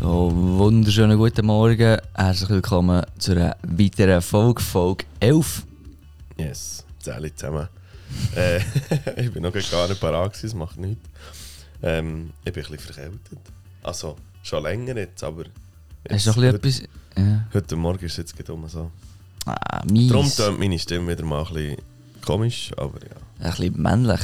So, 0.00 0.32
wunderschönen 0.34 1.16
guten 1.16 1.46
Morgen. 1.46 1.98
Herzlich 2.14 2.50
willkommen 2.50 3.04
zu 3.16 3.30
einer 3.30 3.56
weiteren 3.62 4.20
Folge, 4.22 4.60
Folge 4.60 5.04
11. 5.20 5.64
Yes, 6.36 6.84
Zähle 6.98 7.32
zusammen. 7.32 7.68
äh, 8.36 8.58
ich 9.16 9.32
bin 9.32 9.44
noch 9.44 9.52
gar 9.52 9.86
nicht 9.86 10.00
parat, 10.00 10.36
das 10.42 10.52
macht 10.52 10.78
nichts. 10.78 11.08
Ähm, 11.80 12.32
ich 12.44 12.52
bin 12.52 12.64
ein 12.64 12.72
bisschen 12.72 12.92
verkältet. 12.92 13.38
Also, 13.84 14.16
schon 14.42 14.64
länger 14.64 14.96
jetzt, 14.96 15.22
aber... 15.22 15.44
Hast 16.10 16.26
du 16.26 16.34
heute, 16.34 16.56
etwas? 16.56 16.82
Ja. 17.16 17.46
heute 17.54 17.76
Morgen 17.76 18.04
ist 18.04 18.12
es 18.12 18.18
jetzt 18.18 18.36
gerade 18.36 18.68
so. 18.68 18.90
Ah, 19.46 19.84
mies. 19.88 20.10
Darum 20.10 20.28
tönt 20.28 20.58
meine 20.58 20.78
Stimme 20.80 21.12
wieder 21.12 21.24
mal 21.24 21.46
ein 21.46 21.54
bisschen 21.54 21.76
komisch, 22.26 22.72
aber 22.76 22.98
ja. 23.00 23.46
Ein 23.46 23.50
bisschen 23.50 23.80
männlich. 23.80 24.20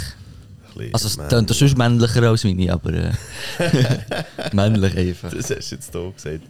Also, 0.93 1.09
es 1.09 1.29
tönt 1.29 1.51
sonst 1.51 1.77
männlicher 1.77 2.23
als 2.23 2.45
meine, 2.45 2.73
aber 2.73 2.93
äh, 2.93 3.13
männlich 4.53 4.97
einfach. 4.97 5.31
Das 5.31 5.51
hast 5.51 5.71
du 5.71 5.75
jetzt 5.77 5.93
hier 5.93 6.13
gesagt. 6.13 6.45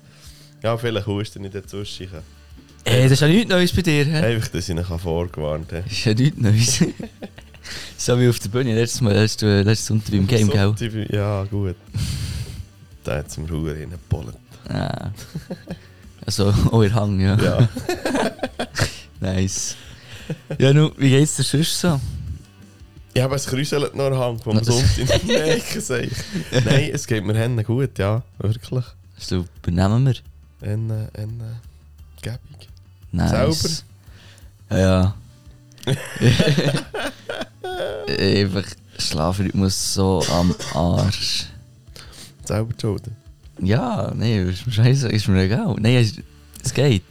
Ja, 0.63 0.77
vielleicht 0.77 1.07
hust 1.07 1.35
du 1.35 1.41
nicht 1.41 1.55
dazwischen. 1.55 2.09
Ey, 2.85 3.05
das 3.05 3.13
ist 3.13 3.21
ja 3.21 3.29
nichts 3.29 3.51
Neues 3.51 3.73
bei 3.73 3.83
dir? 3.83 4.07
Einfach, 4.07 4.49
dass 4.49 4.69
ich 4.69 4.77
ihn 4.77 4.85
vorgewarnt 4.85 5.73
habe. 5.73 5.83
Das 5.83 5.93
ist 5.93 6.05
ja 6.05 6.15
nichts 6.15 6.39
Neues. 6.39 6.79
so 7.97 8.19
wie 8.19 8.29
auf 8.29 8.39
der 8.39 8.49
Bühne 8.49 8.75
letztes 8.75 9.01
Mal, 9.01 9.15
letztes, 9.15 9.65
letztes 9.65 9.87
Sonntag 9.87 10.11
beim 10.13 10.27
Game, 10.27 10.51
gell? 10.51 11.07
Ja, 11.11 11.45
gut. 11.45 11.77
da 13.05 13.19
hat 13.19 13.29
es 13.29 13.37
mir 13.37 13.49
Ruhe 13.49 13.75
reingepollen. 13.75 14.35
Ah. 14.69 15.11
Also, 16.25 16.55
euer 16.71 16.93
Hang, 16.95 17.21
ja. 17.21 17.37
Ja. 17.37 17.69
Nice. 19.21 19.77
Ja, 20.59 20.73
nu, 20.73 20.91
wie 20.97 21.11
geht's 21.11 21.37
dir 21.37 21.43
sonst 21.43 21.81
so? 21.81 22.01
Ich 23.13 23.23
habe 23.23 23.35
ein 23.35 23.41
Krüsel 23.41 23.91
noch 23.95 24.19
Hand 24.19 24.43
vom? 24.43 24.63
Sonntag. 24.63 25.21
Nein, 25.27 25.59
ich 25.59 25.75
Nein, 26.65 26.91
es 26.93 27.07
geht 27.07 27.25
mir 27.25 27.35
Hände 27.35 27.65
gut, 27.65 27.99
ja, 27.99 28.23
wirklich. 28.39 28.85
So, 29.19 29.45
übernehmen 29.63 30.07
wir. 30.07 30.15
Hände, 30.61 31.11
Hände, 31.17 31.57
gäbig. 32.23 32.69
Nice. 33.11 33.85
Ja. 34.71 35.15
Einfach 38.07 38.65
Schlafrhythmus 38.99 39.95
so 39.95 40.23
am 40.31 40.55
Arsch. 40.75 41.47
Die 42.49 42.81
Schulden. 42.81 43.17
Ja, 43.63 44.13
nee, 44.15 44.43
ist 44.45 44.67
mir 44.67 44.73
scheiße, 44.73 45.09
ist 45.09 45.29
mir 45.29 45.43
egal. 45.43 45.77
Nein, 45.79 45.97
es, 45.97 46.15
es 46.65 46.73
geht. 46.73 47.05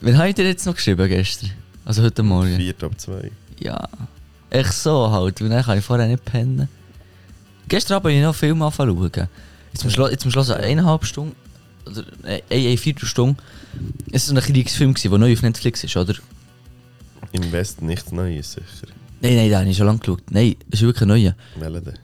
Wann 0.00 0.18
habt 0.18 0.38
ihr 0.38 0.46
jetzt 0.46 0.66
noch 0.66 0.74
geschrieben 0.74 1.08
gestern? 1.08 1.50
Also 1.84 2.02
heute 2.02 2.22
Morgen? 2.22 2.56
Vier 2.56 2.74
ab 2.82 2.98
zwei. 2.98 3.30
Ja. 3.60 3.88
Echt 4.52 4.74
so 4.74 5.10
halt, 5.10 5.40
weil 5.40 5.48
dann 5.48 5.64
kann 5.64 5.78
ich 5.78 5.84
vorher 5.84 6.06
nicht 6.06 6.26
pennen. 6.26 6.68
Gestern 7.68 7.96
Abend 7.96 8.12
habe 8.12 8.18
ich 8.18 8.22
noch 8.22 8.34
Film 8.34 8.58
schauen. 8.58 9.28
Jetzt 9.72 9.84
muss, 9.84 10.10
jetzt 10.10 10.26
muss 10.26 10.36
ich 10.36 10.48
hören, 10.48 10.60
eineinhalb 10.62 11.06
Stunden, 11.06 11.34
oder 11.86 12.04
äh, 12.24 12.42
eine, 12.50 12.68
eine 12.68 12.76
Viertelstunde. 12.76 13.42
Es 14.10 14.28
war 14.28 14.36
ein 14.36 14.44
Kriegsfilm, 14.44 14.92
der 14.92 15.18
neu 15.18 15.32
auf 15.32 15.40
Netflix 15.40 15.84
ist, 15.84 15.96
oder? 15.96 16.14
Im 17.32 17.50
Westen 17.50 17.86
nichts 17.86 18.12
Neues, 18.12 18.52
sicher. 18.52 18.92
Nein, 19.22 19.36
nein, 19.36 19.48
den 19.48 19.58
habe 19.58 19.70
ich 19.70 19.76
schon 19.78 19.86
lange 19.86 20.00
geschaut. 20.00 20.30
Nein, 20.30 20.54
es 20.70 20.80
ist 20.80 20.86
wirklich 20.86 21.02
ein 21.02 21.08
neuer. 21.08 21.34
Melden. 21.58 21.98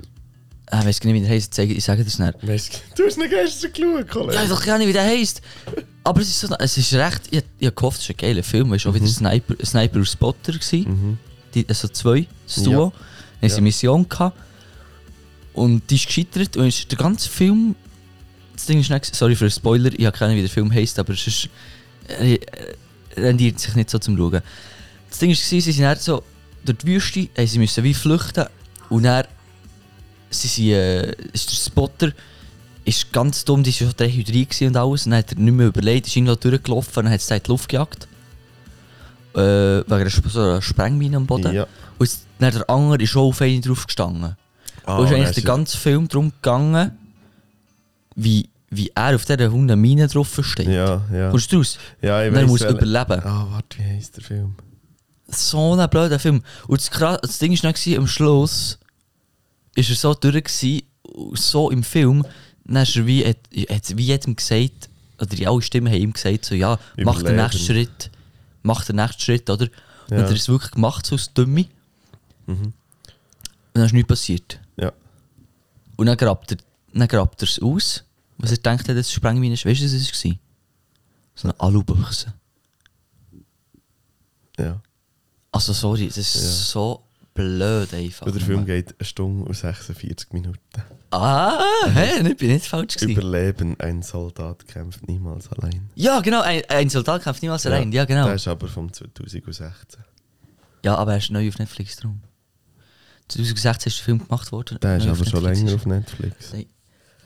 Ah, 0.71 0.81
ich 0.81 0.87
weiß 0.87 1.05
nicht, 1.05 1.15
wie 1.15 1.21
der 1.21 1.29
heisst. 1.29 1.59
Ich 1.59 1.85
sage 1.85 2.03
das 2.03 2.19
nicht. 2.19 2.49
Weißt 2.49 2.83
du, 2.97 3.05
hast 3.05 3.19
ihn 3.19 3.29
gestern 3.29 3.73
geschaut, 3.75 4.09
Kollege. 4.09 4.35
Ja, 4.35 4.45
ich 4.45 4.51
weiß 4.51 4.61
gar 4.62 4.79
nicht, 4.79 4.89
wie 4.89 4.93
der 4.95 5.05
heisst. 5.05 5.43
Aber 6.03 6.23
es 6.23 6.29
ist, 6.29 6.41
so, 6.41 6.55
es 6.59 6.79
ist 6.79 6.95
recht. 6.95 7.23
Ich, 7.31 7.45
ich 7.59 7.75
gehofft, 7.75 7.99
es 7.99 8.05
ist 8.05 8.11
ein 8.11 8.17
geiler 8.17 8.43
Film. 8.43 8.73
Es 8.73 8.87
war 8.87 8.93
auch 8.93 8.97
wieder 8.97 9.07
Sniper, 9.07 9.55
Sniper 9.62 9.97
und 9.97 10.07
Spotter. 10.07 10.53
Gewesen. 10.53 10.89
Mhm. 10.89 11.19
Die, 11.55 11.67
also 11.69 11.89
zwei, 11.89 12.27
das 12.47 12.63
Duo. 12.63 12.73
Dann 12.73 12.83
haben 12.83 12.93
sie 13.43 13.47
Ja. 13.49 13.55
eine 13.57 13.63
Mission 13.63 14.09
gehabt. 14.09 14.39
Und 15.55 15.89
die 15.91 15.97
ist 15.97 16.06
gescheitert. 16.06 16.56
Und 16.56 16.67
ist 16.67 16.91
der 16.91 16.99
ganze 16.99 17.28
Film. 17.28 17.75
Das 18.55 18.67
Ding 18.67 18.81
ist 18.81 18.91
nicht. 18.91 19.15
Sorry 19.15 19.34
für 19.37 19.47
den 19.47 19.50
Spoiler, 19.53 19.91
ich 19.93 20.05
habe 20.06 20.17
keine 20.17 20.31
Ahnung, 20.33 20.39
wie 20.39 20.47
der 20.47 20.50
Film 20.50 20.72
heisst, 20.72 20.99
aber 20.99 21.12
es 21.12 21.27
ist. 21.27 21.49
Äh, 22.09 22.34
äh, 22.34 22.41
rendiert 23.17 23.59
sich 23.59 23.75
nicht 23.75 23.91
so 23.91 23.99
zum 23.99 24.17
Schauen. 24.17 24.41
Das 25.11 25.19
Ding 25.19 25.31
war, 25.31 25.37
sie 25.37 25.61
sind 25.61 25.81
dann 25.83 25.99
so 25.99 26.22
durch 26.65 26.78
die 26.78 26.87
Wüste, 26.87 27.28
haben 27.37 27.47
sie 27.47 27.59
müssen 27.59 27.84
wie 27.84 27.95
flüchten. 27.95 28.47
Und 28.91 29.05
dann. 29.05 29.25
Sie 30.31 30.49
sind. 30.49 30.69
Äh, 30.71 31.12
ist 31.33 31.51
der 31.51 31.56
Spotter. 31.56 32.12
Ist 32.84 33.12
ganz 33.12 33.45
dumm, 33.45 33.62
die 33.62 33.71
war 33.81 33.89
schon 33.89 33.97
dehydriert 33.99 34.61
und 34.62 34.77
alles. 34.77 35.05
Und 35.06 35.11
dann 35.12 35.19
hat 35.19 35.33
er 35.33 35.39
nicht 35.39 35.53
mehr 35.55 35.67
überlegt, 35.67 36.06
ist 36.06 36.17
irgendwo 36.17 36.34
durchgelaufen 36.37 37.05
und 37.06 37.12
hat 37.12 37.21
es 37.21 37.31
in 37.31 37.41
die 37.43 37.49
Luft 37.51 37.69
gejagt. 37.69 38.09
Äh, 39.34 39.84
wegen 39.87 39.93
einer, 39.93 40.11
so 40.11 40.41
einer 40.41 40.62
Sprengmine 40.62 41.16
am 41.16 41.27
Boden. 41.27 41.55
Ja. 41.55 41.66
Und 41.99 42.11
dann 42.39 42.53
der 42.53 42.71
andere 42.71 43.03
ist 43.03 43.16
auch 43.16 43.28
auf 43.28 43.43
einen 43.43 43.62
drauf 43.62 43.87
gestanden. 43.87 44.37
Ah, 44.84 44.97
und 44.97 45.06
ist 45.06 45.12
eigentlich 45.12 45.34
der 45.34 45.44
ganze 45.44 45.77
Film 45.77 46.09
darum 46.09 46.31
gegangen, 46.31 46.97
wie, 48.15 48.49
wie 48.71 48.91
er 48.94 49.15
auf 49.15 49.25
dieser 49.25 49.50
Hunden 49.50 49.78
Mine 49.81 50.09
drauf 50.09 50.39
steht. 50.43 50.69
Ja, 50.69 51.03
ja. 51.12 51.31
Kommst 51.31 51.53
du 51.53 51.59
raus? 51.59 51.78
Ja, 52.00 52.22
ich 52.22 52.31
Und 52.31 52.37
er 52.37 52.47
muss 52.47 52.62
überleben. 52.62 53.21
Ah, 53.22 53.47
warte, 53.50 53.78
wie 53.78 53.84
heisst 53.84 54.16
der 54.16 54.25
Film? 54.25 54.55
So 55.28 55.75
ein 55.75 55.91
blöder 55.91 56.19
Film. 56.19 56.43
Und 56.66 56.81
das, 56.81 57.21
das 57.21 57.39
Ding 57.39 57.53
war 57.53 57.71
noch, 57.71 57.99
am 57.99 58.06
Schluss 58.06 58.78
ist 59.75 59.91
er 59.91 59.97
so 59.97 60.15
durch, 60.15 60.45
gewesen, 60.45 60.83
so 61.34 61.71
im 61.71 61.83
Film, 61.83 62.25
dann 62.65 62.83
ist 62.83 62.97
er 62.97 63.06
wie, 63.06 63.25
hat, 63.25 63.37
hat 63.71 63.97
wie 63.97 64.05
jedem 64.05 64.37
gesagt, 64.37 64.89
oder 65.21 65.37
die 65.37 65.47
alle 65.47 65.62
Stimmen 65.62 65.93
haben 65.93 66.00
ihm 66.00 66.12
gesagt, 66.12 66.45
so, 66.45 66.55
ja, 66.55 66.78
mach 66.97 67.22
den 67.22 67.37
nächsten 67.37 67.65
Schritt. 67.65 68.10
Mach 68.69 68.84
den 68.84 68.97
nächsten 68.97 69.23
Schritt, 69.23 69.49
oder? 69.49 69.65
Und 69.65 69.73
Ja. 70.11 70.17
er 70.19 70.29
hat 70.29 70.31
es 70.37 70.49
wirklich 70.49 70.73
gemacht, 70.73 71.06
so 71.06 71.15
als 71.17 71.33
Dummy. 71.33 71.69
Mhm. 72.47 72.65
Und 72.65 72.75
dann 73.73 73.84
ist 73.87 73.93
nichts 73.95 74.09
passiert. 74.09 74.61
Ja. 74.77 74.93
Und 75.97 76.06
dann 76.06 76.17
grabt 76.17 76.53
er, 76.53 76.59
dann 76.93 77.09
grabt 77.09 77.41
er 77.43 77.49
es 77.49 77.59
aus. 77.62 78.05
Was 78.37 78.51
er 78.53 78.59
denkt, 78.59 78.89
das 78.89 79.11
Sprengmine 79.11 79.55
ist. 79.55 79.65
Weißt 79.65 79.81
du, 79.81 79.84
was 79.87 79.93
es 79.95 80.25
war? 80.25 80.33
So 81.34 81.49
eine 81.49 81.61
Alubüchse. 81.61 82.33
ja. 84.59 84.81
Also, 85.51 85.73
sorry, 85.73 86.07
das 86.09 86.19
ist 86.19 86.34
Ja. 86.34 86.41
so 86.43 87.03
blöd 87.38 87.94
einfach. 87.94 88.26
Und 88.26 88.34
der 88.34 88.43
Film 88.43 88.66
geht 88.66 88.94
eine 88.99 89.06
Stunde 89.06 89.44
und 89.44 89.54
46 89.56 90.32
Minuten. 90.32 90.59
Ah, 91.10 91.59
hä? 91.94 92.28
Ich 92.28 92.37
bin 92.37 92.50
nicht 92.53 92.66
falsch 92.66 92.97
gewesen. 92.97 93.10
Überleben, 93.12 93.76
ein 93.81 94.03
Soldat 94.03 94.66
kämpft 94.69 95.06
niemals 95.09 95.48
allein. 95.53 95.88
Ja, 95.94 96.21
genau, 96.21 96.43
ein, 96.43 96.62
ein 96.69 96.88
Soldat 96.91 97.22
kämpft 97.22 97.43
niemals 97.43 97.65
allein. 97.66 97.93
Ja, 97.93 98.04
genau. 98.04 98.27
Der 98.27 98.34
ist 98.34 98.48
aber 98.48 98.69
vom 98.69 98.93
2016. 98.93 100.03
Ja, 100.84 100.97
aber 100.97 101.12
er 101.12 101.19
ist 101.19 101.31
neu 101.31 101.48
auf 101.48 101.59
Netflix 101.59 101.97
drum. 101.97 102.21
2016 103.28 103.91
ist 103.91 103.98
der 103.98 104.04
Film 104.04 104.19
gemacht 104.27 104.53
worden. 104.53 104.78
Der 104.81 104.97
ist 104.98 105.06
aber 105.06 105.16
schon 105.25 105.43
Netflix 105.43 105.59
länger 105.59 105.69
ist- 105.71 105.75
auf 105.75 105.87
Netflix. 105.87 106.53
Nein. 106.53 106.66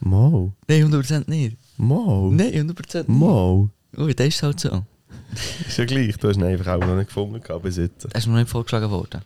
Mo. 0.00 0.52
Nein, 0.68 0.84
100% 0.92 1.28
nicht. 1.30 1.56
Mo. 1.76 2.30
Nein, 2.32 2.52
100% 2.52 2.96
nicht. 2.98 3.08
Mo. 3.08 3.70
Oh, 3.96 4.06
das 4.06 4.26
ist 4.26 4.42
halt 4.42 4.60
so. 4.60 4.84
Ist 5.66 5.78
ja 5.78 5.84
gleich, 5.86 6.16
du 6.18 6.28
hast 6.28 6.36
ihn 6.36 6.44
einfach 6.44 6.74
auch 6.74 6.80
noch 6.80 6.94
nicht 6.96 7.06
gefunden 7.08 7.40
bis 7.62 7.76
jetzt. 7.78 8.04
Er 8.06 8.16
ist 8.16 8.26
mir 8.26 8.32
noch 8.34 8.40
nicht 8.40 8.50
vorgeschlagen 8.50 8.90
worden. 8.90 9.22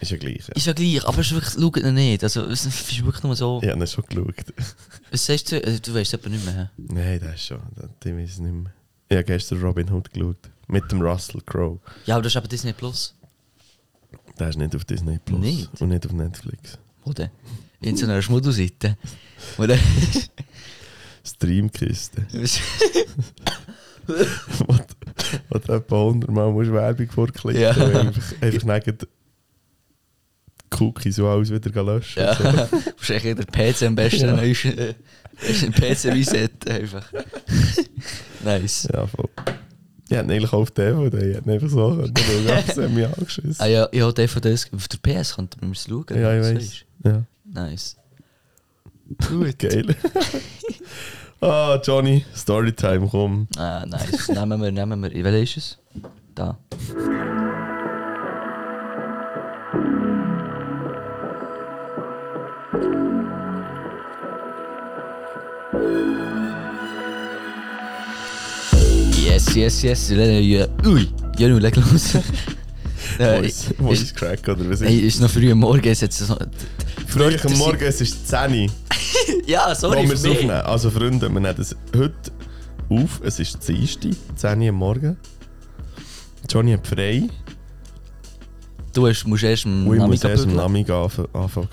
Ist 0.00 0.10
ja 0.10 0.16
gleich, 0.16 0.48
ja. 0.48 0.54
Ist 0.54 0.66
ja 0.66 0.72
gleich, 0.72 1.04
aber 1.06 1.18
es 1.20 1.26
ist 1.28 1.34
wirklich, 1.34 1.54
schau 1.54 1.80
ihn 1.88 1.94
nicht. 1.94 2.22
Also, 2.22 2.42
es 2.46 2.66
ist 2.66 3.04
wirklich 3.04 3.22
nur 3.22 3.36
so. 3.36 3.60
Ich 3.62 3.68
habe 3.70 3.80
ihn 3.80 3.86
schon 3.86 4.04
geschaut. 4.08 4.34
Was 5.10 5.24
sagst 5.26 5.52
du? 5.52 5.64
Also, 5.64 5.78
du 5.78 5.94
weißt 5.94 6.12
es 6.14 6.20
aber 6.20 6.28
nicht 6.30 6.44
mehr. 6.44 6.54
hä? 6.54 6.68
Nein, 6.76 7.20
der 7.20 7.34
ist 7.34 7.44
schon, 7.46 7.58
weiß 7.58 8.30
ich 8.30 8.38
nicht 8.38 8.40
mehr. 8.52 8.72
Ich 9.08 9.16
habe 9.16 9.24
gestern 9.24 9.60
Robin 9.62 9.90
Hood 9.90 10.12
geschaut. 10.12 10.36
Mit 10.66 10.90
dem 10.90 11.02
Russell 11.02 11.40
Crowe. 11.44 11.78
Ja, 12.06 12.14
aber 12.14 12.22
das 12.22 12.32
ist 12.32 12.36
aber 12.38 12.48
Disney 12.48 12.72
Plus. 12.72 13.14
Der 14.38 14.48
ist 14.48 14.58
nicht 14.58 14.74
auf 14.74 14.84
Disney 14.84 15.18
Plus. 15.24 15.38
Nicht? 15.40 15.80
Und 15.80 15.90
nicht 15.90 16.06
auf 16.06 16.12
Netflix. 16.12 16.78
Wo 17.04 17.12
denn? 17.12 17.30
In 17.80 17.96
so 17.96 18.06
einer 18.06 18.20
Schmuddelseite. 18.22 18.96
Wo 19.58 19.66
denn? 19.66 19.78
Streamkiste. 21.22 22.26
wo, 24.06 24.78
wo 25.48 25.58
du 25.58 25.72
etwa 25.72 25.96
100 26.00 26.30
Mal 26.30 26.50
musst 26.52 26.72
Werbung 26.72 27.10
vorklicken 27.10 27.60
Ja. 27.62 27.70
einfach, 27.70 28.42
einfach 28.42 28.64
Cookies 30.80 31.18
und 31.18 31.26
alles 31.26 31.50
wieder 31.50 31.82
löschen. 31.82 32.22
ja. 32.22 32.34
So. 32.34 32.78
Wahrscheinlich 32.98 33.36
der 33.36 33.46
PC 33.46 33.82
am 33.82 33.94
besten. 33.94 34.26
Ja. 34.28 34.34
Ein 34.36 35.72
PC 35.72 36.04
Reset 36.06 36.48
einfach. 36.68 37.04
nice. 38.44 38.88
Ja, 38.92 39.06
voll. 39.06 39.28
Ich 40.08 40.16
hätte 40.16 40.32
eigentlich 40.32 40.52
auch 40.52 40.60
auf 40.60 40.70
DVD, 40.70 41.30
ich 41.30 41.36
hätte 41.36 41.50
einfach 41.50 41.68
so 41.68 41.90
können, 41.96 42.14
sie 42.74 42.82
haben 42.82 42.94
mich 42.94 43.06
angeschissen. 43.06 43.56
Ah 43.58 43.66
ja, 43.66 43.88
ja, 43.92 44.12
DVDs. 44.12 44.70
Auf 44.72 44.86
der 44.88 44.98
PS 44.98 45.34
könnte 45.34 45.58
man 45.60 45.72
es 45.72 45.84
schauen. 45.88 46.04
Ja, 46.10 46.36
ich 46.38 46.56
weiß. 46.56 46.84
Ja, 47.04 47.24
Nice. 47.44 47.96
Gut. 49.28 49.58
geil. 49.58 49.96
ah, 51.40 51.80
Johnny, 51.82 52.24
Storytime, 52.34 53.08
komm. 53.08 53.48
Ah, 53.56 53.84
nice. 53.86 54.28
nehmen 54.28 54.60
wir, 54.62 54.72
nehmen 54.72 55.02
wir. 55.02 55.24
Welcher 55.24 55.42
ist 55.42 55.56
es? 55.56 55.78
Da. 56.34 56.58
Yes, 69.54 69.82
yes, 69.82 70.10
yes. 70.10 70.68
Ui, 70.86 71.08
ja, 71.38 71.48
nun 71.48 71.60
leg 71.60 71.76
los. 71.76 72.14
Äh, 73.18 73.40
Voice, 73.42 73.74
Voice 73.78 74.14
Crack 74.14 74.48
oder 74.48 74.68
was 74.70 74.80
ist 74.80 74.88
Hey, 74.88 74.98
ist 75.00 75.20
noch 75.20 75.30
früh 75.30 75.52
am 75.52 75.58
Morgen. 75.58 75.86
Es 75.86 76.00
hat 76.02 76.12
so, 76.12 76.36
Früh 77.06 77.36
am 77.44 77.58
Morgen, 77.58 77.84
es 77.84 78.00
ist 78.00 78.26
10 78.26 78.62
Uhr. 78.62 78.70
Ja, 79.46 79.74
sorry, 79.74 80.04
wir 80.08 80.14
es 80.14 80.24
aufnehmen. 80.24 80.50
Also 80.50 80.90
Freunde, 80.90 81.28
wir 81.28 81.40
nehmen 81.40 81.54
das 81.56 81.76
heute 81.94 82.32
auf. 82.88 83.20
Es 83.22 83.38
ist 83.38 83.68
erste, 83.68 84.10
10 84.36 84.60
Uhr 84.62 84.68
am 84.70 84.74
Morgen. 84.76 85.16
Johnny 86.50 86.72
hat 86.72 86.86
frei. 86.86 87.28
Du 88.94 89.08
hast, 89.08 89.26
musst 89.26 89.42
erst 89.42 89.66
Und 89.66 89.92
ich 89.92 90.00
muss 90.00 90.22
erst 90.22 90.44
bügeln. 90.44 90.56
Nachmittag 90.56 91.10
anfangen. 91.32 91.68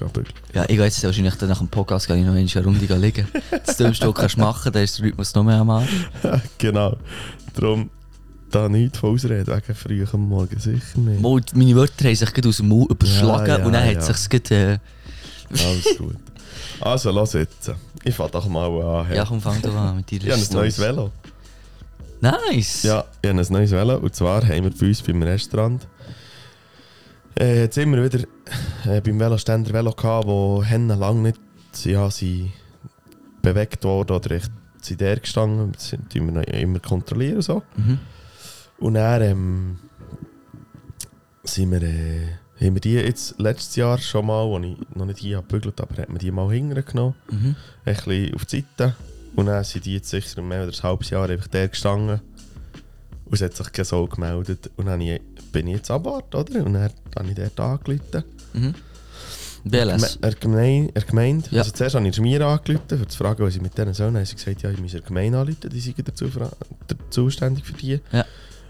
Ja, 0.54 0.64
ich 0.64 0.70
gehe 0.70 0.84
jetzt 0.84 1.04
wahrscheinlich 1.04 1.36
dann 1.36 1.50
nach 1.50 1.60
dem 1.60 1.68
Podcast 1.68 2.08
gehe 2.08 2.18
ich 2.18 2.26
noch 2.26 2.34
eine 2.34 2.66
Runde 2.66 2.96
liegen. 2.96 3.28
Das 3.64 3.78
Dümmste, 3.78 3.90
was 3.90 4.00
du 4.00 4.12
kannst 4.12 4.38
machen, 4.38 4.74
dann 4.74 4.84
ist 4.84 4.98
der 4.98 5.06
Rhythmus 5.06 5.36
noch 5.36 5.44
mehr 5.44 5.58
am 5.58 5.70
Arsch. 5.70 6.10
genau. 6.58 6.98
Darum 7.54 7.92
da 8.50 8.68
nichts 8.68 8.98
von 8.98 9.14
ausreden 9.14 9.48
wegen 9.48 9.76
früh 9.76 10.06
am 10.12 10.28
Morgen. 10.28 10.60
Sicher 10.60 10.98
nicht. 10.98 11.22
Mal, 11.22 11.42
meine 11.54 11.76
Wörter 11.76 12.06
haben 12.06 12.16
sich 12.16 12.34
gerade 12.34 12.50
aus 12.50 12.58
dem 12.58 12.68
Mund 12.68 12.90
überschlagen 12.90 13.48
Ja, 13.48 13.60
ja, 13.60 13.66
und 13.66 13.72
dann 13.72 13.90
ja. 13.90 13.96
hat 13.96 14.04
sich 14.04 14.30
gerade... 14.30 14.82
Alles 15.52 15.98
gut. 15.98 16.16
Also, 16.80 17.12
lass 17.12 17.34
jetzt. 17.34 17.72
Ich 18.04 18.16
fange 18.16 18.32
doch 18.32 18.48
mal 18.48 18.68
an. 18.68 19.06
Äh, 19.06 19.10
hey. 19.10 19.18
ja, 19.18 19.26
komm, 19.26 19.40
fang 19.40 19.62
doch 19.62 19.76
an 19.76 19.98
mit 19.98 20.10
dir. 20.10 20.24
ich 20.24 20.32
habe 20.32 20.42
ein 20.42 20.54
neues 20.54 20.80
Velo. 20.80 21.12
Nice! 22.20 22.84
Ja, 22.84 23.06
ich 23.22 23.30
habe 23.30 23.40
ein 23.40 23.48
neues 23.50 23.72
Velo. 23.72 23.98
Und 23.98 24.16
zwar 24.16 24.44
haben 24.44 24.64
wir 24.64 24.72
bei 24.72 24.88
uns 24.88 25.02
beim 25.02 25.22
Restaurant 25.22 25.88
äh, 27.40 27.62
jetzt 27.62 27.78
immer 27.78 28.04
wieder 28.04 28.20
äh, 28.86 29.02
beim 29.02 29.20
Veloständer 29.20 29.74
Velo 29.74 29.92
gehabt, 29.92 30.28
wo 30.28 30.64
Hennen 30.64 30.98
lang 31.00 31.22
nicht 31.22 31.40
ja, 31.86 32.10
sie 32.12 32.52
bewegt 33.42 33.84
worden 33.84 34.12
oder 34.16 34.32
echt 34.32 34.52
sind 34.82 35.00
der 35.02 35.20
gestanden. 35.20 35.72
Das 35.72 35.90
sind 35.90 36.14
noch 36.16 36.42
immer 36.44 36.80
kontrollieren 36.80 37.38
und 37.38 37.42
so. 37.44 37.64
Mhm. 37.76 38.00
Und 38.80 38.96
dann 38.96 39.22
ähm, 39.22 39.80
sind 41.44 41.72
wir, 41.72 41.82
äh, 41.82 42.28
haben 42.60 42.76
wir 42.76 42.82
die 42.82 42.94
jetzt 42.94 43.40
letztes 43.40 43.76
Jahr 43.76 43.98
schon 43.98 44.26
mal, 44.26 44.44
als 44.54 44.66
ich 44.66 44.96
noch 44.96 45.06
nicht 45.06 45.20
hier 45.20 45.38
gebügelt 45.38 45.80
habe, 45.80 45.94
aber 45.94 46.02
hat 46.04 46.10
man 46.10 46.18
die 46.20 46.32
mal 46.32 46.52
hinterher 46.52 46.84
genommen, 46.84 47.16
Mhm. 47.30 47.56
ein 47.86 47.96
bisschen 47.96 48.34
auf 48.36 48.46
die 48.46 48.66
Seite. 48.78 48.96
Und 49.36 49.46
dann 49.46 49.64
sind 49.64 49.86
die 49.86 49.94
jetzt 49.94 50.10
sicher 50.10 50.42
mehr 50.42 50.64
oder 50.68 50.76
ein 50.78 50.84
halbes 50.84 51.10
Jahr 51.10 51.30
einfach 51.30 51.48
der 51.48 51.70
gestanden. 51.70 52.20
Und 53.26 53.34
es 53.34 53.42
hat 53.42 53.56
sich 53.56 53.72
kein 53.72 53.86
Soul 53.86 54.10
gemeldet. 54.10 54.70
Und 54.76 54.86
dann 54.88 55.00
habe 55.00 55.04
ich- 55.04 55.22
bin 55.52 55.68
ich 55.68 55.78
jetzt 55.78 55.92
abwart, 55.92 56.34
oder? 56.36 56.66
Und 56.66 56.74
dann 56.74 56.90
habe 57.18 57.30
ich 57.30 57.36
dort 57.36 57.60
angerufen. 57.60 58.24
Mhm. 58.54 58.76
BLS. 59.64 60.18
Er 60.22 60.34
Gemeinde, 60.34 60.92
er 60.96 61.02
Gemeinde. 61.04 61.48
Ja. 61.52 61.60
Also 61.60 61.72
zuerst 61.72 61.96
habe 61.96 62.08
ich 62.08 62.20
mir 62.20 62.46
angerufen, 62.46 62.82
um 62.92 63.10
zu 63.10 63.18
fragen, 63.18 63.44
was 63.46 63.56
ich 63.56 63.62
mit 63.62 63.78
denen 63.78 63.94
soll. 63.94 64.08
Dann 64.08 64.18
haben 64.18 64.26
sie 64.26 64.36
gesagt, 64.36 64.64
ja, 64.64 64.72
ich 64.72 64.80
muss 64.80 64.92
der 64.92 65.02
Gemeinde 65.02 65.38
anrufen, 65.38 65.70
die 65.70 65.80
sind 65.80 65.98
dazu 66.08 66.30
zuständig 67.10 67.66
für 67.66 67.74
die. 67.74 68.00
Ja. 68.12 68.26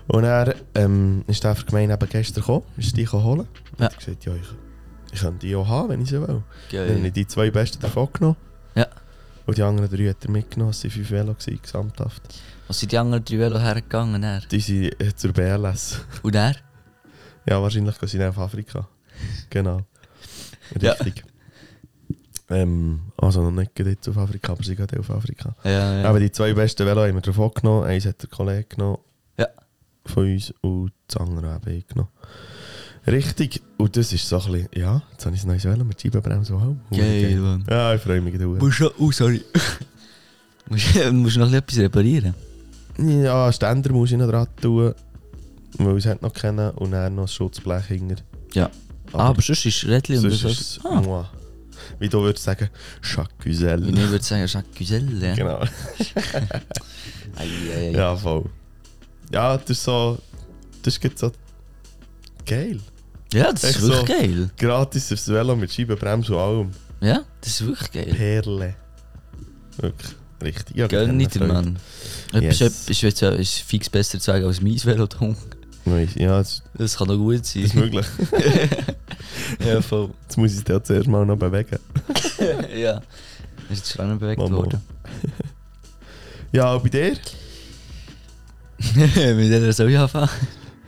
Und 0.07 0.25
er 0.25 0.56
ähm, 0.75 1.24
ist 1.28 1.44
der 1.44 1.56
für 1.56 1.62
die 1.63 1.68
Gemeinde 1.68 1.94
eben 1.94 2.10
gestern 2.10 2.42
gekommen, 2.42 2.63
ist 2.75 2.98
die 2.98 3.07
holen. 3.07 3.39
Und 3.39 3.80
Ja. 3.80 3.86
hat 3.86 3.98
gesagt, 3.98 4.25
ja, 4.25 4.33
ich, 4.36 5.13
ich 5.13 5.22
könnte 5.22 5.45
die 5.48 5.56
auch 5.56 5.68
haben, 5.68 5.89
wenn 5.89 6.01
ich 6.01 6.10
sie 6.10 6.19
will. 6.19 6.44
Dann 6.72 6.89
habe 6.98 7.07
ich 7.07 7.13
die 7.13 7.28
zwei 7.28 7.50
besten 7.51 7.80
davon 7.80 8.10
genommen. 8.12 8.38
Ja. 8.75 8.88
Und 9.45 9.57
die 9.57 9.63
anderen 9.63 9.89
drei 9.89 10.10
hat 10.10 10.24
er 10.25 10.31
mitgenommen, 10.31 10.72
es 10.72 10.83
waren 10.83 10.92
fünf 10.92 11.12
Velo 11.12 11.36
gesamthaft. 11.36 12.22
Was 12.68 12.80
sind 12.80 12.92
die 12.92 12.98
anderen 12.98 13.24
drei 13.24 13.39
Velo 13.39 13.60
hergegangen? 13.60 14.22
Er? 14.24 14.42
Die 14.51 14.60
sind 14.60 15.00
äh, 15.01 15.16
zur 15.16 15.31
BLS. 15.31 16.01
Und 16.22 16.36
er? 16.36 16.56
Ja, 17.46 17.62
wahrscheinlich 17.62 17.98
gehen 17.98 18.10
sie 18.10 18.18
dann 18.18 18.30
auf 18.30 18.40
Afrika. 18.40 18.88
Genau. 19.50 19.82
Ja. 20.80 20.94
Richtig. 20.94 21.24
Ähm, 22.50 23.00
also 23.18 23.42
noch 23.42 23.52
nicht 23.52 23.78
jetzt 23.80 24.10
auf 24.10 24.18
Afrika, 24.18 24.52
aber 24.52 24.64
sie 24.64 24.76
gehen 24.76 24.88
auf 25.00 25.10
Afrika. 25.10 25.56
Ja, 25.64 26.02
ja. 26.02 26.10
Aber 26.10 26.20
die 26.20 26.32
zwei 26.32 26.54
besten 26.54 26.86
Velo 26.86 27.02
haben 27.02 27.14
wir 27.16 27.22
davon 27.22 27.52
genommen. 27.54 27.86
Eins 27.86 28.06
hat 28.06 28.22
der 28.22 28.30
Kollege 28.30 28.66
genommen. 28.66 28.98
Ja. 29.38 29.48
Von 30.06 30.26
uns 30.26 30.54
und 30.62 30.92
das 31.08 31.18
andere 31.18 31.50
habe 31.50 31.72
ich 31.72 31.88
genommen. 31.88 32.10
Richtig. 33.08 33.62
Und 33.78 33.96
das 33.98 34.14
ist 34.14 34.28
so 34.28 34.38
ein 34.38 34.52
bisschen, 34.52 34.70
ja, 34.76 35.02
jetzt 35.12 35.26
habe 35.26 35.36
ich 35.36 35.44
ein 35.44 35.48
neues 35.48 35.66
Velo 35.66 35.84
mit 35.84 36.00
Scheibenbremse. 36.02 36.54
Wow. 36.54 36.76
Geil, 36.92 37.38
Mann. 37.38 37.66
Ja, 37.70 37.96
ich 37.96 38.02
freue 38.02 38.22
mich 38.22 38.34
gerade. 38.34 38.48
Musst 38.48 38.80
du, 38.80 38.92
oh, 39.00 39.12
sorry. 39.12 39.44
musst, 40.70 41.12
musst 41.12 41.36
du 41.38 41.40
noch 41.40 41.52
etwas 41.52 41.80
reparieren? 41.80 42.36
Ja, 42.98 43.52
Ständer 43.52 43.92
muss 43.92 44.12
ich 44.12 44.18
noch 44.18 44.30
dran 44.30 44.48
tun. 44.62 44.94
Weil 45.77 45.97
es 45.97 46.06
hat 46.06 46.21
noch 46.21 46.33
kennen. 46.33 46.71
Und 46.71 46.91
dann 46.91 47.15
noch 47.15 47.23
das 47.23 47.33
Schutzblech 47.33 47.85
hinter. 47.85 48.15
Ja. 48.53 48.69
Ah, 49.13 49.29
aber 49.29 49.41
sonst 49.41 49.65
ist 49.65 49.85
Rädchen 49.85 50.15
und 50.18 50.21
sonst 50.21 50.39
so. 50.41 50.47
ist 50.50 50.62
es, 50.62 50.79
Ah. 50.85 51.01
moi. 51.01 51.25
Wie 52.00 52.07
du 52.09 52.21
würdest 52.21 52.45
sagen, 52.45 52.69
Chacuselle. 53.01 53.88
Ich 53.89 54.09
würde 54.09 54.23
sagen. 54.23 54.47
Ja. 55.21 55.35
Genau. 55.35 55.59
Ei, 57.38 57.45
ei, 57.73 57.77
ei. 57.77 57.91
Ja, 57.91 58.15
voll. 58.15 58.45
Ja, 59.33 59.57
das 59.57 59.69
ist 59.69 59.83
so. 59.83 60.18
Das 60.83 60.94
ist 60.95 61.01
gerade 61.01 61.15
so. 61.18 61.31
Geil. 62.45 62.79
ja, 63.33 63.51
das 63.51 63.63
ist 63.63 63.69
Echt 63.77 63.81
wirklich 63.81 64.00
so. 64.00 64.06
geil. 64.06 64.50
Gratis 64.57 65.12
aufs 65.13 65.27
Velo 65.27 65.56
mit 65.56 65.71
Scheibenbremse 65.71 66.33
und 66.35 66.39
allem. 66.39 66.71
Ja, 67.01 67.21
das 67.39 67.50
ist 67.62 67.65
wirklich 67.68 67.91
geil. 67.91 68.13
Perle. 68.15 68.75
Wirklich. 69.77 70.12
Richtig. 70.44 70.75
Ja, 70.75 70.88
Gönn 70.88 71.18
nicht. 71.18 71.39
Mann. 71.39 71.77
Etwas, 72.33 72.59
Yes. 72.59 72.62
etwas 72.89 73.03
ist, 73.03 73.21
äh, 73.21 73.39
ist 73.41 73.59
fix 73.59 73.89
besser 73.89 74.19
zu 74.19 74.25
sagen 74.25 74.45
als 74.45 74.59
mein 74.62 74.83
Velo. 74.83 75.07
Ja, 76.16 76.38
das 76.38 76.62
Das 76.74 76.98
kann 76.98 77.07
doch 77.07 77.18
gut 77.18 77.45
sein. 77.45 77.63
ist 77.63 77.74
möglich. 77.75 78.06
ja, 79.66 79.81
voll. 79.81 80.10
Jetzt 80.24 80.38
muss 80.38 80.56
ich 80.57 80.63
dir 80.63 80.81
zuerst 80.83 81.07
mal 81.07 81.25
noch 81.25 81.38
bewegen. 81.38 81.80
ja. 82.75 83.01
Ist 83.69 83.78
jetzt 83.78 83.92
schon 83.94 84.19
bewegt 84.19 84.39
Mama. 84.39 84.57
worden. 84.57 84.81
Ja, 86.54 86.74
und 86.74 86.83
bei 86.83 86.89
dir? 86.89 87.16
Mit 88.95 89.51
der 89.51 89.72
soll 89.74 89.89
ich 89.89 89.98
anfangen? 89.98 90.28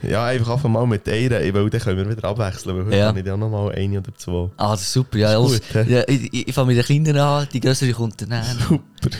Ja, 0.01 0.25
einfach 0.25 0.49
einfach 0.49 0.67
mal 0.69 0.85
mit 0.85 1.07
einer, 1.07 1.39
weil 1.53 1.69
dann 1.69 1.79
können 1.79 1.97
wir 2.09 2.17
wieder 2.17 2.27
abwechseln, 2.27 2.75
weil 2.75 2.85
heute 2.87 2.97
Ja. 2.97 3.07
habe 3.07 3.19
ich 3.21 3.25
ja 3.25 3.37
noch 3.37 3.49
mal 3.49 3.71
eine 3.71 3.99
oder 3.99 4.13
zwei. 4.17 4.49
Ah, 4.57 4.71
das 4.71 4.81
ist 4.81 4.91
super. 4.91 5.17
Ja, 5.17 5.29
Ist 5.29 5.35
alles, 5.37 5.61
gut, 5.71 5.87
ja, 5.89 6.03
ich, 6.05 6.47
ich, 6.49 6.53
fange 6.53 6.67
mit 6.67 6.77
den 6.77 6.83
Kindern 6.85 7.15
an, 7.17 7.47
die 7.53 7.61
größere 7.61 7.93
kommt 7.93 8.21
dann 8.21 8.33
an. 8.33 8.45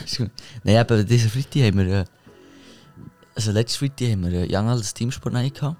Super. 0.04 0.30
Nein, 0.64 0.76
eben, 0.84 1.06
diesen 1.06 1.30
Freitag 1.30 1.62
haben 1.62 1.78
wir, 1.78 2.04
also 3.34 3.50
letzten 3.52 3.78
Freitag 3.78 4.10
haben 4.12 4.30
wir 4.30 4.42
äh, 4.42 4.54
Young 4.56 4.68
als 4.68 4.94
Teamsport 4.94 5.34
gehabt. 5.54 5.76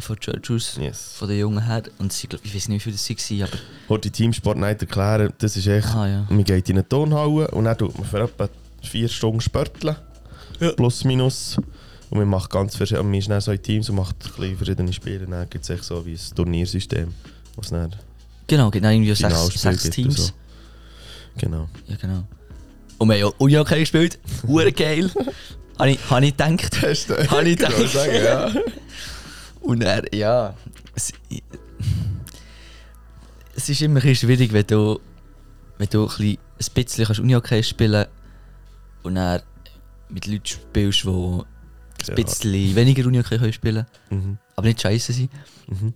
Von 0.00 0.16
Church 0.20 0.48
aus, 0.50 0.76
Yes. 0.80 1.14
von 1.18 1.28
den 1.28 1.40
Jungen 1.40 1.64
her. 1.64 1.82
Und 1.98 2.12
sie, 2.12 2.28
glaub, 2.28 2.44
ich 2.44 2.54
weiß 2.54 2.68
nicht, 2.68 2.86
wie 2.86 2.92
viele 2.92 2.96
das 2.96 3.10
waren, 3.30 3.42
aber... 3.42 3.58
Heute 3.88 4.10
die 4.10 4.10
Teamsport 4.12 4.56
Night 4.56 4.80
erklären, 4.80 5.32
das 5.38 5.56
ist 5.56 5.66
echt, 5.66 5.88
Ah, 5.88 6.06
ja. 6.06 6.26
man 6.28 6.44
geht 6.44 6.68
in 6.68 6.76
eine 6.76 6.88
Turnhalle 6.88 7.48
und 7.50 7.64
dann 7.64 7.76
tut 7.76 7.98
man 7.98 8.06
für 8.06 8.20
etwa 8.22 8.48
vier 8.80 9.08
Stunden 9.08 9.40
Spörteln. 9.40 9.96
Plus, 10.76 11.02
minus. 11.04 11.56
Und 12.10 12.18
man 12.18 12.28
macht 12.28 12.50
ganz 12.50 12.76
verschiedene, 12.76 13.04
man 13.08 13.14
ist 13.14 13.28
dann 13.28 13.40
so 13.40 13.50
in 13.50 13.60
Teams 13.60 13.90
und 13.90 13.96
macht 13.96 14.16
verschiedene 14.22 14.92
Spiele. 14.92 15.26
Dann 15.26 15.50
gibt 15.50 15.64
es 15.64 15.70
echt 15.70 15.82
so 15.84 16.04
wie 16.06 16.14
ein 16.14 16.34
Turniersystem, 16.36 17.12
was 17.56 17.70
dann 17.70 17.94
Genau, 18.46 18.70
genau, 18.70 18.88
irgendwie 18.90 19.14
sechs, 19.14 19.60
sechs 19.60 19.90
Teams. 19.90 20.18
und 20.18 20.26
so. 20.26 20.32
Genau. 21.38 21.68
Ja, 21.86 21.96
genau. 21.96 22.22
Und 22.98 23.08
wir 23.08 23.14
haben 23.16 23.20
ja 23.20 23.32
Uni-Hockey 23.38 23.80
gespielt. 23.80 24.18
Hure 24.46 24.72
geil. 24.72 25.10
Habe 25.78 25.90
ich, 25.92 25.98
hab 26.10 26.22
ich 26.22 26.36
gedacht. 26.36 26.82
Hast 26.82 27.10
du 27.10 27.30
Habe 27.30 27.48
ich 27.48 27.56
gedacht. 27.58 27.88
sagen, 27.88 28.14
ja. 28.14 28.52
Und 29.60 29.82
er, 29.82 30.12
ja. 30.14 30.54
Es, 30.94 31.12
es 33.54 33.68
ist 33.68 33.82
immer 33.82 34.02
ein 34.02 34.14
schwierig, 34.14 34.52
wenn 34.52 34.66
du, 34.66 35.00
wenn 35.78 35.88
du 35.88 36.06
ein 36.08 36.38
bisschen, 36.74 37.04
kannst 37.04 37.20
Uni-Hockey 37.20 37.62
spielen 37.62 38.06
und 39.02 39.14
dann 39.16 39.42
mit 40.08 40.26
Leuten 40.26 40.46
spielst, 40.46 41.04
die 41.04 41.08
ein 41.08 41.44
Ja. 42.06 42.14
bisschen 42.14 42.76
weniger 42.76 43.06
Uni-Hockey 43.06 43.38
können 43.38 43.52
spielen 43.52 43.86
Mhm. 44.10 44.38
aber 44.56 44.66
nicht 44.68 44.80
scheiße 44.80 45.12
sind. 45.12 45.30
Mhm. 45.68 45.92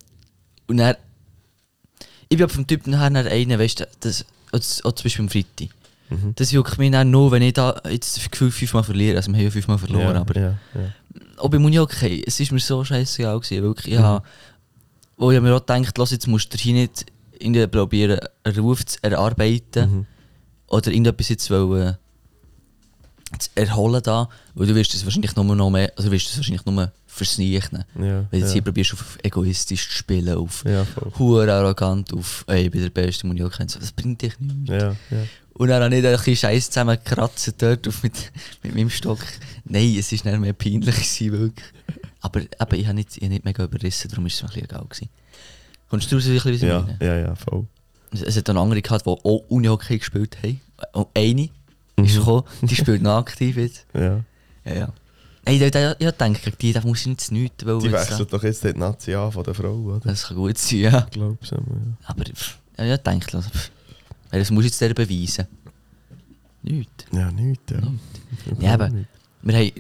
Und 0.69 0.77
dann, 0.77 0.97
ich 2.29 2.39
bin 2.39 2.49
vom 2.49 2.67
Typ 2.67 2.87
her 2.87 3.11
dann 3.11 3.17
einer, 3.17 3.59
weißt 3.59 3.81
du, 3.81 3.89
das, 4.01 4.25
auch 4.53 4.85
auch 4.85 4.93
zum 4.93 5.05
Beispiel 5.05 5.25
am 5.25 5.29
Freitag. 5.29 5.69
Mhm. 6.11 6.33
Das 6.37 6.51
juckt 6.53 6.79
mich 6.79 6.91
dann 6.91 7.11
nur, 7.11 7.31
wenn 7.31 7.43
ich 7.43 7.55
da 7.55 7.81
jetzt 7.89 8.17
das 8.17 8.31
Gefühl 8.31 8.51
fünfmal 8.51 8.85
verliere. 8.85 9.17
Also 9.17 9.31
wir 9.31 9.39
haben 9.39 9.45
ja 9.45 9.51
fünfmal 9.51 9.79
verloren, 9.79 10.15
ja, 10.15 10.21
aber 10.21 10.37
Ja, 10.41 10.49
ja. 10.75 10.81
auch 11.39 11.49
bei 11.49 11.59
Muni 11.59 11.79
okay, 11.79 12.23
es 12.27 12.39
ist 12.41 12.53
mir 12.53 12.61
so 12.61 12.85
scheißegal 12.85 13.41
gewesen, 13.41 13.63
wirklich. 13.63 13.95
Ja, 13.95 14.23
wo 15.17 15.31
ich 15.31 15.41
mir 15.41 15.55
auch 15.55 15.65
gedacht, 15.65 15.97
lass, 15.99 16.11
jetzt 16.11 16.27
musst 16.27 16.53
du 16.53 16.59
hier 16.59 16.75
nicht 16.75 17.07
irgendwie 17.39 17.67
probieren, 17.67 18.21
einen 18.45 18.59
Ruf 18.59 18.85
zu 18.85 18.99
erarbeiten 19.03 19.91
Mhm. 19.91 20.07
oder 20.69 20.91
irgendetwas 20.91 21.29
jetzt 21.29 21.51
wollen, 21.51 21.97
zu 23.39 23.51
erholen 23.55 24.03
da, 24.03 24.29
weil 24.55 24.67
du 24.67 24.75
wirst 24.75 24.95
es 24.95 25.05
wahrscheinlich 25.05 25.35
nur 25.37 25.45
noch 25.45 25.71
mehr, 25.71 25.93
also 25.97 26.11
wirst 26.11 26.31
es 26.31 26.37
wahrscheinlich 26.37 26.65
nur 26.65 26.93
versniechen. 27.07 27.85
Ja, 27.97 28.01
Wenn 28.01 28.27
du 28.31 28.37
jetzt 28.39 28.49
ja. 28.49 28.53
hier 28.55 28.63
probierst, 28.63 28.95
auf 28.95 29.19
egoistisch 29.23 29.89
zu 29.89 29.97
spielen, 29.97 30.37
auf 30.37 30.65
Ja, 30.65 30.87
hure 31.19 31.53
arrogant, 31.53 32.13
auf 32.13 32.45
ey, 32.49 32.65
ich 32.65 32.71
bin 32.71 32.83
der 32.83 32.91
Beste, 32.91 33.27
Muni 33.27 33.43
okay, 33.43 33.65
so, 33.67 33.79
das 33.79 33.93
bringt 33.93 34.23
dich 34.23 34.39
nichts. 34.41 34.71
Ja, 34.71 34.97
ja. 35.11 35.27
Und 35.55 35.69
dann 35.69 35.83
habe 35.83 35.95
ich 35.95 36.05
ein 36.05 36.13
bisschen 36.13 36.37
Scheiß 36.37 36.71
zusammengekratzt 36.71 37.55
dort 37.59 37.87
auf 37.87 38.03
mit, 38.03 38.33
mit 38.63 38.75
meinem 38.75 38.89
Stock. 38.89 39.19
Nein, 39.65 39.97
es 39.99 40.11
war 40.13 40.33
nicht 40.33 40.41
mehr 40.41 40.53
peinlich, 40.55 40.95
gewesen, 40.95 41.33
wirklich. 41.33 41.67
Aber 42.21 42.41
eben, 42.41 42.75
ich 42.81 42.87
habe 42.87 42.95
nicht, 42.95 43.17
ich 43.17 43.23
habe 43.23 43.29
nicht 43.29 43.45
mega 43.45 43.65
überrissen, 43.65 44.09
darum 44.09 44.25
war 44.25 44.29
es 44.29 44.43
mir 44.43 44.49
ein 44.49 44.55
bisschen 44.55 44.65
egal. 44.65 44.85
Gewesen. 44.89 45.09
Kommst 45.91 46.11
du 46.11 46.17
raus, 46.17 46.27
wie 46.27 46.37
ich 46.37 46.47
es 46.47 46.63
Ja, 46.63 46.89
ja, 47.01 47.19
ja, 47.19 47.35
voll. 47.35 47.67
Es, 48.13 48.23
es 48.23 48.37
hat 48.39 48.49
dann 48.49 48.57
andere 48.57 48.81
gehabt, 48.81 49.05
die 49.05 49.11
auch 49.11 49.45
Unihockey 49.49 49.99
gespielt 49.99 50.39
haben. 50.43 50.61
Und 50.93 51.09
eine 51.15 51.51
ist 51.97 52.15
Mhm. 52.15 52.19
gekommen, 52.19 52.43
die 52.63 52.75
spielt 52.77 53.03
noch 53.03 53.17
aktiv 53.19 53.57
jetzt. 53.57 53.87
Ja. 53.95 54.21
Ja, 54.65 54.75
ja. 54.75 54.93
Hey, 55.45 55.57
ich, 55.57 55.63
ich, 55.63 55.75
ich, 55.75 56.07
ich 56.07 56.11
denke, 56.13 56.53
die 56.53 56.73
da 56.73 56.81
muss 56.83 57.01
ich 57.01 57.07
nicht 57.09 57.33
nichts. 57.33 57.67
Weil 57.67 57.79
Die 57.81 57.91
wechselt 57.91 58.33
doch 58.33 58.43
jetzt 58.45 58.63
die 58.63 58.73
Nazi 58.75 59.13
an 59.15 59.33
von 59.33 59.43
der 59.43 59.55
Frau, 59.55 59.75
oder? 59.75 59.99
Das 60.01 60.29
kann 60.29 60.37
gut 60.37 60.57
sein, 60.57 60.79
ja. 60.79 61.07
Glaubst 61.11 61.51
du? 61.51 61.57
Ja. 61.57 61.63
Aber 62.05 62.25
pff, 62.25 62.59
ja, 62.79 62.95
ich 62.95 63.01
denke, 63.01 63.37
also, 63.37 63.51
pff, 63.51 63.71
das 64.31 64.51
muss 64.53 64.65
ich 64.65 64.71
jetzt 64.71 64.81
der 64.81 64.95
beweisen. 64.95 65.47
Nichts. 66.63 67.05
Ja, 67.11 67.31
nichts, 67.33 67.73
ja. 67.73 67.81
Nichts. 67.81 68.63
Ja, 68.63 68.75
aber- 68.75 68.91
Wir 69.45 69.57
haben, 69.57 69.73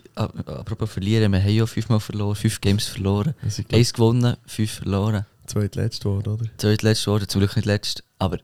apropos 0.46 0.90
verlieren, 0.90 1.30
wir 1.32 1.40
haben 1.40 1.48
ja 1.54 1.64
fünfmal 1.66 2.00
verloren, 2.00 2.34
fünf 2.34 2.60
Games 2.60 2.86
verloren. 2.88 3.32
Ist, 3.46 3.58
glaub, 3.68 3.78
Eins 3.78 3.92
gewonnen, 3.92 4.36
fünf 4.44 4.72
verloren. 4.72 5.24
zweitletzte 5.46 6.06
Wort, 6.06 6.26
oder? 6.26 6.46
Zweit 6.56 6.82
letztes 6.82 7.06
Jahr, 7.06 7.28
zum 7.28 7.40
Glück 7.40 7.54
nicht 7.54 7.66
letzt. 7.66 8.02
Aber 8.18 8.38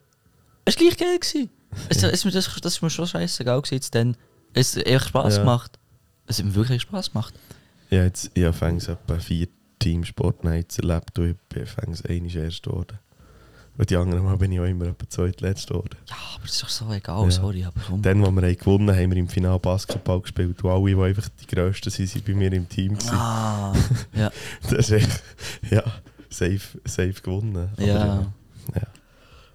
es 0.64 0.76
war 0.76 0.84
gleich 0.86 0.96
geil. 0.96 1.18
Gewesen. 1.18 1.50
Es, 1.88 2.02
es, 2.02 2.24
mir 2.24 2.30
das, 2.30 2.46
das 2.60 2.74
ist 2.74 2.82
mir 2.82 2.90
schon 2.90 3.06
scheißegal 3.06 3.60
gewesen 3.60 3.74
jetzt 3.74 3.94
dann. 3.94 4.16
Es 4.54 4.76
hat 4.76 4.86
echt 4.86 5.08
Spass 5.08 5.34
Ja. 5.36 5.40
gemacht. 5.42 5.78
Es 6.26 6.38
hat 6.38 6.46
mir 6.46 6.54
wirklich 6.54 6.82
Spass 6.82 7.12
gemacht. 7.12 7.34
Ja, 7.90 8.04
jetzt, 8.04 8.30
ich 8.34 8.44
habe 8.44 8.52
fängs 8.52 8.88
etwa 8.88 9.18
vier 9.18 9.48
Team 9.78 10.04
Sportnights 10.04 10.78
erlebt 10.78 11.18
und 11.18 11.30
ich 11.30 11.36
bin 11.48 11.66
fängs 11.66 12.04
einmal 12.04 12.36
erst 12.36 12.62
geworden. 12.62 12.98
Und 13.76 13.88
die 13.90 13.96
anderen 13.96 14.24
Mal 14.24 14.36
bin 14.36 14.50
ich 14.50 14.58
auch 14.58 14.64
immer 14.64 14.86
etwa 14.86 15.08
zweitletzt 15.08 15.68
geworden. 15.68 15.96
Ja, 16.08 16.16
aber 16.34 16.44
es 16.44 16.50
ist 16.54 16.62
doch 16.64 16.68
so 16.68 16.90
egal, 16.92 17.24
Ja. 17.24 17.30
sorry, 17.30 17.64
aber 17.64 17.80
komm. 17.86 18.02
Dann, 18.02 18.24
als 18.24 18.34
wir 18.34 18.42
haben 18.42 18.56
gewonnen 18.58 18.88
haben, 18.90 18.96
haben 19.02 19.10
wir 19.12 19.16
im 19.18 19.28
Finale 19.28 19.58
Basketball 19.60 20.20
gespielt 20.20 20.62
und 20.64 20.70
alle, 20.70 20.84
die 20.96 21.00
einfach 21.00 21.28
die 21.40 21.46
Grössten 21.46 21.90
sind, 21.90 22.08
sind 22.08 22.24
bei 22.24 22.34
mir 22.34 22.52
im 22.52 22.68
Team. 22.68 22.94
gewesen. 22.98 23.14
Ah, 23.14 23.72
ja. 24.14 24.30
Das 24.68 24.90
ist 24.90 24.90
echt, 24.90 25.22
ja, 25.70 25.84
safe, 26.28 26.60
safe 26.84 27.12
gewonnen. 27.22 27.68
Aber, 27.76 27.82
Ja. 27.86 28.26
ja. 28.74 28.82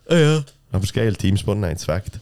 Ah, 0.09 0.15
ja. 0.15 0.43
Aber 0.73 0.83
es 0.83 0.89
ist 0.89 0.93
geil, 0.93 1.15
Teamsport 1.15 1.59
Nights, 1.59 1.85
Fact. 1.85 2.19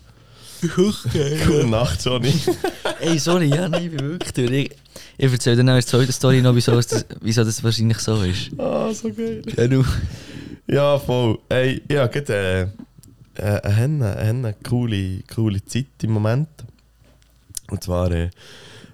Okay. 0.64 1.40
Gute 1.48 1.66
Nacht, 1.68 2.06
Johnny. 2.06 2.34
Ey, 3.00 3.18
sorry, 3.18 3.48
ja, 3.48 3.68
nein, 3.68 3.86
ich 3.86 3.92
bin 3.92 4.10
wirklich 4.12 4.34
durch. 4.34 4.52
Ich, 4.52 4.72
ich 5.18 5.32
erzähle 5.32 5.56
dann 5.56 5.68
noch 5.68 5.74
eine 5.74 5.86
zweite 5.86 6.12
Story 6.12 6.42
noch, 6.42 6.54
wieso 6.54 6.74
das, 6.74 7.06
wieso 7.22 7.44
das 7.44 7.64
wahrscheinlich 7.64 7.98
so 8.00 8.22
ist. 8.22 8.52
Ah, 8.60 8.94
so 8.94 9.12
geil. 9.12 9.42
Ja, 9.58 9.68
du. 9.68 9.84
Ja, 10.68 11.00
voll. 11.00 11.40
Ey, 11.50 11.82
ja, 11.90 12.06
gerade 12.08 12.72
äh, 13.38 13.42
äh, 13.42 13.62
eine, 13.62 14.16
eine 14.16 14.16
Henne 14.18 14.56
coole, 14.68 15.24
coole 15.34 15.64
Zeit 15.66 15.88
im 16.04 16.12
Moment. 16.12 16.50
Und 17.70 17.84
zwar 17.84 18.12
äh, 18.12 18.30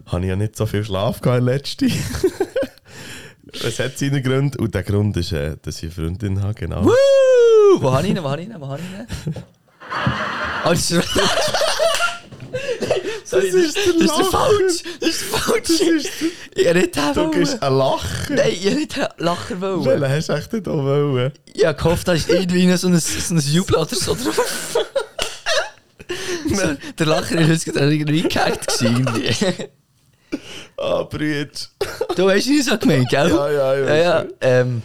habe 0.06 0.22
ich 0.22 0.30
ja 0.30 0.36
nicht 0.36 0.56
so 0.56 0.68
viel 0.68 0.86
Schlaf 0.86 1.20
gehabt 1.20 1.40
in 1.40 1.46
letzter 1.46 1.88
Es 3.64 3.80
hat 3.80 3.98
seine 3.98 4.22
Gründe. 4.22 4.58
Und 4.60 4.76
der 4.76 4.84
Grund 4.84 5.18
ist, 5.18 5.32
äh, 5.32 5.58
dass 5.62 5.78
ich 5.78 5.86
eine 5.86 5.92
Freundin 5.92 6.42
habe, 6.44 6.54
genau. 6.54 6.86
Woo! 6.86 6.94
Wo 7.80 7.92
habe 7.92 8.08
ich 8.08 8.12
ihn? 8.12 8.24
Wo 8.24 8.30
habe 8.30 8.42
ich 8.42 8.48
ihn? 8.48 8.56
Wo 8.60 8.68
habe 8.68 8.80
ich 8.82 9.28
ihn? 9.28 9.44
Oh, 10.66 10.70
das 10.70 10.92
ist... 10.92 11.10
Sorry, 13.24 13.52
das, 13.52 13.56
ist 13.56 13.76
der 13.76 13.94
das 13.94 14.04
ist 14.04 14.08
Lacher. 14.08 14.32
falsch. 14.32 14.84
Das 15.02 15.10
ist 15.10 15.24
falsch. 15.24 15.82
Ich 16.56 16.74
nicht 16.74 16.98
Du 17.16 17.32
gibst 17.32 17.62
ein 17.62 17.74
Lachen. 17.74 18.36
Nein, 18.36 18.52
ich 18.52 18.74
nicht 18.74 18.98
Lacher 19.18 19.62
wollen. 19.62 19.86
Welchen 20.02 20.10
hast 20.16 20.30
du 20.30 20.34
echt 20.34 20.54
nicht 20.54 20.66
wollen? 20.66 21.32
Ich 21.54 21.66
habe 21.66 21.78
gehofft, 21.78 22.08
da 22.08 22.14
ist 22.14 22.30
irgendwie 22.30 22.78
so 22.78 22.88
ein, 22.88 22.98
so 23.00 23.36
ein 23.36 23.40
Jubel 23.40 23.76
oder 23.76 23.96
so 23.96 24.16
drauf. 24.16 24.78
der 26.98 27.06
Lacher 27.06 27.40
ist 27.42 27.50
jetzt 27.50 27.66
gerade 27.66 27.94
irgendwie 27.94 28.22
gehackt 28.22 28.80
gewesen. 28.80 29.06
Ah, 30.78 31.04
Brüder. 31.04 31.50
Du 32.16 32.30
hast 32.30 32.48
ihn 32.48 32.62
so 32.62 32.78
gemeint, 32.78 33.10
gell? 33.10 33.30
Ja, 33.30 33.50
ja, 33.52 33.76
ja. 33.76 33.96
ja 33.96 34.24
nicht. 34.24 34.36
ähm... 34.42 34.82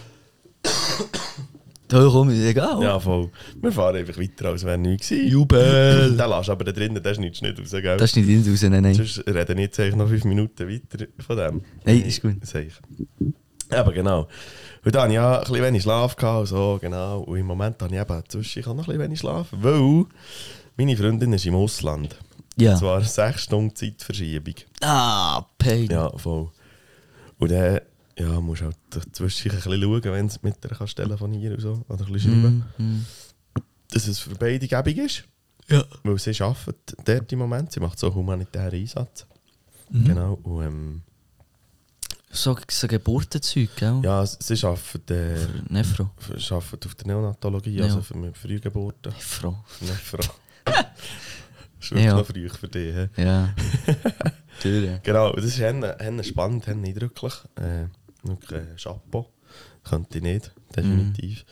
Da 1.92 2.08
komm, 2.10 2.30
ist 2.30 2.42
egal. 2.42 2.82
Ja, 2.82 2.98
voll. 2.98 3.30
Wir 3.60 3.70
fahren 3.70 3.96
einfach 3.96 4.18
weiter, 4.18 4.48
als 4.48 4.64
wäre 4.64 4.78
nichts 4.78 5.10
gewesen. 5.10 5.28
Jubel! 5.28 6.16
Den 6.16 6.30
lässt 6.30 6.48
du 6.48 6.52
aber 6.52 6.64
da 6.64 6.72
drinnen, 6.72 7.02
das 7.02 7.18
ist 7.18 7.20
nicht 7.20 7.44
raus, 7.44 7.70
gell? 7.70 7.96
Das 7.98 8.16
ist 8.16 8.16
nicht 8.16 8.48
raus, 8.48 8.62
nein, 8.62 8.82
nein. 8.82 8.94
Sonst 8.94 9.22
reden 9.26 9.58
jetzt 9.58 9.78
eigentlich 9.78 9.96
noch 9.96 10.08
fünf 10.08 10.24
Minuten 10.24 10.70
weiter 10.70 11.04
von 11.18 11.36
dem. 11.36 11.62
Nein, 11.84 12.00
ist 12.00 12.22
gut. 12.22 12.36
Ich. 12.42 12.72
Aber 13.68 13.92
genau. 13.92 14.26
Und 14.82 14.94
dann 14.94 15.10
ja 15.10 15.34
ein 15.34 15.40
bisschen 15.44 15.62
wenig 15.62 15.82
Schlaf 15.82 16.16
gehabt 16.16 16.48
so, 16.48 16.78
genau. 16.80 17.20
Und 17.20 17.36
im 17.36 17.46
Moment 17.46 17.82
habe 17.82 17.94
ich 17.94 18.00
eben 18.00 18.22
zwischen 18.26 18.60
ich 18.60 18.66
noch 18.66 18.72
ein 18.72 18.78
bisschen 18.78 18.98
wenig 18.98 19.18
Schlaf, 19.18 19.48
weil 19.52 20.06
meine 20.78 20.96
Freundin 20.96 21.34
ist 21.34 21.44
im 21.44 21.56
Ausland. 21.56 22.16
Ja. 22.56 22.72
Und 22.72 22.78
zwar 22.78 23.02
sechs 23.02 23.42
Stunden 23.42 23.76
Zeitverschiebung. 23.76 24.54
Ah, 24.80 25.44
Pain. 25.58 25.90
Ja, 25.90 26.08
voll. 26.16 26.48
Und 27.38 27.50
dann 27.50 27.80
ja, 28.18 28.40
musst 28.40 28.60
du 28.60 28.66
halt 28.66 28.76
dazwischen 28.90 29.50
ein 29.50 29.56
bisschen 29.56 29.80
schauen, 29.82 30.02
wenn 30.04 30.28
du 30.28 30.34
mit 30.42 30.56
ihr 30.64 30.70
kannst 30.70 30.96
telefonieren 30.96 31.54
und 31.56 31.60
so. 31.60 31.84
Oder 31.88 32.06
ein 32.06 32.12
bisschen 32.12 32.32
schreiben. 32.42 32.64
Mm, 32.78 32.82
mm. 32.82 33.06
Dass 33.88 34.06
es 34.08 34.18
für 34.18 34.34
beide 34.34 34.66
gäbig 34.68 34.98
ist. 34.98 35.24
Ja. 35.68 35.84
Weil 36.02 36.18
sie 36.18 36.40
arbeitet 36.42 36.96
dort 37.04 37.32
im 37.32 37.38
Moment. 37.38 37.72
Sie 37.72 37.80
macht 37.80 37.98
so 37.98 38.14
humanitären 38.14 38.78
Einsatz. 38.78 39.26
Mhm. 39.90 40.04
Genau. 40.04 40.34
Und 40.42 40.64
ähm, 40.64 41.02
So, 42.30 42.56
so 42.70 42.88
Geburtenzeug, 42.88 43.70
gell? 43.76 44.00
ja, 44.02 44.24
sie 44.26 44.66
arbeitet, 44.66 45.10
äh, 45.10 45.36
Für 45.36 45.72
Nefro. 45.72 46.10
für- 46.18 46.54
arbeitet 46.54 46.86
auf 46.86 46.94
der 46.96 47.06
Neonatologie, 47.06 47.76
Ja. 47.76 47.84
also 47.84 48.00
für 48.02 48.16
mit 48.16 48.36
Frühgeburten. 48.36 49.12
Nefro. 49.12 49.56
Frau. 49.82 50.34
das 50.64 50.74
ist 51.80 51.90
wirklich 51.90 52.04
Ja. 52.06 52.16
noch 52.16 52.26
früh 52.26 52.48
für 52.48 52.68
dich. 52.68 52.94
hä? 52.94 53.08
Ja. 53.16 53.54
Genau, 55.02 55.32
das 55.32 55.44
ist 55.46 55.56
spannend, 56.28 56.66
hen 56.68 56.84
eindrücklich. 56.84 57.32
Äh, 57.56 57.86
äh, 58.50 58.76
Chapeau. 58.76 59.28
Könnte 59.84 60.18
ich 60.18 60.24
nicht, 60.24 60.52
definitiv. 60.74 61.44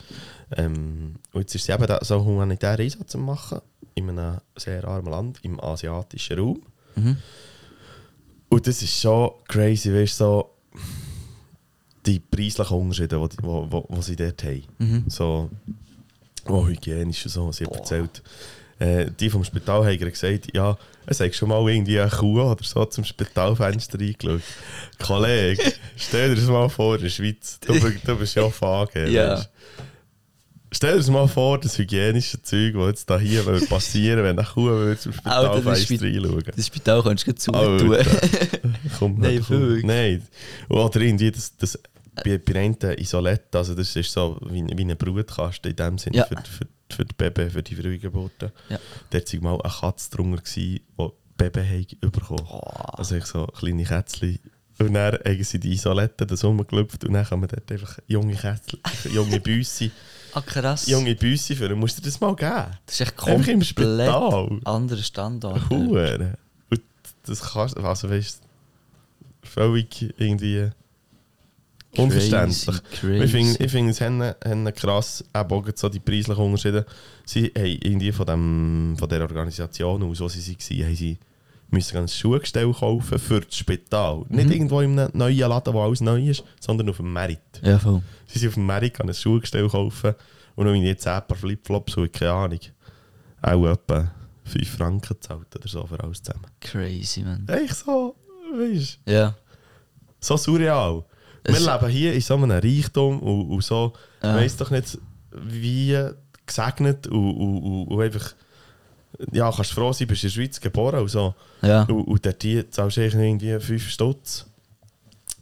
Ähm, 0.57 1.17
und 1.33 1.41
jetzt 1.41 1.55
ist 1.55 1.67
sie 1.67 1.73
eben 1.73 1.87
da 1.87 1.99
so 2.03 2.25
humanitären 2.25 2.81
Einsatz 2.81 3.15
am 3.15 3.27
machen, 3.27 3.61
in 3.95 4.09
einem 4.09 4.39
sehr 4.57 4.85
armen 4.87 5.11
Land, 5.11 5.41
im 5.43 5.61
asiatischen 5.61 6.39
Raum. 6.39 6.62
Mhm. 6.95 7.17
Und 8.49 8.67
das 8.67 8.83
ist 8.83 9.00
schon 9.00 9.31
crazy, 9.49 9.93
weißt 9.93 10.21
du, 10.21 10.25
so 10.25 10.50
die 12.07 12.21
preislichen 12.21 12.77
Unterschiede, 12.77 13.21
die, 13.21 13.37
die, 13.37 13.43
die, 13.43 13.95
die 13.95 14.03
sie 14.03 14.17
dort 14.17 14.45
haben. 14.45 14.62
Mhm. 14.79 15.05
So, 15.09 15.50
oh, 16.49 16.67
hygienisch 16.67 17.27
und 17.27 17.33
so, 17.33 17.53
sie 17.53 17.67
hat 17.67 17.77
erzählt. 17.77 18.23
Äh, 18.81 19.11
die 19.21 19.29
vom 19.31 19.45
Spital 19.45 19.85
haben 19.85 19.99
gesagt, 19.99 20.49
ja, 20.55 20.77
es 21.07 21.21
hat 21.21 21.35
schon 21.35 21.51
mal 21.51 21.61
irgendwie 21.69 22.01
eine 22.01 22.11
Kuh 22.11 22.41
oder 22.41 22.65
so 22.65 22.85
zum 22.87 23.05
Spitalfenster 23.05 23.99
eingeschaut. 24.01 24.41
Kollege, 24.99 25.63
stell 25.97 26.31
dir 26.31 26.37
das 26.41 26.47
mal 26.51 26.69
vor 26.71 26.97
in 26.97 27.03
der 27.03 27.11
Schweiz, 27.11 27.61
du, 27.61 27.75
du 27.79 28.17
bist 28.17 28.35
ja 28.35 28.49
Fage. 28.51 29.09
Ja. 29.09 29.45
Stell 30.73 30.93
dir 30.93 30.99
das 30.99 31.11
mal 31.11 31.27
vor, 31.27 31.59
das 31.59 31.77
hygienische 31.79 32.41
Zeug, 32.43 32.75
das 32.75 32.87
jetzt 32.87 33.11
da 33.11 33.19
hier 33.19 33.43
passieren 33.69 34.23
wenn 34.23 34.39
eine 34.39 34.47
Kuh 34.49 34.65
würde 34.67 34.99
zum 35.01 35.13
Spitalfenster 35.13 35.77
Spi- 35.77 35.97
reinschauen 35.97 36.43
Das 36.57 36.67
Spital 36.67 37.03
kannst 37.03 37.27
du 37.27 37.33
gut 37.53 37.55
Alter. 37.57 37.79
zutun. 38.05 38.75
Kommt 38.99 39.19
Nein, 39.19 39.47
wirklich. 39.49 39.85
Nein. 39.85 40.23
Oder 40.69 41.01
irgendwie 41.01 41.31
das, 41.33 41.57
das 41.57 41.79
bei, 42.25 42.39
bei 42.39 42.55
einem 42.55 42.77
Isolett, 42.99 43.55
also 43.55 43.75
das 43.75 43.95
ist 43.97 44.13
so 44.13 44.39
wie, 44.49 44.65
wie 44.75 44.83
eine 44.83 44.95
Brutkasten 44.97 45.71
in 45.71 45.77
dem 45.77 45.99
Sinne 45.99 46.19
Ja. 46.19 46.25
für, 46.27 46.37
für, 46.37 46.67
für 46.95 47.05
die 47.05 47.15
Baby, 47.17 47.51
für 47.51 47.63
die 47.63 47.75
Frühgeburten. 47.77 48.51
Ja. 48.69 48.79
Dort 49.11 49.33
war 49.35 49.41
mal 49.57 49.61
eine 49.63 49.73
Katze 49.73 50.11
drunter, 50.11 50.43
die 50.57 50.83
haben 50.99 52.11
bekommen 52.11 52.47
Oh. 52.51 52.61
Also 52.93 53.17
ich 53.17 53.25
so 53.27 53.47
kleine 53.47 53.85
Kätzchen. 53.85 54.39
Und 54.79 54.95
dann 54.95 55.15
haben 55.15 55.45
sie 55.45 55.59
die 55.61 55.73
Isoletten 55.73 56.27
das 56.27 56.43
rumgelüpft 56.43 57.05
und 57.05 57.13
dann 57.13 57.27
kann 57.27 57.41
man 57.41 57.49
dort 57.51 57.71
einfach 57.71 57.99
junge 58.07 58.35
Kätzchen, 58.35 58.79
junge 59.13 59.39
Büsse, 59.41 59.91
Ah, 60.33 60.41
krass. 60.41 60.87
junge 60.87 61.15
Büsse 61.17 61.55
für. 61.57 61.75
Musst 61.75 61.99
du 61.99 62.03
dir 62.03 62.09
das 62.09 62.21
mal 62.21 62.35
geben? 62.37 62.67
Das 62.87 62.95
ist 62.95 63.01
echt 63.03 63.23
Einfach 63.27 63.49
im 63.49 63.63
Spital. 63.63 64.61
anderer 64.65 65.03
Standard. 65.03 65.69
Hure. 65.69 66.35
Und 66.71 66.81
das 67.27 67.41
kannst 67.43 67.77
du, 67.77 67.81
also 67.83 68.09
weißt 68.09 68.41
du, 68.43 69.47
völlig 69.49 70.15
irgendwie 70.19 70.71
unverständlich. 71.97 72.83
Crazy, 72.93 73.25
Ich 73.25 73.31
finde, 73.31 73.53
crazy. 73.55 73.65
ich 73.65 73.71
finde 73.71 73.91
es 73.91 74.01
haben, 74.01 74.23
haben 74.23 74.75
krass, 74.75 75.25
auch 75.33 75.65
so 75.75 75.89
die 75.89 76.01
preislichen 76.01 76.43
Unterschiede. 76.45 76.87
Sie 77.25 77.47
haben 77.57 77.65
irgendwie 77.67 78.13
von, 78.13 78.27
dem, 78.27 78.95
von 78.99 79.09
der 79.09 79.23
Organisation 79.23 80.03
aus, 80.03 80.21
wo 80.21 80.29
sie 80.29 80.57
waren, 80.57 80.87
haben 80.87 80.97
sie 80.97 81.19
müssen 81.73 81.97
ein 81.99 82.09
Schuhgestell 82.09 82.73
kaufen 82.73 83.19
für 83.19 83.41
das 83.41 83.57
Spital. 83.57 84.25
Nicht 84.29 84.47
Mhm. 84.47 84.53
irgendwo 84.53 84.81
in 84.81 84.99
einem 84.99 85.11
neuen 85.15 85.39
Laden, 85.39 85.73
wo 85.73 85.81
alles 85.83 86.01
neu 86.01 86.29
ist, 86.29 86.43
sondern 86.61 86.89
auf 86.91 86.97
dem 86.97 87.13
Merit. 87.13 87.39
Ja, 87.63 87.79
voll. 87.79 88.03
Sie 88.27 88.41
sind 88.41 88.49
auf 88.49 88.55
dem 88.55 88.67
Merit, 88.67 89.01
ein 89.01 89.15
Schuhgestell 89.15 89.69
kaufen 89.69 90.15
und 90.57 90.67
noch 90.67 90.73
irgendwie 90.73 90.97
10 90.97 91.23
Paar 91.29 91.37
Flipflops 91.37 91.97
und 91.97 92.13
keine 92.13 92.33
Ahnung. 92.33 92.59
Auch 93.43 93.67
etwa 93.67 94.11
5 94.45 94.69
Franken 94.69 95.17
zahlt 95.21 95.55
oder 95.55 95.69
so 95.69 95.87
für 95.87 96.01
alles 96.03 96.21
zusammen. 96.23 96.47
Crazy, 96.61 97.23
man. 97.23 97.47
Echt 97.49 97.77
so, 97.77 98.17
weißt 98.53 98.99
du, 99.07 99.13
Ja. 99.13 99.37
so 100.19 100.37
surreal. 100.37 101.05
Wir 101.45 101.55
Es- 101.55 101.65
leben 101.67 101.89
hier 101.89 102.13
in 102.15 102.21
so 102.21 102.35
einem 102.35 102.51
Reichtum 102.51 103.21
und, 103.21 103.51
und 103.51 103.65
so, 103.65 103.93
Ja. 104.23 104.35
weiss 104.37 104.57
doch 104.57 104.71
nicht, 104.71 104.99
wie 105.33 105.99
gesegnet 106.47 107.07
und, 107.07 107.35
und, 107.37 107.87
und, 107.89 108.01
einfach, 108.03 108.35
ja, 109.33 109.51
kannst 109.53 109.73
froh 109.73 109.93
sein, 109.93 110.09
bist 110.09 110.25
in 110.25 110.29
der 110.29 110.35
Schweiz 110.35 110.61
geboren 110.61 111.01
und 111.01 111.09
so. 111.09 111.35
Ja. 111.63 111.85
Und, 111.85 112.05
und 112.05 112.27
dort 112.27 112.43
zahlst 112.75 112.97
du 112.97 113.01
irgendwie 113.03 113.59
5 113.61 113.89
Stutz 113.89 114.47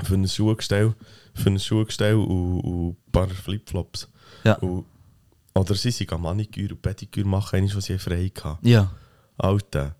für 0.02 0.14
ein 0.14 0.28
Schuhgestell, 0.28 0.94
für 1.34 1.50
ein 1.50 1.58
Schuhgestell 1.58 2.14
und, 2.14 2.60
und 2.60 2.88
ein 2.90 2.96
paar 3.12 3.28
Flipflops. 3.28 4.08
Ja. 4.44 4.54
Und, 4.58 4.84
oder 5.54 5.74
sie 5.74 5.90
sind 5.90 6.10
Maniküre 6.20 6.74
und 6.74 6.82
Pediküre 6.82 7.26
machen, 7.26 7.68
was 7.74 7.84
sie 7.86 7.98
frei 7.98 8.30
hatten. 8.42 8.68
Ja. 8.68 8.90
Alter. 9.38 9.94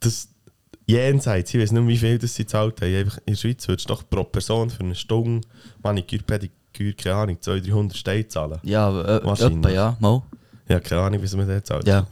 Das 0.00 0.28
jenseits, 0.88 1.52
ich 1.54 1.60
weiß 1.60 1.72
nicht, 1.72 1.86
wie 1.86 1.96
viel 1.98 2.18
das 2.18 2.34
sie 2.34 2.42
gezahlt 2.44 2.80
haben. 2.80 2.94
Einfach 2.94 3.18
in 3.18 3.34
der 3.34 3.36
Schweiz 3.36 3.66
würdest 3.68 3.88
du 3.88 3.94
doch 3.94 4.08
pro 4.08 4.24
Person 4.24 4.70
für 4.70 4.80
eine 4.80 4.94
Stunde 4.94 5.46
Maniküre, 5.82 6.22
Pediküre, 6.22 6.94
keine 6.94 7.14
Ahnung, 7.16 7.40
200, 7.40 7.66
300 7.68 7.96
Steine 7.96 8.28
zahlen. 8.28 8.58
Ja, 8.62 8.88
aber, 8.88 9.22
äh, 9.22 9.24
Wahrscheinlich. 9.24 9.58
etwa, 9.58 9.70
ja. 9.70 9.96
Mal. 10.00 10.22
Ja, 10.68 10.80
keine 10.80 11.00
Ahnung, 11.02 11.22
wie 11.22 11.26
sie 11.26 11.36
mir 11.36 11.46
das 11.46 11.64
zahlt. 11.64 11.86
Ja. 11.86 12.06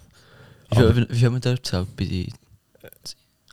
Wie 0.71 0.77
Aber- 0.79 0.95
viel, 0.95 1.07
wie 1.11 1.15
viel 1.17 1.31
wir 1.33 1.41
dort 1.41 1.63
gezahlt? 1.63 1.97
Bei 1.97 2.05
die 2.05 2.33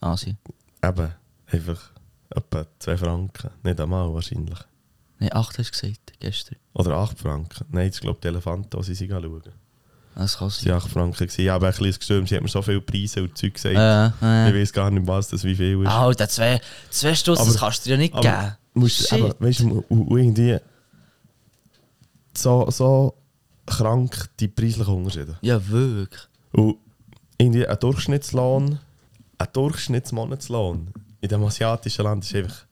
Asien. 0.01 0.37
Eben, 0.83 1.09
einfach 1.47 1.91
etwa 2.29 2.65
2 2.79 2.97
Franken. 2.97 3.49
Nicht 3.63 3.79
einmal 3.79 4.13
wahrscheinlich. 4.13 4.59
Nein, 5.19 5.29
8 5.33 5.57
hast 5.59 5.69
du 5.69 5.71
gesagt, 5.87 6.13
gestern. 6.19 6.57
Oder 6.73 6.97
8 6.97 7.17
Franken. 7.19 7.65
Nein, 7.71 7.89
das 7.89 8.01
glaube 8.01 8.19
die 8.21 8.27
Elefanten, 8.27 8.69
die 8.81 8.93
sie 8.95 9.07
schauen. 9.07 9.41
Das 10.15 10.37
kann 10.37 10.49
waren 10.49 10.71
8 10.73 10.89
Franken. 10.91 11.17
Gewesen. 11.17 11.41
Ich 11.41 11.49
habe 11.49 11.65
ein 11.65 11.71
bisschen 11.73 11.93
gestürmt, 11.99 12.29
sie 12.29 12.35
hat 12.35 12.43
mir 12.43 12.49
so 12.49 12.61
viele 12.61 12.81
Preise 12.81 13.23
und 13.23 13.37
Zeug 13.37 13.53
gesagt. 13.53 13.75
Äh, 13.75 14.07
Ich 14.47 14.53
äh. 14.55 14.61
weiß 14.61 14.73
gar 14.73 14.91
nicht, 14.91 15.07
was 15.07 15.29
das 15.29 15.43
wie 15.43 15.55
viel 15.55 15.81
ist. 15.81 15.87
Alter, 15.87 16.29
zwei, 16.29 16.61
zwei 16.89 17.15
Stutz, 17.15 17.39
das 17.43 17.57
kannst 17.57 17.85
du 17.85 17.89
dir 17.89 17.95
ja 17.95 17.97
nicht 17.97 18.13
aber- 18.13 18.21
geben. 18.23 18.55
Musst, 18.75 19.07
Shit. 19.07 19.13
aber, 19.21 19.35
weißt 19.39 19.59
du, 19.61 19.83
irgendwie 19.89 20.57
so, 22.35 22.69
so 22.71 23.15
krank 23.65 24.29
die 24.39 24.47
preislichen 24.47 24.93
Unterschiede. 24.93 25.37
Ja, 25.41 25.65
wirklich. 25.67 26.21
Und 26.53 26.77
irgendwie 27.37 27.67
ein 27.67 27.79
Durchschnittslohn, 27.79 28.79
ein 29.37 29.47
Durchschnittsmonatslohn 29.53 30.87
in 31.21 31.29
dem 31.29 31.43
asiatischen 31.43 32.03
Land 32.03 32.25
ist 32.25 32.35
einfach 32.35 32.65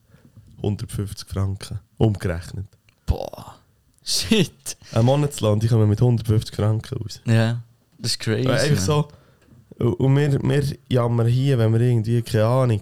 150 0.57 1.27
Franken. 1.27 1.79
Umgerechnet. 1.97 2.65
Boah. 3.05 3.55
Shit. 4.03 4.77
Ein 4.93 5.05
Monatslohn, 5.05 5.59
die 5.59 5.67
kommen 5.67 5.87
mit 5.89 6.01
150 6.01 6.55
Franken 6.55 6.97
raus. 6.97 7.21
Ja, 7.25 7.61
das 7.99 8.11
ist 8.11 8.19
crazy. 8.19 8.47
Äh, 8.47 8.51
einfach 8.51 8.81
so. 8.83 9.07
Und 9.77 10.15
wir, 10.15 10.41
wir 10.41 10.63
jammern 10.89 11.27
hier, 11.27 11.57
wenn 11.57 11.73
wir 11.73 11.81
irgendwie, 11.81 12.21
keine 12.21 12.45
Ahnung, 12.45 12.81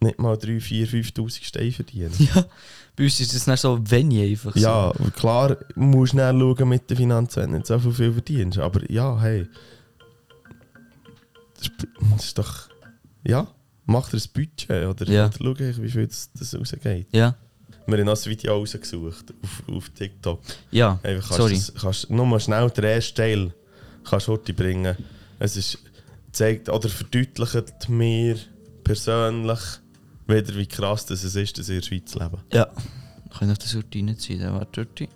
nicht 0.00 0.18
mal 0.18 0.36
3, 0.36 0.60
4, 0.60 0.88
5'000 0.88 1.44
Steine 1.44 1.72
verdienen. 1.72 2.12
Ja, 2.34 2.44
bei 2.96 3.04
uns 3.04 3.20
ist 3.20 3.34
das 3.34 3.46
nicht 3.46 3.60
so 3.60 3.78
wenig 3.90 4.30
einfach. 4.30 4.56
Ja, 4.56 4.88
und 4.88 5.14
klar 5.14 5.56
musst 5.74 6.12
du 6.12 6.16
dann 6.18 6.38
schauen 6.38 6.68
mit 6.68 6.88
den 6.90 6.96
Finanzen, 6.96 7.42
wenn 7.42 7.50
du 7.52 7.56
nicht 7.58 7.66
so 7.66 7.78
viel, 7.78 8.12
verdienst. 8.12 8.58
Aber 8.58 8.90
ja, 8.90 9.18
hey. 9.20 9.46
Das 11.54 11.62
ist, 11.68 11.72
das 12.10 12.24
ist 12.24 12.38
doch. 12.38 12.68
Ja, 13.26 13.46
mach 13.86 14.08
dir 14.10 14.16
ein 14.16 14.22
Budget 14.34 14.70
oder, 14.86 15.06
Ja. 15.10 15.26
oder 15.26 15.72
schau, 15.72 15.82
wie 15.82 15.90
viel 15.90 16.06
das, 16.06 16.30
das 16.32 16.54
rausgeht. 16.58 17.06
So. 17.12 17.18
Ja, 17.18 17.36
Wir 17.86 17.98
haben 17.98 18.06
noch 18.06 18.16
ein 18.16 18.30
Video 18.30 18.54
rausgesucht 18.56 19.34
auf, 19.42 19.62
auf 19.74 19.88
TikTok. 19.90 20.40
ja. 20.70 20.98
Einfach 21.02 21.28
kannst 21.28 21.36
Sorry. 21.36 21.54
Das, 21.54 21.74
kannst 21.74 22.10
nur 22.10 22.26
mal 22.26 22.40
schnell 22.40 22.70
den 22.70 22.84
ersten 22.84 23.16
Teil 23.16 23.54
kannst 24.08 24.28
heute 24.28 24.52
bringen. 24.52 24.96
Es 25.38 25.56
ist, 25.56 25.78
zeigt 26.32 26.68
oder 26.68 26.88
verdeutlicht 26.88 27.88
mir 27.88 28.36
persönlich 28.84 29.60
wieder, 30.26 30.54
wie 30.54 30.66
krass 30.66 31.06
das 31.06 31.24
es 31.24 31.34
ist, 31.34 31.58
dass 31.58 31.68
ich 31.68 31.76
in 31.76 31.80
der 31.80 31.86
Schweiz 31.86 32.14
lebe. 32.14 32.38
Ja. 32.52 32.68
Kann 33.36 33.50
ich 33.50 33.58
das 33.58 33.72
dort 33.72 33.94
reinziehen? 33.94 34.52
Warte 34.52 34.86
dort. 34.86 35.10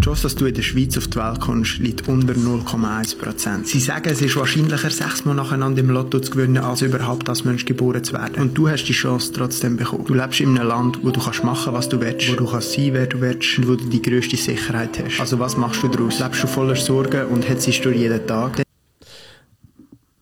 Die 0.00 0.06
Chance, 0.06 0.22
dass 0.22 0.34
du 0.34 0.46
in 0.46 0.54
der 0.54 0.62
Schweiz 0.62 0.96
auf 0.96 1.08
die 1.08 1.16
Welt 1.16 1.40
kommst, 1.40 1.76
liegt 1.76 2.08
unter 2.08 2.32
0,1%. 2.32 3.66
Sie 3.66 3.80
sagen, 3.80 4.08
es 4.08 4.22
ist 4.22 4.34
wahrscheinlicher, 4.34 4.88
sechsmal 4.88 5.34
nacheinander 5.34 5.80
im 5.80 5.90
Lotto 5.90 6.20
zu 6.20 6.30
gewinnen, 6.30 6.56
als 6.56 6.80
überhaupt 6.80 7.28
als 7.28 7.44
Mensch 7.44 7.66
geboren 7.66 8.02
zu 8.02 8.14
werden. 8.14 8.36
Und 8.36 8.56
du 8.56 8.66
hast 8.66 8.84
die 8.84 8.94
Chance 8.94 9.30
trotzdem 9.34 9.76
bekommen. 9.76 10.06
Du 10.06 10.14
lebst 10.14 10.40
in 10.40 10.56
einem 10.56 10.68
Land, 10.68 11.04
wo 11.04 11.10
du 11.10 11.20
kannst 11.20 11.44
machen, 11.44 11.74
was 11.74 11.90
du 11.90 12.00
willst, 12.00 12.32
wo 12.32 12.36
du 12.36 12.46
kannst 12.46 12.72
sein, 12.72 12.94
wer 12.94 13.08
du 13.08 13.20
willst 13.20 13.58
und 13.58 13.68
wo 13.68 13.74
du 13.74 13.84
die 13.84 14.00
grösste 14.00 14.38
Sicherheit 14.38 14.98
hast. 15.04 15.20
Also 15.20 15.38
was 15.38 15.58
machst 15.58 15.82
du 15.82 15.88
daraus? 15.88 16.18
Lebst 16.18 16.44
du 16.44 16.46
voller 16.46 16.76
Sorgen 16.76 17.26
und 17.26 17.46
hetzest 17.46 17.84
du 17.84 17.90
jeden 17.90 18.26
Tag? 18.26 18.62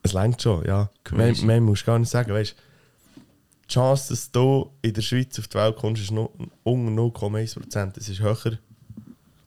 Es 0.02 0.12
längt 0.12 0.42
schon, 0.42 0.64
ja. 0.64 0.90
Mehr, 1.12 1.60
musst 1.60 1.82
du 1.82 1.86
gar 1.86 2.00
nicht 2.00 2.10
sagen. 2.10 2.32
Weißt, 2.32 2.56
die 3.68 3.72
Chance, 3.72 4.08
dass 4.08 4.28
du 4.32 4.72
in 4.82 4.92
der 4.92 5.02
Schweiz 5.02 5.38
auf 5.38 5.46
die 5.46 5.54
Welt 5.56 5.76
kommst, 5.76 6.02
ist 6.02 6.10
nur 6.10 6.32
unter 6.64 7.00
0,1%. 7.00 7.92
Es 7.96 8.08
ist 8.08 8.20
höher. 8.20 8.58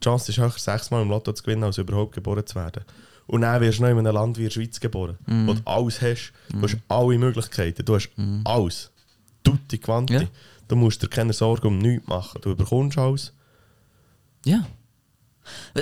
Die 0.02 0.06
Chance 0.06 0.32
ist 0.32 0.38
höher, 0.40 0.50
sechsmal 0.52 1.02
im 1.04 1.10
Lotto 1.10 1.32
zu 1.32 1.44
gewinnen, 1.44 1.64
als 1.64 1.78
überhaupt 1.78 2.14
geboren 2.16 2.46
zu 2.46 2.56
werden. 2.56 2.84
Und 3.28 3.42
dann 3.42 3.62
wirst 3.62 3.78
du 3.80 3.84
noch 3.84 3.90
in 3.90 4.00
einem 4.00 4.14
Land 4.14 4.38
wie 4.38 4.44
der 4.44 4.50
Schweiz 4.50 4.80
geboren, 4.80 5.18
Mhm. 5.28 5.48
wo 5.48 5.54
du 5.54 5.62
alles 5.66 6.02
hast. 6.02 6.34
Du 6.50 6.62
hast 6.64 6.78
alle 6.88 7.18
Möglichkeiten. 7.18 7.86
Du 7.86 7.96
hast 7.96 8.10
alles. 8.44 8.92
Tutti 9.44 9.78
quanti. 9.78 10.14
Ja. 10.16 10.24
Du 10.68 10.76
musst 10.76 11.02
dir 11.04 11.08
keine 11.08 11.34
Sorgen 11.34 11.68
um 11.68 11.78
nichts 11.78 12.08
machen. 12.08 12.42
Du 12.42 12.56
bekommst 12.56 12.98
alles. 12.98 13.34
Ja. 14.46 14.66
Ein 15.76 15.82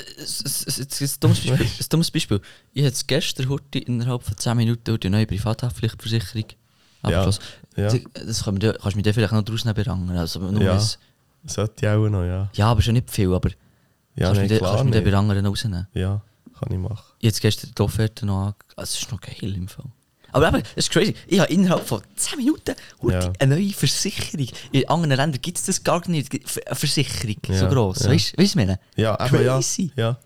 dummes 1.20 1.40
Beispiel. 1.42 1.54
Ein 1.80 1.86
dummes 1.90 2.12
Beispiel. 2.12 2.42
Ich 2.74 2.84
jetzt 2.84 3.08
gestern 3.08 3.50
heute 3.50 3.80
innerhalb 3.80 4.24
von 4.24 4.38
10 4.38 4.58
Minuten 4.58 5.00
die 5.00 5.10
neue 5.10 5.26
Privathaftpflichtversicherung 5.28 6.46
abgeschlossen. 7.02 7.42
ja. 7.76 7.90
Das- 7.90 8.02
Das 8.26 8.44
kann 8.44 8.56
man, 8.56 8.62
kannst 8.74 8.96
du 8.96 9.02
mich 9.02 9.14
vielleicht 9.14 9.34
noch 9.34 9.44
draußen 9.44 9.74
berangen. 9.74 10.10
Also 10.18 10.40
nur 10.40 10.62
Ja. 10.62 10.80
Sollte 11.46 11.86
ich 11.86 11.88
auch 11.90 12.10
noch, 12.10 12.24
ja. 12.26 12.50
ja, 12.54 12.68
aber 12.72 12.82
schon 12.82 12.94
nicht 12.96 13.10
viel. 13.10 13.34
Aber 13.34 13.50
Ja, 14.20 14.34
kannst 14.34 14.52
du 14.52 14.58
klar 14.58 14.70
kannst 14.72 14.82
du 14.82 14.86
mich 14.86 14.94
den 14.94 15.04
nicht. 15.04 15.12
Berangeren 15.12 15.46
rausnehmen? 15.46 15.88
Ja, 15.94 16.22
kann 16.60 16.72
ich 16.72 16.78
machen. 16.80 17.14
Jetzt 17.20 17.42
gestern 17.42 17.72
die 17.78 17.82
Offerte 17.82 18.26
noch 18.26 18.42
ange... 18.48 18.56
Also, 18.76 18.96
es 18.96 19.02
ist 19.04 19.12
noch 19.12 19.22
geil 19.22 19.56
im 19.56 19.68
Fall. 19.68 19.86
Aber 20.32 20.50
eben, 20.50 20.62
das 20.62 20.86
ist 20.86 20.92
crazy. 20.92 21.16
Ich 21.28 21.40
habe 21.40 21.52
innerhalb 21.52 21.88
von 21.88 22.02
10 22.16 22.38
Minuten 22.38 22.76
Ja. 23.04 23.32
eine 23.40 23.56
neue 23.56 23.72
Versicherung. 23.74 24.48
In 24.72 24.88
anderen 24.88 25.18
Ländern 25.18 25.42
gibt 25.42 25.58
es 25.58 25.66
das 25.66 25.84
gar 25.84 26.08
nicht. 26.08 26.32
Eine 26.32 26.76
Versicherung 26.76 27.38
so 27.48 27.54
Ja, 27.54 27.68
gross. 27.70 28.02
ja. 28.04 28.12
Weißt 28.12 28.34
du, 28.34 28.38
was 28.38 28.46
ich 28.50 28.56
meine? 28.56 28.80
Ja, 28.96 29.20
aber 29.20 29.42
ja. 29.42 29.56
Crazy. 29.56 29.92
ja. 29.96 30.18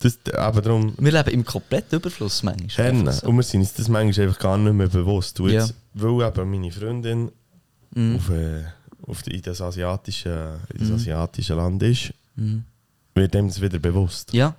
Das, 0.00 0.18
aber 0.34 0.60
darum, 0.60 0.94
Wir 0.98 1.12
leben 1.12 1.30
im 1.30 1.44
kompletten 1.44 1.98
Überfluss 1.98 2.42
manchmal. 2.42 2.86
Einfach 2.88 3.12
so. 3.12 3.28
Und 3.28 3.36
wir 3.36 3.42
sind 3.42 3.60
uns 3.60 3.72
das 3.74 3.88
manchmal 3.88 4.26
einfach 4.26 4.38
gar 4.40 4.58
nicht 4.58 4.72
mehr 4.72 4.88
bewusst. 4.88 5.38
Und 5.40 5.50
jetzt. 5.50 5.74
Weil 5.94 6.28
eben 6.28 6.50
meine 6.50 6.70
Freundin 6.72 7.30
Mhm. 7.96 8.16
auf, 8.16 8.28
äh, 8.30 8.64
auf 9.06 9.22
die, 9.22 9.36
in, 9.36 9.42
das 9.42 9.60
asiatische, 9.60 10.58
in 10.72 10.80
das 10.80 10.90
asiatische 11.00 11.54
Land 11.54 11.82
ist, 11.84 12.12
Mhm. 12.36 12.64
Wird 13.14 13.34
dem 13.34 13.48
das 13.48 13.60
wieder 13.60 13.78
bewusst. 13.78 14.32
Ja. 14.32 14.56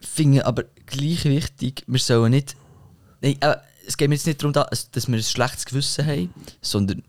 Finde 0.00 0.44
aber 0.46 0.64
gleich 0.86 1.24
wichtig, 1.24 1.84
wir 1.86 1.98
sollen 2.00 2.30
nicht. 2.30 2.56
Nein, 3.20 3.36
äh, 3.40 3.56
es 3.86 3.96
geht 3.96 4.08
mir 4.08 4.14
jetzt 4.14 4.26
nicht 4.26 4.40
darum, 4.42 4.52
da- 4.52 4.68
dass 4.92 5.08
wir 5.08 5.14
ein 5.16 5.22
schlechtes 5.22 5.64
Gewissen 5.66 6.06
haben, 6.06 6.34
sondern 6.62 7.02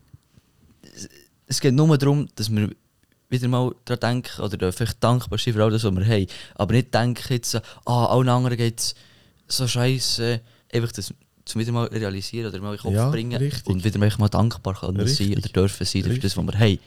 es- 1.46 1.60
geht 1.60 1.74
nur 1.74 1.96
darum, 1.96 2.28
dass 2.36 2.50
wir 2.50 2.70
wieder 3.30 3.48
mal 3.48 3.74
daran 3.86 4.00
denken 4.22 4.42
oder 4.42 4.72
vielleicht 4.72 5.02
dankbar 5.02 5.38
sind 5.38 5.54
für 5.54 5.64
all 5.64 5.70
das, 5.70 5.84
was 5.84 5.94
wir 5.94 6.04
haben. 6.06 6.26
Aber 6.54 6.74
nicht 6.74 6.92
denken 6.92 7.32
jetzt, 7.32 7.54
ah, 7.86 8.06
allen 8.06 8.28
anderen 8.28 8.58
geht 8.58 8.78
es 8.78 8.94
so 9.48 9.66
scheiße. 9.66 10.40
Einfach 10.72 10.92
das 10.92 11.14
zum 11.44 11.60
wieder 11.60 11.72
mal 11.72 11.86
realisieren 11.86 12.48
oder 12.52 12.60
mal 12.60 12.72
in 12.72 12.76
den 12.76 12.82
Kopf 12.82 12.92
Ja, 12.94 13.10
bringen 13.10 13.36
richtig. 13.36 13.66
und 13.66 13.84
wieder 13.84 13.98
mal 13.98 14.28
dankbar 14.28 14.74
können 14.78 15.06
sein 15.08 15.32
oder 15.32 15.48
dürfen 15.48 15.86
sein 15.86 16.02
für 16.04 16.18
das, 16.18 16.36
was 16.36 16.46
wir 16.46 16.58
haben. 16.58 16.78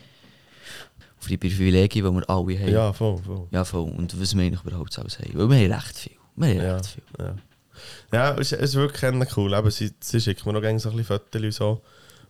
Für 1.26 1.30
die 1.30 1.38
Privilegien, 1.38 2.06
die 2.06 2.12
wir 2.12 2.30
alle 2.30 2.60
haben. 2.60 2.72
Ja, 2.72 2.94
voll, 2.94 3.18
voll. 3.18 3.48
Ja, 3.52 3.66
voll. 3.66 3.90
Und 3.90 4.20
was 4.22 4.36
wir 4.36 4.44
eigentlich 4.44 4.64
überhaupt 4.64 4.98
alles 5.00 5.18
haben. 5.20 5.32
Weil 5.34 5.50
wir 5.50 5.58
haben 5.76 5.82
recht 5.84 5.98
viel. 5.98 6.12
Wir 6.36 6.48
haben 6.50 6.58
Ja, 6.58 6.76
recht 6.76 6.86
viel. 6.88 7.04
ja. 7.20 7.36
ja 8.14 8.36
es, 8.38 8.52
es 8.52 8.62
ist 8.62 8.76
wirklich 8.76 9.38
cool. 9.38 9.54
Eben, 9.54 9.72
sie, 9.72 9.92
sie 10.00 10.22
schickt 10.22 10.46
mir 10.46 10.54
noch 10.54 10.62
gerne 10.62 10.80
so 10.80 10.90
ein 10.90 10.96
bisschen 10.98 11.18
Fotos 11.20 11.42
und 11.42 11.52
so. 11.54 11.82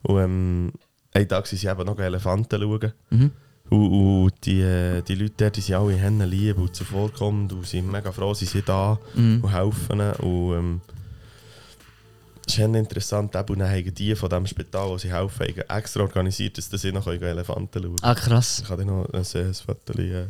Und 0.03 0.19
ähm, 0.21 0.71
einen 1.13 1.27
Tag 1.27 1.45
sind 1.47 1.59
sie 1.59 1.67
eben 1.67 1.85
noch 1.85 1.99
Elefanten 1.99 2.61
schauen. 2.61 2.93
Mhm. 3.09 3.31
Und, 3.69 3.89
und 4.23 4.33
die, 4.45 4.61
äh, 4.61 5.01
die 5.01 5.15
Leute 5.15 5.33
dort, 5.37 5.55
die 5.57 5.61
sind 5.61 5.75
alle 5.75 5.93
Hennen 5.93 6.29
lieb 6.29 6.57
und 6.57 6.75
zuvorkommend 6.75 7.51
und 7.51 7.65
sind 7.65 7.91
mega 7.91 8.11
froh, 8.11 8.33
sie 8.33 8.45
sind 8.45 8.69
da 8.69 8.99
Mhm. 9.15 9.39
und 9.43 9.51
helfen 9.51 9.99
ihnen. 9.99 10.13
Und 10.13 10.53
ähm, 10.57 10.81
es 12.47 12.53
ist 12.53 12.59
interessant, 12.59 13.35
eben, 13.35 13.53
und 13.53 13.59
dann 13.59 13.69
haben 13.71 13.93
die 13.93 14.15
von 14.15 14.29
diesem 14.29 14.47
Spital, 14.47 14.89
wo 14.89 14.97
sie 14.97 15.11
helfen, 15.11 15.47
extra 15.69 16.01
organisiert, 16.03 16.57
dass 16.57 16.69
sie 16.81 16.91
noch 16.91 17.07
Elefanten 17.07 17.81
schauen 17.81 17.95
können. 17.95 17.97
Ah, 18.03 18.15
krass. 18.15 18.61
Ich 18.61 18.67
dir 18.67 18.85
noch 18.85 19.05
ein, 19.11 19.19
ein 19.19 19.53
Foto, 19.53 19.93
äh, 19.99 20.27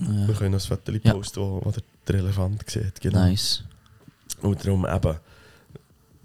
wir 0.00 0.34
können 0.34 0.52
noch 0.52 0.60
ein 0.60 0.66
Foto 0.66 0.92
Ja. 0.92 1.12
posten, 1.12 1.40
wo, 1.40 1.60
wo 1.64 1.70
der, 1.70 1.82
der 2.08 2.14
Elefant 2.16 2.68
sieht. 2.70 3.00
Genau. 3.00 3.18
Nice. 3.26 3.64
Und 4.42 4.64
darum 4.64 4.86
eben, 4.86 5.16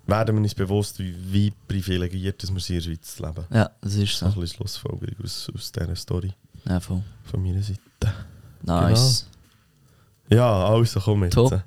werden 0.08 0.36
wir 0.36 0.42
uns 0.42 0.56
bewusst, 0.56 1.00
wie, 1.00 1.14
wie 1.32 1.54
privilegiert 1.68 2.42
dass 2.42 2.52
wir 2.54 2.60
sind 2.60 2.78
in 2.78 2.82
der 2.82 2.90
Schweiz 2.96 3.20
leben. 3.20 3.46
Ja, 3.52 3.70
das 3.82 3.94
ist 3.96 4.02
Das 4.02 4.10
ist 4.12 4.20
so. 4.20 4.26
ein 4.26 4.34
bisschen 4.34 4.48
Schlussfolgerung 4.58 5.16
aus, 5.24 5.52
aus 5.56 5.72
dieser 5.72 5.96
Story 5.96 6.34
Ja, 6.66 6.80
voll. 6.80 7.04
von 7.26 7.44
meiner 7.44 7.62
Seite. 7.62 7.80
Nice. 8.64 9.28
Ja, 10.30 10.68
also 10.68 11.00
komm 11.00 11.24
jetzt. 11.24 11.34
Top. 11.34 11.64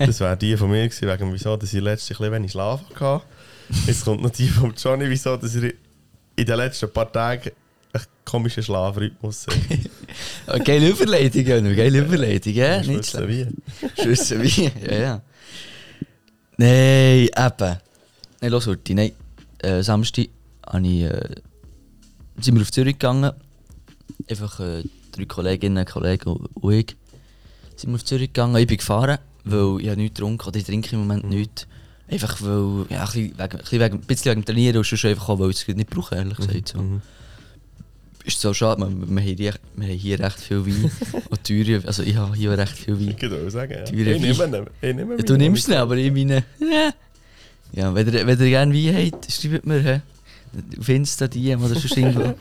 Das 0.06 0.18
wäre 0.20 0.36
die 0.36 0.56
von 0.56 0.70
mir 0.70 0.88
gewesen, 0.88 1.08
wegen 1.08 1.32
wieso, 1.32 1.56
dass 1.56 1.74
ich 1.74 1.78
ein 1.78 1.84
bisschen 1.84 2.32
wenig 2.32 2.52
Schlaf 2.52 2.80
hatte. 2.98 3.24
Jetzt 3.86 4.04
kommt 4.04 4.22
noch 4.22 4.30
die 4.30 4.48
von 4.48 4.74
Johnny, 4.74 5.10
wieso, 5.10 5.36
dass 5.36 5.54
er 5.54 5.72
in 6.36 6.46
den 6.46 6.56
letzten 6.56 6.90
paar 6.90 7.12
Tagen 7.12 7.50
einen 7.92 8.04
komischen 8.24 8.62
Schlafrhythmus. 8.62 9.46
Oh, 10.48 10.58
geile 10.64 10.88
Überleitung, 10.88 11.46
Jönner. 11.46 11.72
Geile 11.74 12.00
Überleitung, 12.00 12.52
ja? 12.52 12.82
Nicht 12.82 13.06
schlecht. 13.06 13.28
wie. 13.28 14.02
Schüsse 14.02 14.42
wie. 14.42 14.72
Ja, 14.84 14.98
ja. 14.98 15.22
Nein, 16.56 17.28
eben. 17.28 17.76
Nein, 18.40 18.50
los, 18.50 18.66
Urti. 18.66 18.94
Nein. 18.94 19.12
Äh, 19.58 19.82
Samstag 19.82 20.26
habe 20.66 20.84
ich, 20.88 21.02
äh, 21.02 21.36
sind 22.40 22.56
wir 22.56 22.62
auf 22.62 22.72
Zürich 22.72 22.94
gegangen. 22.94 23.30
Einfach 24.28 24.58
äh, 24.58 24.82
drei 25.12 25.26
Kolleginnen, 25.26 25.86
Kollegen 25.86 26.30
und 26.54 26.72
ich. 26.72 26.96
Sind 27.76 27.90
wir 27.90 27.94
auf 27.94 28.04
Zürich 28.04 28.32
gegangen. 28.32 28.56
Ich 28.56 28.66
bin 28.66 28.78
gefahren, 28.78 29.18
weil 29.44 29.80
ich 29.80 29.88
habe 29.88 30.00
nichts 30.00 30.18
getrunken 30.18 30.48
oder 30.48 30.58
ich 30.58 30.64
trinke 30.64 30.94
im 30.94 31.00
Moment 31.00 31.28
nichts. 31.28 31.66
Einfach 32.08 32.40
weil, 32.42 32.86
ja, 32.90 33.04
ein 33.04 33.06
bisschen 33.06 33.38
wegen, 33.38 33.40
ein 33.40 33.60
bisschen 33.60 33.80
wegen, 33.80 33.94
ein 33.94 34.00
bisschen 34.00 34.30
wegen 34.32 34.40
dem 34.40 34.44
Trainieren 34.44 34.76
und 34.78 34.86
sonst 34.86 35.04
einfach 35.04 35.28
auch, 35.28 35.38
weil 35.38 35.50
ich 35.50 35.68
es 35.68 35.76
nicht 35.76 35.90
brauche, 35.90 36.16
ehrlich 36.16 36.36
gesagt. 36.36 36.68
So. 36.68 36.82
Mhm. 36.82 37.02
Ist 38.24 38.40
so 38.40 38.52
schade, 38.52 38.80
wir, 38.80 38.88
wir, 38.88 39.06
haben 39.06 39.18
hier, 39.18 39.38
wir 39.38 39.52
haben 39.52 39.98
hier 39.98 40.18
recht 40.18 40.40
viel 40.40 40.66
Wein. 40.66 40.90
und 41.30 41.44
teure, 41.46 41.86
also 41.86 42.02
ich 42.02 42.16
habe 42.16 42.34
hier 42.34 42.58
recht 42.58 42.76
viel 42.76 42.98
Wein. 42.98 43.14
Ich 43.16 43.22
würde 43.22 43.46
auch 43.46 43.50
sagen, 43.50 43.72
ja. 43.72 43.84
Teure 43.84 44.12
Ich 44.12 44.20
nehme 44.20 45.14
ihn. 45.14 45.18
Ja, 45.18 45.24
du 45.24 45.36
nimmst 45.36 45.68
ihn, 45.68 45.74
aber 45.74 45.96
ich 45.96 46.12
meine, 46.12 46.44
ja. 46.58 46.92
Ja, 47.72 47.94
wenn 47.94 48.12
ihr, 48.12 48.26
wenn 48.26 48.40
ihr 48.40 48.48
gerne 48.48 48.74
Wein 48.74 49.12
habt, 49.12 49.32
schreibt 49.32 49.66
mir, 49.66 49.80
hä? 49.80 50.00
Auf 50.78 50.88
Insta, 50.88 51.28
DM 51.28 51.62
oder 51.62 51.74
sonst 51.74 51.96
irgendwo. 51.96 52.34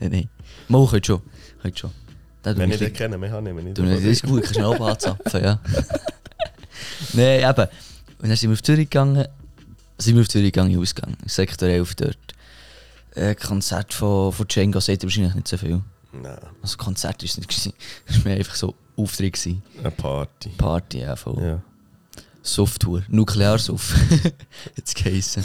nein, 0.00 0.10
nein. 0.10 0.28
Mal, 0.68 0.86
könnt 0.86 1.06
schon. 1.06 1.20
Könnt 1.62 1.78
schon. 1.78 1.90
Da 2.42 2.56
Wenn 2.56 2.70
ich 2.70 2.78
den 2.78 2.92
kenne, 2.92 3.18
mehr 3.18 3.30
habe 3.32 3.48
ich 3.48 3.54
mich 3.54 3.64
nicht. 3.64 3.78
Du, 3.78 3.84
das 3.84 4.00
ist 4.02 4.22
gut, 4.22 4.42
kannst 4.44 4.56
du 4.58 4.64
auch 4.64 4.80
anzapfen, 4.80 5.44
ja. 5.44 5.60
Nein, 7.12 7.40
eben. 7.50 7.68
Und 8.22 8.28
dann 8.28 8.36
sind 8.36 8.50
wir 8.50 8.54
auf 8.54 8.62
Zürich 8.62 8.88
gegangen. 8.88 9.26
Sind 9.98 10.14
wir 10.14 10.22
auf 10.22 10.28
Zürich 10.28 10.52
gegangen, 10.52 10.78
ausgegangen. 10.78 11.16
Sektor 11.26 11.68
11 11.68 11.94
dort. 11.96 12.16
Ein 13.14 13.36
Konzert 13.36 13.92
von, 13.92 14.32
von 14.32 14.46
Django 14.48 14.80
sagt 14.80 15.02
wahrscheinlich 15.02 15.34
nicht 15.34 15.48
so 15.48 15.56
viel. 15.58 15.80
Nein, 16.12 16.38
Also 16.62 16.76
Konzert 16.76 17.22
war 17.22 17.24
es 17.24 17.36
nicht. 17.36 17.50
Es 18.06 18.16
war 18.16 18.24
mehr 18.24 18.36
einfach 18.38 18.54
so 18.54 18.74
Auftritt. 18.96 19.34
Gewesen. 19.34 19.62
eine 19.78 19.90
Party. 19.90 20.48
Party, 20.50 21.00
ja, 21.00 21.16
voll. 21.16 21.42
Ja. 21.42 21.62
Softtour. 22.42 23.02
Nuklearsuff. 23.08 23.94
Jetzt 24.76 24.94
geheissen. 25.02 25.44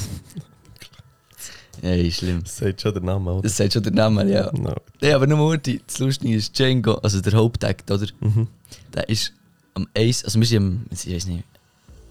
Ja, 1.81 1.93
ist 1.93 2.17
schlimm. 2.17 2.41
Das 2.43 2.57
sagt 2.57 2.81
schon 2.81 2.93
der 2.93 3.03
Name, 3.03 3.31
oder? 3.33 3.41
Das 3.43 3.57
sagt 3.57 3.73
schon 3.73 3.83
der 3.83 3.91
Name, 3.93 4.29
ja. 4.31 4.51
No. 4.53 4.73
Nee, 5.01 5.11
aber 5.13 5.27
nur 5.27 5.37
Murti, 5.37 5.81
das 5.85 5.99
Lustige 5.99 6.35
ist, 6.35 6.57
Django, 6.57 6.95
also 6.95 7.21
der 7.21 7.33
Hauptakt, 7.33 7.89
oder? 7.91 8.05
Mhm. 8.21 8.47
Der 8.93 9.07
ist 9.09 9.33
am 9.73 9.87
Eis, 9.95 10.23
also 10.23 10.39
wir 10.39 10.47
sind 10.47 10.57
am, 10.63 10.85
ich 10.91 11.13
weiß 11.13 11.27
nicht, 11.27 11.43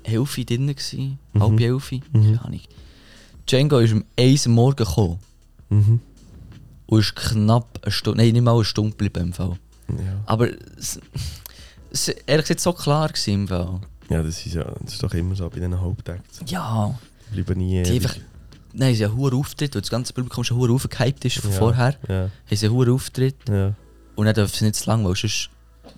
Elfi 0.02 0.44
drin 0.44 0.66
gewesen, 0.66 1.18
Mhm. 1.32 1.42
halb 1.42 1.60
Elfi, 1.60 2.02
Mhm. 2.12 2.22
keine 2.24 2.44
Ahnung. 2.44 2.60
Django 3.46 3.78
ist 3.78 3.94
Eis 4.18 4.46
am 4.46 4.52
Morgen 4.52 4.76
gekommen 4.76 5.18
Mhm. 5.70 6.00
und 6.86 6.98
ist 7.00 7.16
knapp 7.16 7.78
eine 7.82 7.90
Stunde, 7.92 8.22
nein, 8.22 8.32
nicht 8.32 8.42
mal 8.42 8.54
eine 8.54 8.64
Stunde 8.64 8.90
geblieben 8.90 9.28
im 9.28 9.32
Fall. 9.32 9.56
Ja. 9.88 10.22
Aber 10.26 10.48
es, 10.78 10.98
es 11.90 12.08
ehrlich 12.08 12.44
gesagt 12.46 12.60
so 12.60 12.72
klar 12.72 13.08
gewesen 13.08 13.34
im 13.34 13.48
Fall. 13.48 13.80
ja, 14.10 14.22
das 14.22 14.44
ist 14.46 14.54
ja 14.54 14.64
das 14.82 14.94
ist 14.94 15.02
doch 15.02 15.12
immer 15.14 15.34
so 15.34 15.48
bei 15.48 15.56
diesen 15.56 15.80
Hauptakten. 15.80 16.46
Ja, 16.46 16.98
Die 17.34 17.42
bleiben 17.42 17.60
nie 17.60 17.82
die 17.82 17.92
einfach, 17.92 18.16
nein, 18.74 18.94
sie 18.94 19.04
haben 19.04 19.12
einen 19.12 19.20
hohen 19.20 19.34
Auftritt, 19.34 19.74
weil 19.74 19.82
das 19.82 19.90
ganze 19.90 20.12
Publikum 20.12 20.44
schon 20.44 20.56
hohen 20.58 20.70
aufgehypt 20.72 21.24
ist 21.24 21.38
von 21.38 21.50
Ja. 21.50 21.58
vorher. 21.58 21.94
Ja, 22.08 22.14
Haben 22.22 22.30
sie 22.50 22.66
einen 22.66 22.74
hohen 22.74 22.90
Auftritt 22.90 23.36
ja, 23.48 23.72
und 24.16 24.26
dann 24.26 24.34
dürfen 24.34 24.54
sie 24.54 24.64
nicht 24.64 24.76
zu 24.76 24.88
lang, 24.90 25.04
weil 25.04 25.14
sonst 25.16 25.50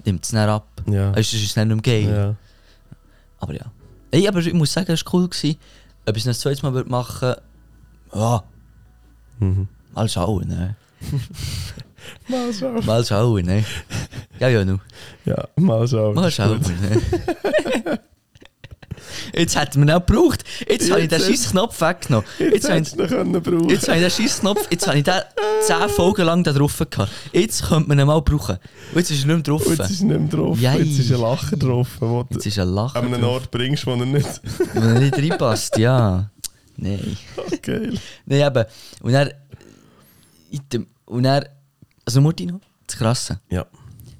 nimmt 0.05 0.25
es 0.25 0.31
dann 0.31 0.49
ab. 0.49 0.67
ja. 0.87 1.13
Es 1.13 1.33
ist 1.33 1.57
dann 1.57 1.69
nicht 1.69 1.85
mehr 1.87 2.03
geil. 2.03 2.15
ja. 2.17 2.35
Aber 3.39 3.55
ja. 3.55 3.65
Ey, 4.11 4.27
aber 4.29 4.39
ich 4.41 4.53
muss 4.55 4.73
sagen, 4.73 4.91
es 4.93 5.05
war 5.05 5.15
cool. 5.15 5.29
Gewesen. 5.29 5.59
Ob 6.09 6.17
ich 6.17 6.23
es 6.23 6.27
noch 6.27 6.33
ein 6.35 6.39
zweites 6.39 6.63
Mal 6.63 6.73
würde 6.73 6.89
machen 6.91 7.21
würde, 7.21 7.43
ja, 8.15 8.43
Mhm. 9.41 9.69
mal 9.93 10.09
schauen, 10.09 10.49
ne? 10.49 10.77
Mal 12.29 12.53
schauen. 12.55 12.87
Mal 12.87 13.05
schauen, 13.05 13.45
ne? 13.45 13.65
Ja, 14.39 14.49
ja, 14.49 14.65
nu. 14.65 14.79
Ja, 15.25 15.49
mal 15.57 15.87
schauen. 15.89 16.15
Mal 16.15 16.31
schauen, 16.31 16.61
ne? 16.61 17.99
Jetzt 19.37 19.59
hätten 19.59 19.81
wir 19.81 19.87
ihn 19.87 19.91
auch 19.91 20.07
gebraucht. 20.07 20.45
Jetzt 20.69 20.91
habe 20.91 21.03
ich 21.03 21.09
den 21.09 21.21
scheiß 21.21 21.51
Knopf 21.51 21.81
weggenommen. 21.81 22.27
Jetzt 22.39 22.53
Jetzt 22.55 22.65
habe 22.65 22.75
hättest 22.77 23.01
ich, 23.01 23.09
können 23.09 23.43
brauchen 23.43 23.69
jetzt 23.69 23.89
habe 23.89 23.99
ich 23.99 24.05
den 24.05 24.11
scheiß 24.11 24.41
Knopf, 24.41 24.69
jetzt 24.71 24.87
habe 24.87 24.99
ich 24.99 25.05
den 25.05 25.21
10 25.67 25.89
Folgen 25.91 26.25
lang 26.25 26.43
da 26.43 26.53
drauf 26.53 26.79
gehabt. 26.79 27.13
Jetzt 27.33 27.65
könnte 27.65 27.89
man 27.89 27.99
ihn 27.99 28.07
mal 28.07 28.21
brauchen. 28.23 28.57
Und 28.93 28.97
jetzt 28.97 29.11
ist 29.11 29.25
er 29.25 29.27
nicht 29.27 29.37
mehr 29.37 29.43
drauf. 29.43 29.67
Und 29.67 29.79
jetzt 29.79 29.91
ist 29.91 30.01
er 30.01 30.07
nicht 30.07 30.21
mehr 30.21 30.29
drauf. 30.29 30.59
Jei. 30.59 30.79
Jetzt 30.79 30.99
ist 30.99 31.13
ein 31.13 31.21
Lacher 31.21 31.57
drauf, 31.57 31.89
wo 32.01 32.27
Jetzt 32.31 32.47
ist 32.47 32.59
ein 32.59 32.69
Lachen 32.69 32.97
an 32.99 33.13
einen 33.13 33.23
drauf, 33.23 33.33
Ort 33.33 33.51
bringst, 33.51 33.87
wo 33.87 33.93
er 33.93 34.07
nicht... 34.07 34.41
wenn 34.73 34.83
er 34.83 35.01
nicht 35.01 35.15
reinpasst, 35.15 35.77
ja. 35.79 36.31
Nein. 36.77 37.17
Geil. 37.63 37.99
Nein, 38.27 38.41
eben. 38.47 38.65
Und 39.03 39.15
er. 39.15 39.33
Und 41.07 41.25
er. 41.25 41.51
Also, 42.05 42.21
Mutti 42.21 42.47
noch, 42.47 42.61
das 42.87 42.97
Krasse. 42.97 43.41
Ja. 43.51 43.67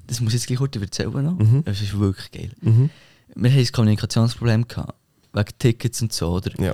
Das 0.07 0.19
muss 0.21 0.33
ich 0.33 0.39
jetzt 0.39 0.47
gleich 0.47 0.57
kurz 0.59 0.75
erzählen 0.75 1.23
noch. 1.23 1.37
Mhm. 1.37 1.63
Das 1.65 1.81
ist 1.81 1.97
wirklich 1.97 2.31
geil. 2.31 2.51
Mhm. 2.61 2.89
Wir 3.35 3.51
hatten 3.51 3.59
ein 3.59 3.71
Kommunikationsproblem 3.71 4.67
gehabt. 4.67 4.93
Wegen 5.37 5.57
Tickets 5.59 6.01
und 6.01 6.13
so, 6.13 6.29
oder? 6.31 6.51
Ja. 6.61 6.73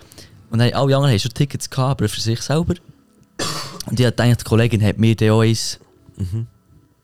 Und 0.49 0.59
dann, 0.59 0.71
alle 0.73 0.95
anderen 0.95 1.11
haben 1.11 1.19
schon 1.19 1.33
Tickets 1.33 1.69
gehabt, 1.69 2.01
aber 2.01 2.09
für 2.09 2.21
sich 2.21 2.41
selber. 2.41 2.75
Und 3.87 3.99
ich 3.99 4.05
dachte, 4.05 4.35
die 4.37 4.43
Kollegin 4.43 4.83
hat 4.83 4.97
mir 4.97 5.15
dann 5.15 5.29
auch 5.31 5.41
eins 5.41 5.79
Mhm. 6.17 6.45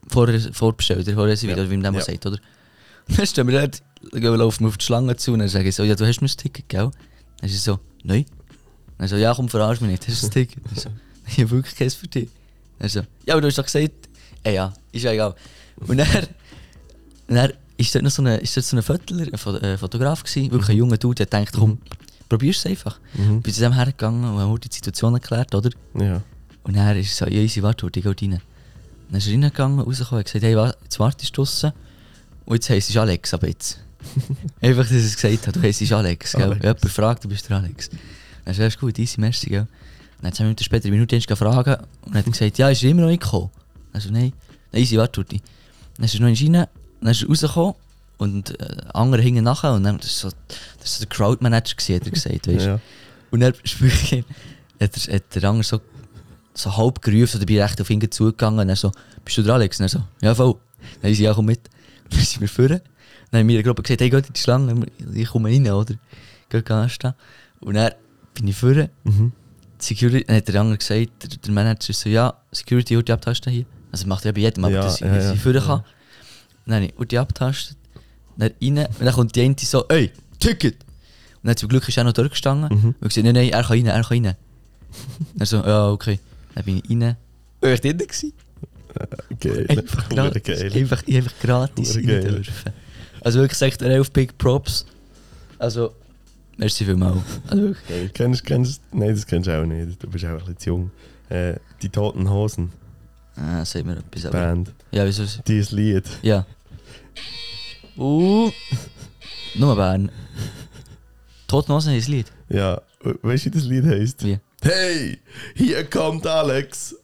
vor, 0.08 0.28
vorbestellt, 0.52 1.06
oder 1.06 1.14
vorreserviert, 1.16 1.58
Ja. 1.58 1.64
oder 1.64 1.70
wie 1.70 1.76
man 1.76 1.92
das 1.94 2.06
Ja. 2.06 2.12
sagt, 2.12 2.26
oder? 2.26 2.38
Dann 3.08 3.26
stehen 3.26 3.48
wir 3.48 3.58
dort, 3.60 3.82
dann 4.12 4.22
laufen 4.22 4.64
wir 4.64 4.68
auf 4.68 4.78
die 4.78 4.84
Schlange 4.84 5.16
zu 5.16 5.32
und 5.32 5.40
dann 5.40 5.48
sage 5.48 5.68
ich 5.68 5.74
so, 5.74 5.82
ja, 5.82 5.96
du 5.96 6.06
hast 6.06 6.20
mir 6.20 6.28
das 6.28 6.36
Ticket, 6.36 6.68
gell? 6.68 6.90
Dann 7.40 7.50
ist 7.50 7.52
sie 7.52 7.58
so, 7.58 7.80
nein. 8.04 8.24
Dann 8.98 9.08
so, 9.08 9.16
ja, 9.16 9.34
komm, 9.34 9.48
verarsch 9.48 9.80
mich 9.80 9.90
nicht, 9.90 10.06
hast 10.06 10.22
du 10.22 10.26
das 10.26 10.30
Ticket? 10.34 10.64
Dann 10.66 10.74
so, 10.76 10.90
ich 11.26 11.38
habe 11.40 11.50
wirklich 11.50 11.74
keins 11.74 11.94
für 11.96 12.06
dich. 12.06 12.28
Dann 12.78 12.88
so, 12.88 13.00
ja, 13.26 13.34
aber 13.34 13.40
du 13.40 13.48
hast 13.48 13.58
doch 13.58 13.64
gesagt, 13.64 13.90
ey, 14.44 14.54
ja, 14.54 14.72
ist 14.92 15.02
ja 15.02 15.10
egal. 15.12 15.34
Und 15.76 15.96
dann, 15.96 16.06
und 17.28 17.34
dann 17.34 17.52
ist 17.80 17.94
dort 17.94 18.04
noch 18.04 18.10
so 18.10 18.22
ein 18.22 18.38
ist 18.40 18.56
dort 18.56 18.66
so 18.66 18.76
ein 18.76 18.82
Fotoler, 18.82 19.26
ein 19.32 19.38
Fo- 19.38 19.56
äh, 19.56 19.76
Fotograf 19.78 20.22
gewesen, 20.22 20.50
wirklich 20.50 20.70
ein 20.70 20.76
junger 20.76 20.96
Dude, 20.98 21.26
der 21.26 21.26
denkt, 21.26 21.52
komm, 21.54 21.78
probier's 22.28 22.64
einfach. 22.66 22.98
Mhm. 23.14 23.42
Bin 23.42 23.52
zu 23.54 23.60
dem 23.60 23.72
hergegangen 23.72 24.24
und 24.24 24.38
haben 24.38 24.60
die 24.60 24.68
Situation 24.70 25.14
erklärt, 25.14 25.54
oder? 25.54 25.70
Ja. 25.94 26.22
Und 26.62 26.76
dann 26.76 26.96
ist 26.96 27.16
so, 27.16 27.26
ja, 27.26 27.40
easy, 27.40 27.62
warte, 27.62 27.86
ich 27.86 27.92
gehe 27.92 28.04
rein. 28.06 28.40
Dann 29.08 29.18
ist 29.18 29.26
er 29.26 29.32
reingegangen, 29.32 29.80
rausgekommen 29.80 30.18
und 30.24 30.32
gesagt, 30.32 30.44
hey, 30.44 30.56
jetzt 30.82 30.98
wartest 31.00 31.30
du 31.30 31.36
draussen. 31.36 31.72
Und 32.44 32.54
jetzt 32.56 32.70
heisst 32.70 32.90
es 32.90 32.96
Alex, 32.96 33.34
aber 33.34 33.48
jetzt. 33.48 33.80
Einfach, 34.60 34.82
dass 34.82 34.92
er 34.92 34.98
es 34.98 35.14
gesagt 35.16 35.46
hat, 35.46 35.56
du 35.56 35.62
heisst 35.62 35.92
Alex, 35.92 36.32
gell? 36.32 36.42
Alex. 36.42 36.62
Jemand 36.62 36.90
fragt, 36.90 37.24
du 37.24 37.28
bist 37.28 37.48
der 37.48 37.56
Alex. 37.58 37.90
Dann 38.44 38.54
ist 38.54 38.78
gut, 38.78 38.98
easy, 38.98 39.20
merci, 39.20 39.48
gell? 39.48 39.66
Dann 40.22 40.32
zwei 40.32 40.44
Minuten 40.44 40.64
später, 40.64 40.86
eine 40.88 40.96
Minute 40.96 41.36
fragen 41.36 41.76
und 42.02 42.14
hat 42.14 42.24
gesagt, 42.26 42.58
ja, 42.58 42.68
ist 42.68 42.82
er 42.82 42.90
immer 42.90 43.02
noch 43.02 43.08
nicht 43.08 43.22
gekommen? 43.22 43.50
Dann 43.92 44.02
so, 44.02 44.10
nein. 44.10 44.32
Dann 44.70 44.80
easy, 44.82 44.96
warte. 44.98 45.24
Dann 45.24 46.04
ist 46.04 46.14
er 46.14 46.20
noch 46.20 46.28
in 46.28 46.54
rein, 46.54 46.66
dann 47.00 47.12
ist 47.12 47.22
er 47.22 47.28
rausgekommen 47.28 47.74
und 48.18 48.60
äh, 48.60 48.76
andere 48.92 49.22
hingen 49.22 49.44
nachher 49.44 49.72
und 49.72 49.84
dann, 49.84 49.98
das 49.98 50.06
ist 50.06 50.18
so, 50.20 50.30
das 50.80 50.96
so 50.96 51.00
der 51.00 51.08
Crowdmanager 51.08 51.74
gewesen, 51.76 51.96
hat 51.96 52.06
er 52.06 52.10
gesagt, 52.10 52.48
weißt? 52.48 52.66
Ja. 52.66 52.80
Und 53.30 53.40
dann 53.40 53.52
hat, 54.80 55.08
er, 55.08 55.14
hat 55.14 55.34
der 55.34 55.44
andere 55.44 55.64
so, 55.64 55.80
so 56.54 56.76
halb 56.76 57.00
gerufen, 57.00 57.36
oder 57.36 57.46
bin 57.46 57.60
recht 57.60 57.80
auf 57.80 57.90
ihn 57.90 58.10
zugegangen 58.10 58.60
und 58.60 58.68
er 58.68 58.76
so, 58.76 58.92
bist 59.24 59.38
du 59.38 59.42
der 59.42 59.54
Alex? 59.54 59.78
Und 59.80 59.86
er 59.86 59.88
so, 59.88 60.02
ja 60.20 60.34
voll. 60.34 60.56
Dann 61.02 61.12
ist 61.12 61.18
ja, 61.18 61.32
komm 61.34 61.46
mit. 61.46 61.60
Dann 62.10 62.20
sind 62.20 62.40
wir 62.40 62.48
vorne. 62.48 62.82
Dann 63.30 63.40
haben 63.40 63.48
wir 63.48 63.58
in 63.58 63.62
der 63.62 63.72
Gruppe 63.72 63.82
gesagt, 63.82 64.00
hey, 64.00 64.10
geht 64.10 64.26
in 64.26 64.32
die 64.32 64.40
Schlange, 64.40 64.86
ich 65.14 65.28
komme 65.28 65.48
rein, 65.48 65.70
oder? 65.70 65.94
Geht 66.48 66.70
anstehen. 66.70 67.14
Und 67.60 67.74
dann 67.74 67.92
bin 68.34 68.48
ich 68.48 68.56
vorne. 68.56 68.90
Mhm. 69.04 69.32
Security, 69.78 70.24
dann 70.24 70.36
hat 70.36 70.48
der 70.48 70.60
andere 70.60 70.78
gesagt, 70.78 71.10
der, 71.22 71.30
der 71.30 71.52
Manager 71.52 71.92
so, 71.92 72.08
ja, 72.08 72.34
Security, 72.50 72.96
Ulti 72.96 73.12
abtasten 73.12 73.52
hier. 73.52 73.64
Also 73.92 74.06
macht 74.06 74.24
er 74.24 74.30
ja 74.30 74.32
bei 74.32 74.40
jedem, 74.40 74.64
aber 74.64 74.74
Ja, 74.74 74.82
dass 74.82 74.96
ich, 74.96 75.00
ja, 75.02 75.16
ja, 75.16 75.34
vorne 75.36 75.58
ja. 75.58 75.64
kann. 75.64 75.84
Dann 76.66 76.76
habe 76.76 76.86
ich 76.86 76.98
Ulti 76.98 77.18
abtastet, 77.18 77.76
dann 78.36 78.52
rein, 78.62 78.78
und 78.78 79.00
dann 79.04 79.14
kommt 79.14 79.34
die 79.36 79.42
eine 79.42 79.56
so, 79.58 79.86
ey, 79.88 80.10
Ticket! 80.38 80.76
Und 81.42 81.48
dann 81.48 81.56
zum 81.56 81.68
Glück 81.68 81.88
ist 81.88 81.96
er 81.96 82.02
auch 82.02 82.06
noch 82.06 82.12
dort 82.12 82.30
gestanden. 82.30 82.68
Mhm. 82.70 82.88
Und 82.88 82.96
ich 83.00 83.08
gesagt, 83.08 83.24
nein, 83.24 83.34
nein, 83.34 83.48
er 83.50 83.62
kann 83.62 83.76
rein, 83.78 83.86
er 83.86 84.02
kann 84.02 84.24
rein. 84.24 84.36
Dann 85.34 85.46
so, 85.46 85.56
ja, 85.58 85.88
okay. 85.90 86.18
Dann 86.54 86.64
bin 86.64 86.78
ich 86.78 86.90
rein. 86.90 87.16
Und 87.60 87.68
ich 87.68 87.82
war 87.84 87.92
drin. 87.92 87.98
gewesen. 87.98 88.32
Geil. 89.40 89.66
Einfach 89.68 90.08
gratis. 90.08 90.42
geil. 90.42 90.72
Einfach, 90.74 91.06
einfach 91.06 91.32
gratis 91.40 91.96
rein 91.96 92.04
dürfen. 92.06 92.72
Also 93.20 93.38
wirklich 93.40 93.58
sagt 93.58 93.82
er 93.82 93.90
11 93.90 94.10
Big 94.10 94.36
Props. 94.36 94.84
Also, 95.58 95.94
merci 96.56 96.84
vielmals. 96.84 97.18
Also 97.48 97.62
wirklich 97.62 97.86
geil. 97.88 98.10
Kennst, 98.12 98.44
kennst, 98.44 98.82
nein, 98.92 99.14
das 99.14 99.26
kennst 99.26 99.46
du 99.46 99.60
auch 99.60 99.64
nicht. 99.66 100.02
Du 100.02 100.08
bist 100.08 100.24
auch 100.24 100.30
ein 100.30 100.38
bisschen 100.38 100.58
zu 100.58 100.68
jung. 100.70 100.90
Äh, 101.28 101.54
die 101.82 101.88
Toten 101.88 102.28
Hosen 102.28 102.72
Ah, 103.36 103.64
sagt 103.64 103.86
mir 103.86 103.96
etwas. 103.96 104.30
Band. 104.32 104.72
Ja, 104.92 105.04
wieso? 105.06 105.24
Dieses 105.46 105.70
Lied. 105.72 106.04
Ja. 106.22 106.44
Uh. 107.96 108.50
Nur 109.54 109.76
Bern. 109.76 110.10
Totenhosen 111.46 111.94
ist 111.94 112.04
das 112.06 112.08
Lied. 112.08 112.26
Ja, 112.48 112.80
we- 113.02 113.18
weißt 113.22 113.46
du, 113.46 113.50
wie 113.50 113.54
das 113.54 113.64
Lied 113.64 113.84
heisst? 113.84 114.24
Wie? 114.24 114.38
Hey, 114.62 115.18
hier 115.54 115.84
kommt 115.84 116.26
Alex. 116.26 116.94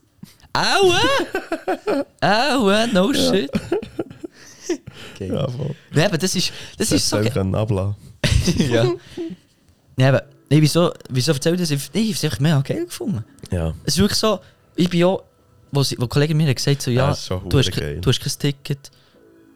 Aua! 0.53 1.01
Aua, 2.21 2.87
no 2.87 3.13
shit. 3.13 3.49
Okay. 5.13 5.33
Ja, 5.33 5.47
voll. 5.47 5.73
Nee, 5.93 6.03
aber 6.03 6.17
das 6.17 6.35
ist, 6.35 6.51
das 6.77 6.91
ist 6.91 7.07
so 7.09 7.19
können 7.21 7.55
ablassen. 7.55 7.95
ja. 8.69 8.85
Nee, 9.95 10.05
aber, 10.05 10.23
nee, 10.49 10.61
wieso, 10.61 10.91
wieso 11.09 11.31
erzählt 11.31 11.59
das? 11.59 11.69
Nee, 11.69 11.75
ich 11.77 11.93
habe 11.93 12.11
es 12.11 12.23
einfach 12.25 12.39
mega 12.39 12.59
geil 12.61 12.85
gefunden. 12.85 13.23
Ja. 13.49 13.73
Es 13.85 13.93
ist 13.95 13.99
wirklich 13.99 14.19
so, 14.19 14.39
ich 14.75 14.89
bin 14.89 14.99
ja, 14.99 15.17
wo, 15.71 15.83
sie, 15.83 15.97
wo 15.97 16.03
die 16.03 16.09
Kollegin 16.09 16.37
mir 16.37 16.53
gesagt 16.53 16.81
so, 16.81 16.91
ja, 16.91 17.11
ist 17.11 17.25
schon 17.25 17.47
du, 17.49 17.57
hast, 17.59 17.71
geil. 17.71 17.99
du 18.01 18.09
hast 18.09 18.19
kein 18.19 18.33
Ticket. 18.39 18.91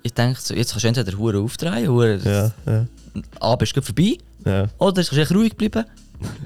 Ich 0.03 0.13
denke 0.13 0.39
so, 0.41 0.53
jetzt 0.55 0.71
kannst 0.71 0.83
du 0.83 0.87
entweder 0.87 1.17
Hure 1.17 1.39
aufdrehen, 1.39 1.87
Hure, 1.87 2.19
Ja, 2.23 2.51
ja, 2.65 2.85
Abend 3.39 3.63
ist 3.75 3.85
vorbei, 3.85 4.17
ja. 4.45 4.67
oder 4.77 5.01
du 5.03 5.07
kannst 5.07 5.13
echt 5.17 5.31
ruhig 5.31 5.55
bleiben. 5.55 5.85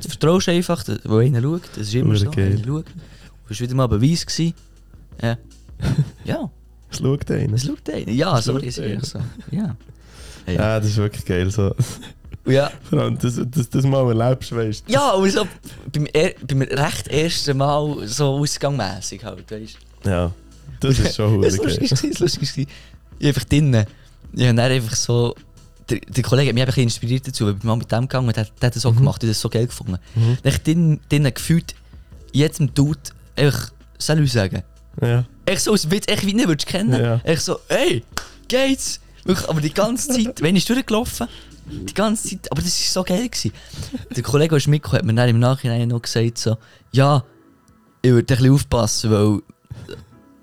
Du 0.01 0.09
vertraust 0.09 0.49
einfach, 0.49 0.83
wo 1.03 1.17
einer 1.17 1.41
schaut, 1.41 1.63
das 1.75 1.87
ist 1.87 1.95
immer 1.95 2.15
so, 2.15 2.29
geil. 2.31 2.53
einer 2.53 2.65
schaut. 2.65 2.85
Du 2.87 3.49
bist 3.49 3.61
wieder 3.61 3.75
mal 3.75 3.87
Beweis 3.87 4.25
gewesen. 4.25 4.53
Ja. 5.21 5.37
ja, 6.25 6.49
Es 6.89 6.97
schaut 6.97 7.29
einer. 7.31 7.53
es 7.53 7.65
schaut 7.65 7.89
einer. 7.89 8.09
Ja, 8.11 8.41
so 8.41 8.57
ist 8.57 8.77
es 8.77 8.79
einer. 8.79 8.89
wirklich 8.93 9.09
so. 9.09 9.19
Ja. 9.51 9.75
Ja. 10.47 10.53
Ja, 10.53 10.79
das 10.79 10.89
ist 10.89 10.97
wirklich 10.97 11.25
geil. 11.25 11.49
So. 11.49 11.73
Ja. 12.45 12.71
Du 12.89 13.09
das, 13.11 13.69
das 13.69 13.85
mal 13.85 14.07
erlebst, 14.07 14.55
weißt 14.55 14.87
du. 14.87 14.93
Ja, 14.93 15.11
und 15.11 15.29
so 15.31 15.47
beim, 15.91 16.07
er, 16.13 16.33
beim 16.45 16.61
recht 16.61 17.07
ersten 17.07 17.57
Mal 17.57 18.07
so 18.07 18.37
ausgangmässig 18.37 19.23
halt, 19.23 19.49
weißt 19.49 19.77
du. 20.03 20.09
Ja, 20.09 20.31
das 20.79 20.99
ist 20.99 21.15
schon 21.15 21.31
hure 21.35 21.47
Das 21.47 21.57
war, 21.59 21.67
das 21.67 22.57
war, 22.57 22.65
ich 23.17 23.27
einfach 23.27 23.43
drinnen. 23.45 23.85
Ich 24.33 24.47
habe 24.47 24.61
einfach 24.61 24.95
so 24.95 25.35
der, 25.89 25.99
der 25.99 26.23
Kollege 26.23 26.49
hat 26.49 26.55
mich 26.55 26.63
einfach 26.63 26.77
inspiriert 26.77 27.27
dazu, 27.27 27.45
weil 27.45 27.53
ich 27.53 27.59
bin 27.59 27.67
mal 27.67 27.75
mit 27.75 27.91
dem 27.91 28.01
gegangen 28.01 28.27
und 28.27 28.35
der, 28.35 28.45
der 28.61 28.67
hat 28.67 28.75
das 28.75 28.83
so 28.83 28.91
gemacht, 28.91 29.23
ich 29.23 29.27
hab 29.27 29.31
das 29.33 29.41
so 29.41 29.49
geil 29.49 29.67
gefunden. 29.67 29.97
Mhm. 30.15 30.37
Dann 30.41 30.53
hab 30.53 30.59
ich 30.59 30.63
drin, 30.63 30.99
drin 31.09 31.33
gefühlt, 31.33 31.75
jedem 32.31 32.73
Dude 32.73 32.99
einfach 33.35 33.71
Salut 33.97 34.29
sagen. 34.29 34.63
Ja. 35.01 35.25
Echt 35.45 35.61
so, 35.61 35.71
als 35.71 35.89
würdest 35.89 36.09
echt 36.09 36.25
wie 36.25 36.33
nicht 36.33 36.47
würdest 36.47 36.67
kennen. 36.67 36.99
Ja. 36.99 37.21
Echt 37.23 37.41
so, 37.41 37.59
hey, 37.67 38.03
geht's? 38.47 38.99
Wirklich, 39.25 39.49
aber 39.49 39.59
die 39.59 39.73
ganze 39.73 40.09
Zeit, 40.09 40.41
wenn 40.41 40.55
ist 40.55 40.69
durchgelaufen, 40.69 41.27
die 41.65 41.93
ganze 41.93 42.29
Zeit, 42.29 42.51
aber 42.51 42.61
das 42.61 42.79
war 42.79 43.03
so 43.03 43.03
geil. 43.03 43.27
Gewesen. 43.27 43.51
Der 44.15 44.23
Kollege, 44.23 44.57
der 44.57 44.69
mitgekommen, 44.69 44.99
hat 44.99 45.05
mir 45.05 45.13
dann 45.15 45.29
im 45.29 45.39
Nachhinein 45.39 45.89
noch 45.89 46.01
gesagt, 46.01 46.37
so, 46.37 46.57
ja, 46.91 47.23
ich 48.01 48.11
würde 48.11 48.33
ein 48.33 48.37
bisschen 48.37 48.53
aufpassen, 48.53 49.11
weil 49.11 49.41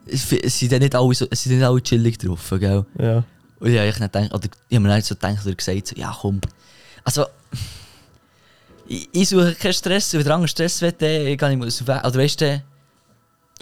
es, 0.06 0.58
sind 0.58 0.72
dann 0.72 0.80
nicht 0.80 0.94
alle, 0.94 1.14
so, 1.14 1.26
es 1.30 1.42
sind 1.42 1.54
nicht 1.54 1.64
alle 1.64 1.80
chillig 1.80 2.18
drauf, 2.18 2.52
gell? 2.58 2.84
Ja. 2.98 3.24
Und 3.60 3.70
ich 3.70 3.78
habe 3.78 3.86
nicht 3.86 3.98
gedacht, 4.00 4.34
oder 4.34 4.48
ich 4.68 4.76
habe 4.76 4.86
mir 4.86 4.96
nicht 4.96 5.06
so 5.06 5.14
gedacht, 5.14 5.46
oder 5.46 5.54
gesagt, 5.54 5.86
so, 5.86 5.96
ja 5.96 6.16
komm, 6.20 6.40
also, 7.04 7.26
ich, 8.88 9.08
ich 9.12 9.28
suche 9.28 9.54
keinen 9.54 9.72
Stress, 9.72 10.12
wenn 10.12 10.24
der 10.24 10.34
andere 10.34 10.48
Stress 10.48 10.82
will, 10.82 10.92
dann 10.92 11.36
kann 11.36 11.52
ich 11.52 11.58
muss 11.58 11.80
auf, 11.80 11.88
oder 11.88 12.14
weißt 12.14 12.40
du, 12.40 12.62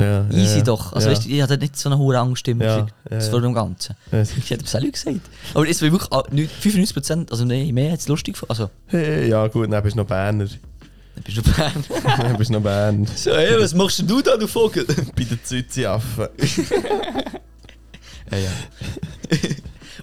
Ja. 0.00 0.26
easy 0.30 0.58
ja. 0.58 0.64
doch. 0.64 0.92
Also 0.92 1.08
ja. 1.08 1.14
weißt 1.16 1.26
ich 1.26 1.42
hatte 1.42 1.58
nicht 1.58 1.76
so 1.76 1.88
eine 1.88 1.98
hohe 1.98 2.18
Angst 2.18 2.46
Ja, 2.46 2.86
ja, 3.10 3.20
vor 3.20 3.40
dem 3.40 3.54
Ganzen. 3.54 3.94
Ja, 4.10 4.22
Ich 4.22 4.50
hätte 4.50 4.64
es 4.64 4.74
auch 4.74 4.80
gesagt. 4.80 5.20
Aber 5.54 5.68
es 5.68 5.82
war 5.82 5.92
wirklich 5.92 6.12
ah, 6.12 6.22
nicht- 6.30 6.50
95%, 6.62 7.30
also 7.30 7.44
nein, 7.44 7.72
mehr 7.74 7.92
hat 7.92 8.00
es 8.00 8.08
lustig 8.08 8.34
gefunden. 8.34 8.50
Also, 8.50 8.70
Hey, 8.86 9.28
ja 9.28 9.46
gut, 9.48 9.72
dann 9.72 9.82
bist 9.82 9.94
du 9.94 10.00
noch 10.00 10.06
Berner. 10.06 10.46
dann 10.46 11.22
bist 11.24 11.36
du 11.36 11.42
Fan. 11.42 11.84
dann 12.18 12.36
bist 12.36 12.50
du 12.50 12.54
noch 12.54 12.62
Berner. 12.62 13.06
so, 13.14 13.32
hey, 13.32 13.60
was 13.60 13.74
machst 13.74 13.98
denn 13.98 14.06
du 14.06 14.22
da, 14.22 14.36
du 14.36 14.46
Vogel? 14.46 14.84
Bei 15.16 15.24
den 15.24 15.38
Züzi-Affen. 15.42 16.28
ja, 18.30 18.38
ja. 18.38 18.50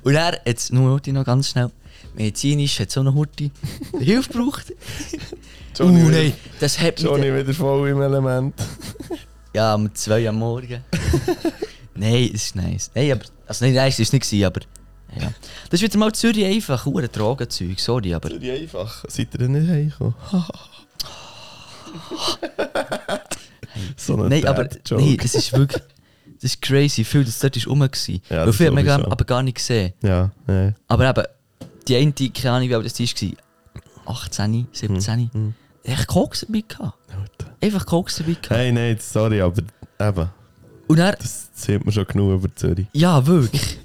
Und 0.04 0.16
er, 0.16 0.40
jetzt 0.46 0.72
nur 0.72 0.92
Hurti 0.92 1.12
noch 1.12 1.26
ganz 1.26 1.50
schnell, 1.50 1.70
medizinisch 2.16 2.80
hat 2.80 2.92
so 2.92 3.02
eine 3.02 3.14
Hurti 3.14 3.52
Hilfe 4.00 4.32
gebraucht. 4.32 4.74
Johnny, 5.78 6.04
uh, 6.04 6.10
nein, 6.10 6.34
das 6.60 6.80
hat 6.80 6.98
mich... 6.98 7.04
Johnny 7.04 7.34
wieder 7.34 7.54
voll 7.54 7.90
im 7.90 8.02
Element. 8.02 8.56
Ja, 9.54 9.76
um 9.76 9.94
zwei 9.96 10.28
am 10.30 10.38
Morgen. 10.40 10.84
nein, 11.96 12.30
es 12.34 12.46
ist 12.48 12.56
nice. 12.56 12.92
Nein, 12.94 13.12
aber... 13.14 13.22
Also 13.48 13.66
nein, 13.66 13.74
nice 13.74 13.98
war 14.00 14.04
es 14.04 14.14
nicht, 14.14 14.46
aber... 14.46 14.62
Ja. 15.20 15.32
Das 15.70 15.82
ist 15.82 15.84
wieder 15.84 15.98
mal 15.98 16.12
Zürich 16.14 16.46
einfach, 16.46 16.86
hure 16.86 17.08
Drogenzeug, 17.08 17.80
sorry, 17.80 18.14
aber... 18.14 18.30
Die 18.30 18.52
einfach. 18.52 19.06
Seid 19.08 19.34
ihr 19.34 19.40
denn 19.40 19.54
nicht 19.54 19.70
heimgekommen? 19.70 20.14
so 23.96 24.16
ein 24.18 24.30
Nein, 24.30 24.46
aber 24.46 24.68
nee, 24.92 25.18
das 25.18 25.34
ist 25.36 25.54
wirklich. 25.54 25.82
Das 26.40 26.44
ist 26.52 26.62
crazy, 26.62 27.04
viel 27.04 27.24
das 27.26 27.40
dort 27.40 27.58
ist 27.58 27.68
rum. 27.68 27.80
Gewesen. 27.80 28.22
Ja, 28.30 28.40
Weil 28.40 28.46
das 28.48 28.56
viel 28.58 28.68
hat 28.68 28.74
man 28.74 28.86
sowieso. 28.86 29.02
gar- 29.04 29.12
aber 29.12 29.26
gar 29.26 29.42
nicht 29.44 29.56
gesehen. 29.58 29.94
Ja, 30.04 30.30
nee. 30.46 30.74
Aber 30.88 31.10
eben, 31.10 31.24
die 31.88 31.96
eine, 31.96 32.12
keine 32.12 32.52
Ahnung, 32.56 32.70
wie 32.70 32.76
alt 32.76 32.86
das 32.86 33.00
war, 33.00 34.14
18, 34.16 34.68
17, 34.72 35.32
Hm. 35.34 35.54
echt 35.84 36.08
Koks 36.08 36.42
dabei 36.42 36.64
gehabt. 36.68 36.98
Einfach 37.62 37.86
Koks 37.86 38.18
dabei 38.18 38.32
gehabt. 38.34 38.50
Hey, 38.52 38.72
nein, 38.72 38.98
sorry, 39.00 39.42
aber 39.42 39.62
eben, 40.00 40.30
Und 40.88 41.00
er, 41.00 41.14
das 41.14 41.50
sieht 41.54 41.84
man 41.84 41.92
schon 41.94 42.06
genug 42.08 42.34
über 42.44 42.56
Zürich. 42.56 42.88
ja, 42.94 43.26
wirklich. 43.26 43.80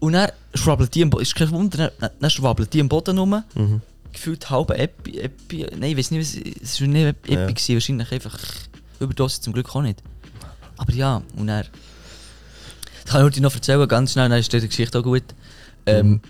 Und 0.00 0.14
er 0.14 0.32
schwabbelt 0.54 0.94
die 0.94 1.02
am 1.02 1.10
Boden, 1.10 1.22
ist 1.22 1.34
kein 1.34 1.50
Wunder, 1.50 1.90
dann 2.20 2.30
schwabbelt 2.30 2.72
die 2.72 2.80
am 2.80 2.88
Boden 2.88 3.16
rum. 3.18 3.42
Mhm. 3.54 3.80
Gefühlt 4.12 4.48
halbe 4.50 4.76
Epi, 4.78 5.18
Epi, 5.18 5.66
nein, 5.78 5.90
ich 5.92 5.96
weiß 5.96 6.10
nicht, 6.12 6.20
was, 6.20 6.62
es 6.62 6.80
war 6.80 6.88
nicht 6.88 7.06
Epi, 7.06 7.34
Ja. 7.34 7.46
gewesen, 7.46 7.74
wahrscheinlich 7.74 8.12
einfach 8.12 8.38
Überdosis 9.00 9.40
zum 9.40 9.52
Glück 9.54 9.74
auch 9.74 9.82
nicht. 9.82 10.02
Aber 10.76 10.92
ja, 10.92 11.22
und 11.36 11.48
er. 11.48 11.64
Das 13.04 13.12
kann 13.12 13.26
ich 13.26 13.34
dir 13.34 13.40
noch 13.42 13.54
erzählen, 13.54 13.86
ganz 13.88 14.12
schnell, 14.12 14.28
dann 14.28 14.38
ist 14.38 14.52
die 14.52 14.60
Geschichte 14.66 14.98
auch 14.98 15.02
gut. 15.02 15.22
Ähm, 15.86 16.08
Mhm. 16.10 16.20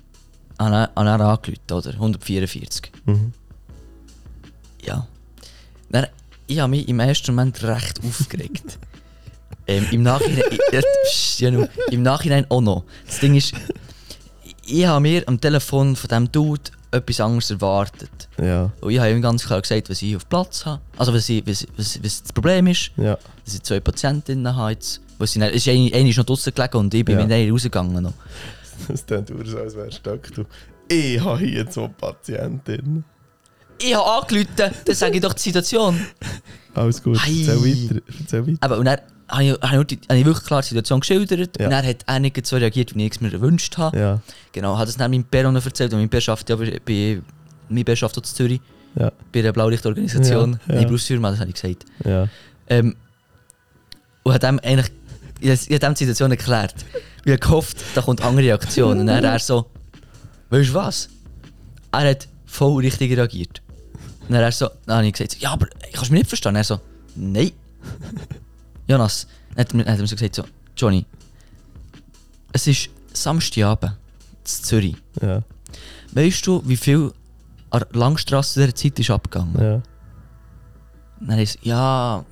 an, 0.59 0.73
er- 0.73 0.91
an 0.97 1.07
er 1.07 1.21
angerufen, 1.21 1.61
oder? 1.73 1.93
144. 1.95 2.91
Mhm. 3.07 3.33
Ja. 4.85 5.07
Dann, 5.91 6.07
ich 6.47 6.59
habe 6.59 6.71
mich 6.71 6.89
im 6.89 7.01
ersten 7.01 7.35
Moment 7.35 7.63
recht 7.63 8.01
aufgeregt. 8.05 8.79
ähm, 9.67 9.87
Im 9.91 10.03
Nachhinein. 10.03 10.43
ja, 10.73 10.81
psch, 11.07 11.41
ja, 11.41 11.51
nur, 11.51 11.69
Im 11.91 12.03
Nachhinein 12.03 12.47
auch 12.51 12.61
noch. 12.61 12.85
Das 13.07 13.21
Ding 13.21 13.35
ist, 13.35 13.55
ich 14.67 14.87
habe 14.87 15.01
mir 15.01 15.23
am 15.27 15.41
Telefon 15.41 15.97
von 15.97 16.09
diesem 16.09 16.33
Dude 16.33 16.71
etwas 16.91 17.21
anderes 17.21 17.51
erwartet. 17.51 18.29
Ja, 18.41 18.71
Und 18.81 18.93
ich 18.93 18.99
habe 18.99 19.11
ihm 19.11 19.21
ganz 19.21 19.45
klar 19.45 19.61
gesagt, 19.61 19.91
was 19.91 20.01
ich 20.01 20.15
auf 20.17 20.29
Platz 20.29 20.65
habe. 20.65 20.81
Also, 20.97 21.13
was, 21.13 21.29
ich, 21.29 21.45
was, 21.47 21.67
was, 21.77 22.03
was 22.03 22.23
das 22.23 22.33
Problem 22.33 22.67
ist. 22.69 22.93
ja. 22.97 23.19
Dass 23.45 23.55
ich 23.55 23.63
zwei 23.63 23.81
Patientinnen 23.81 24.55
habe 24.55 24.73
jetzt. 24.73 25.01
Was 25.19 25.33
sie 25.33 25.39
dann, 25.41 25.51
es 25.51 25.57
ist 25.57 25.69
eine, 25.69 25.93
eine 25.95 26.09
ist 26.09 26.17
noch 26.19 26.25
draußen 26.25 26.53
gelegen 26.55 26.77
und 26.77 26.95
ich 26.95 27.05
bin 27.05 27.17
Ja. 27.19 27.25
mit 27.25 27.33
einer 27.33 27.53
rausgegangen. 27.53 28.03
Noch. 28.03 28.13
Das 28.89 29.05
klingt 29.07 29.29
so, 29.29 29.59
als 29.59 29.75
wärst 29.77 30.01
du. 30.05 30.45
Ich 30.89 31.21
habe 31.21 31.39
hier 31.39 31.69
zwei 31.71 31.89
Patientinnen. 31.89 33.05
Ich 33.79 33.95
habe 33.95 34.23
angerufen, 34.23 34.49
dann 34.57 34.95
sage 34.95 35.15
ich 35.17 35.21
doch 35.21 35.33
die 35.33 35.43
Situation. 35.43 36.01
Alles 36.75 37.03
gut, 37.03 37.19
Ei. 37.19 37.45
erzähl 37.47 37.57
weiter. 37.57 38.03
Erzähl 38.21 38.47
weiter. 38.47 38.59
Aber 38.61 38.79
und 38.79 38.85
dann 38.87 38.99
habe 39.29 39.45
ich, 39.45 39.53
habe 39.53 39.87
ich, 40.19 40.25
wirklich 40.25 40.47
klar 40.47 40.63
die 40.63 40.69
Situation 40.69 41.01
geschildert. 41.01 41.59
Ja. 41.59 41.67
Und 41.67 41.73
er 41.73 41.87
hat 41.87 42.21
nicht 42.21 42.47
so 42.47 42.57
reagiert, 42.57 42.95
wie 42.95 43.07
ich 43.07 43.13
es 43.13 43.21
mir 43.21 43.31
gewünscht 43.31 43.79
habe. 43.79 43.99
Ja, 43.99 44.21
Genau, 44.53 44.77
hat 44.79 44.89
es 44.89 44.97
dann 44.97 45.11
meinem 45.11 45.25
Bär 45.25 45.45
erzählt. 45.45 45.93
Und 45.93 46.01
mein 46.01 46.09
Bär 46.09 46.21
schafft 46.21 46.51
ja 46.51 46.57
bei, 46.57 47.21
mein 47.69 47.85
Bär 47.85 47.97
schafft 47.97 48.17
auch 48.19 48.23
in 48.23 48.25
Zürich, 48.25 48.61
ja, 48.97 49.11
bei 49.33 49.43
der 49.43 49.53
Blaulichtorganisation. 49.53 50.59
Ja, 50.69 50.75
Ja, 50.75 50.81
ja. 50.83 50.91
ja. 50.91 50.99
Firma, 50.99 51.31
das 51.31 51.41
habe 51.41 51.51
ich 51.51 51.55
gesagt. 51.61 51.85
ja. 52.05 52.29
Ähm, 52.69 52.97
und 54.23 54.33
hat 54.33 54.43
dem 54.43 54.59
eigentlich, 54.61 54.91
ich, 55.41 55.51
ich 55.51 55.75
habe 55.75 55.79
dem 55.81 55.95
die 55.95 56.05
Situation 56.05 56.31
erklärt. 56.31 56.75
Ich 57.25 57.31
habe 57.31 57.39
gehofft, 57.39 57.77
da 57.95 58.01
kommt 58.01 58.21
eine 58.21 58.31
andere 58.31 58.47
Reaktion. 58.47 59.01
Und 59.01 59.07
dann 59.07 59.17
hat 59.17 59.25
er 59.25 59.39
so, 59.39 59.67
weißt 60.51 60.71
du 60.71 60.75
was? 60.75 61.09
Er 61.93 62.11
hat 62.11 62.29
voll 62.47 62.83
richtig 62.83 63.17
reagiert. 63.17 63.61
Und 64.29 64.33
dann 64.35 64.43
er 64.43 64.53
so, 64.53 64.69
dann 64.87 64.97
habe 64.99 65.07
ich 65.07 65.13
gesagt, 65.13 65.39
ja, 65.41 65.51
aber 65.53 65.67
kannst 65.93 66.09
du 66.09 66.13
mich 66.13 66.21
nicht 66.23 66.29
verstehen? 66.29 66.57
Er 66.57 66.65
so, 66.65 66.81
nein. 67.15 67.53
Jonas, 68.87 69.27
dann 69.51 69.59
hat 69.65 69.73
er 69.73 69.77
mir, 69.77 69.85
dann 69.85 69.93
hat 69.93 69.99
er 69.99 70.03
mir 70.03 70.09
so 70.09 70.17
gesagt, 70.17 70.35
so, 70.35 70.45
Johnny, 70.77 71.05
es 72.53 72.67
ist 72.67 72.91
Samstagabend 73.13 73.93
in 73.93 74.47
Zürich. 74.47 74.97
Ja, 75.21 75.43
Weißt 76.13 76.47
du, 76.47 76.63
wie 76.67 76.77
viel 76.77 77.13
an 77.71 77.81
der 77.91 77.99
Langstrasse 78.01 78.61
dieser 78.61 78.75
Zeit 78.75 78.99
ist 78.99 79.11
abgegangen? 79.11 79.61
ja. 79.61 79.83
Und 81.21 81.29
dann 81.31 81.39
ist 81.39 81.59
ja, 81.63 82.25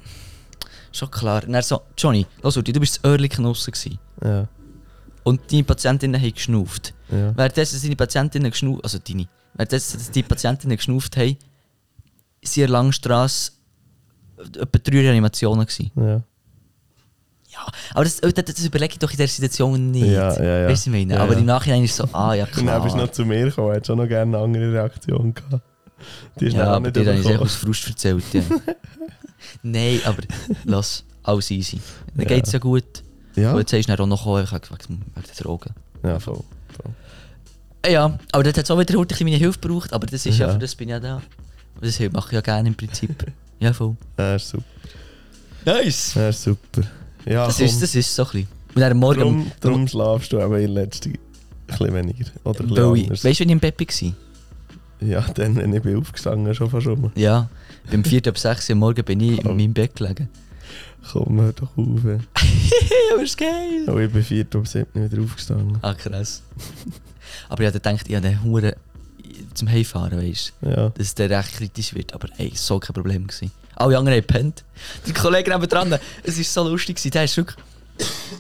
schon 0.93 1.11
klar. 1.11 1.43
Und 1.47 1.55
er 1.55 1.63
so, 1.63 1.83
Johnny, 1.97 2.27
los, 2.43 2.55
du 2.55 2.63
bist 2.63 2.97
das 3.03 3.05
Oerlikon 3.11 3.45
draussen 3.45 3.73
gewesen. 3.73 3.99
Ja, 4.23 4.47
Und 5.25 5.41
deine 5.51 5.65
Patientinnen 5.65 6.21
haben 6.21 6.35
geschnauft. 6.35 6.93
ja. 7.11 7.35
Währenddessen 7.37 7.81
deine 7.83 7.97
Patientinnen 7.97 8.51
geschnauft, 8.51 8.85
also 8.85 8.99
deine, 8.99 9.27
währenddessen 9.55 10.01
die 10.13 10.23
Patientinnen 10.23 10.77
geschnauft 10.77 11.17
haben, 11.17 11.37
sind 12.49 12.63
in 12.65 12.69
der 12.69 12.69
Langstrasse 12.71 13.53
etwa 14.39 14.79
drei 14.83 15.01
Reanimationen 15.01 15.67
gewesen. 15.67 15.91
ja. 15.97 16.23
Ja, 17.55 17.67
aber 17.93 18.05
das, 18.05 18.17
das, 18.19 18.33
das 18.47 18.65
überlege 18.65 18.95
ich 18.95 18.99
doch 18.99 19.11
in 19.11 19.19
der 19.19 19.29
Situation 19.29 19.91
nicht. 19.91 20.07
Ja, 20.07 20.33
ja, 20.43 20.61
ja. 20.63 20.69
Weißt 20.71 20.87
du, 20.87 20.91
meine? 20.91 21.13
Ja, 21.13 21.21
aber 21.23 21.35
ja. 21.35 21.39
im 21.41 21.45
Nachhinein 21.45 21.85
ist 21.85 21.91
es 21.91 21.97
so, 21.99 22.05
ah 22.15 22.33
ja, 22.33 22.45
Und 22.47 22.57
dann 22.57 22.65
klar. 22.65 22.83
bist 22.83 22.95
du 22.95 22.99
noch 23.01 23.11
zu 23.13 23.27
mir 23.27 23.45
gekommen, 23.45 23.73
hättest 23.73 23.89
schon 23.89 23.99
noch 23.99 24.09
gerne 24.09 24.35
eine 24.39 24.45
andere 24.47 24.73
Reaktion 24.73 25.35
gehabt. 25.35 25.63
Die 26.41 26.47
ist 26.47 26.55
ja, 26.55 26.65
aber 26.65 26.81
nicht 26.87 26.97
dir 26.97 27.01
habe 27.05 27.13
ich 27.13 27.19
es 27.19 27.25
bekommen. 27.27 27.43
aus 27.45 27.55
Frust 27.55 27.89
erzählt. 27.89 28.25
Ja. 28.33 28.43
Nein, 29.63 30.01
aber 30.07 30.23
lass, 30.65 31.05
alles 31.23 31.51
easy. 31.51 31.79
Dann 32.15 32.23
Ja. 32.27 32.35
geht 32.37 32.47
es 32.47 32.53
ja 32.53 32.59
gut. 32.59 32.85
Ja, 33.37 33.53
Und 33.53 33.59
jetzt 33.59 33.73
hast 33.75 33.85
du 33.87 33.97
dann 33.97 34.01
auch 34.01 34.07
noch 34.07 34.25
gekommen, 34.25 34.71
wegen, 34.71 35.05
der 35.27 35.35
Drogen. 35.45 35.75
ja, 36.05 36.19
voll. 36.21 36.43
Äh, 37.83 37.93
Ja, 37.93 38.19
aber 38.33 38.45
das 38.45 38.57
hat 38.57 38.71
auch 38.71 38.79
wieder 38.79 38.99
heute 38.99 39.23
meine 39.25 39.37
Hilfe 39.37 39.59
gebraucht, 39.61 39.93
aber 39.93 40.07
das 40.07 40.25
ist 40.25 40.39
ja, 40.39 40.47
Ja. 40.47 40.53
für 40.55 40.59
das 40.59 40.75
bin 40.75 40.89
ich 40.89 40.93
ja 40.93 41.01
da. 41.01 41.21
Und 41.83 41.89
Das 41.89 42.13
mache 42.13 42.29
ich 42.29 42.33
ja 42.35 42.41
gerne 42.41 42.69
im 42.69 42.75
Prinzip. 42.77 43.11
Ja, 43.59 43.73
voll. 43.73 43.97
Ja, 44.17 44.37
ist 44.37 44.49
super. 44.49 44.65
Nice! 45.65 46.15
Ja, 46.15 46.29
ist 46.29 46.43
super. 46.43 46.83
Ja, 47.25 47.47
Das 47.47 47.57
komm. 47.57 47.67
ist, 47.67 47.83
das 47.83 47.95
ist 47.95 48.15
so 48.15 48.23
ein 48.23 48.31
bisschen. 48.31 48.49
Und 48.75 48.81
dann 48.81 48.93
am 48.93 48.99
Morgen... 48.99 49.21
Drum, 49.21 49.53
drum 49.61 49.89
schlafst 49.89 50.33
du 50.33 50.41
aber 50.41 50.61
in 50.61 50.71
letzter 50.71 51.11
ein 51.11 51.19
bisschen 51.67 51.93
weniger. 51.95 52.27
Oder 52.45 52.61
ein 52.61 52.69
bisschen 52.69 52.95
ich, 52.95 53.03
anders. 53.05 53.25
weißt 53.25 53.41
du, 53.41 53.43
wenn 53.43 53.49
ich 53.49 53.53
im 53.53 53.61
Bett 53.61 53.81
war? 53.81 54.13
Ja, 55.09 55.21
dann, 55.35 55.57
wenn 55.57 55.75
ich 55.75 55.83
bin 55.83 55.97
aufgestanden 55.97 56.55
schon 56.55 56.71
fast 56.71 56.87
rum. 56.87 57.11
Ja. 57.17 57.51
Beim 57.91 58.05
4. 58.05 58.29
ab 58.29 58.39
6 58.39 58.69
Uhr 58.69 58.73
am 58.75 58.79
Morgen 58.79 59.05
bin 59.05 59.19
ich 59.21 59.45
in 59.45 59.57
meinem 59.57 59.75
Bett 59.75 59.97
gelegen. 59.97 60.29
Komm, 61.11 61.41
hör 61.41 61.53
doch 61.53 61.77
auf. 61.77 62.01
aber 63.13 63.23
ist 63.23 63.37
geil! 63.37 63.87
Oh, 63.89 63.99
ich 63.99 64.11
bin 64.13 64.23
4 64.23 64.47
um 64.55 64.65
7 64.65 64.87
wieder 64.95 65.21
aufgestanden. 65.23 65.79
Ah, 65.83 65.95
krass. 65.95 66.43
aber 67.49 67.63
ich 67.63 67.67
hatte 67.67 67.81
gedacht, 67.81 68.09
ich 68.09 68.15
habe 68.15 68.29
den 68.29 68.41
Huren 68.45 68.73
zum 69.55 69.69
Heimfahren, 69.69 70.19
weißt 70.19 70.53
du. 70.61 70.69
Ja. 70.69 70.89
dass 70.91 71.15
der 71.15 71.31
recht 71.31 71.53
kritisch 71.55 71.95
wird. 71.95 72.15
Aber 72.15 72.29
ey, 72.39 72.51
es 72.55 72.61
war 72.71 72.77
so 72.77 72.79
kein 72.81 72.95
Problem. 72.95 73.27
Gewesen. 73.27 73.51
Alle 73.77 73.99
anderen 73.99 74.19
haben 74.19 74.27
gepennt. 74.27 74.65
Der 75.07 75.15
Kollege 75.15 75.51
nebenan, 75.51 75.99
es 76.23 76.37
war 76.37 76.45
so 76.45 76.71
lustig. 76.71 76.97
Gewesen. 76.97 77.11
Der 77.11 77.25
ist 77.25 77.37
wirklich. 77.37 77.57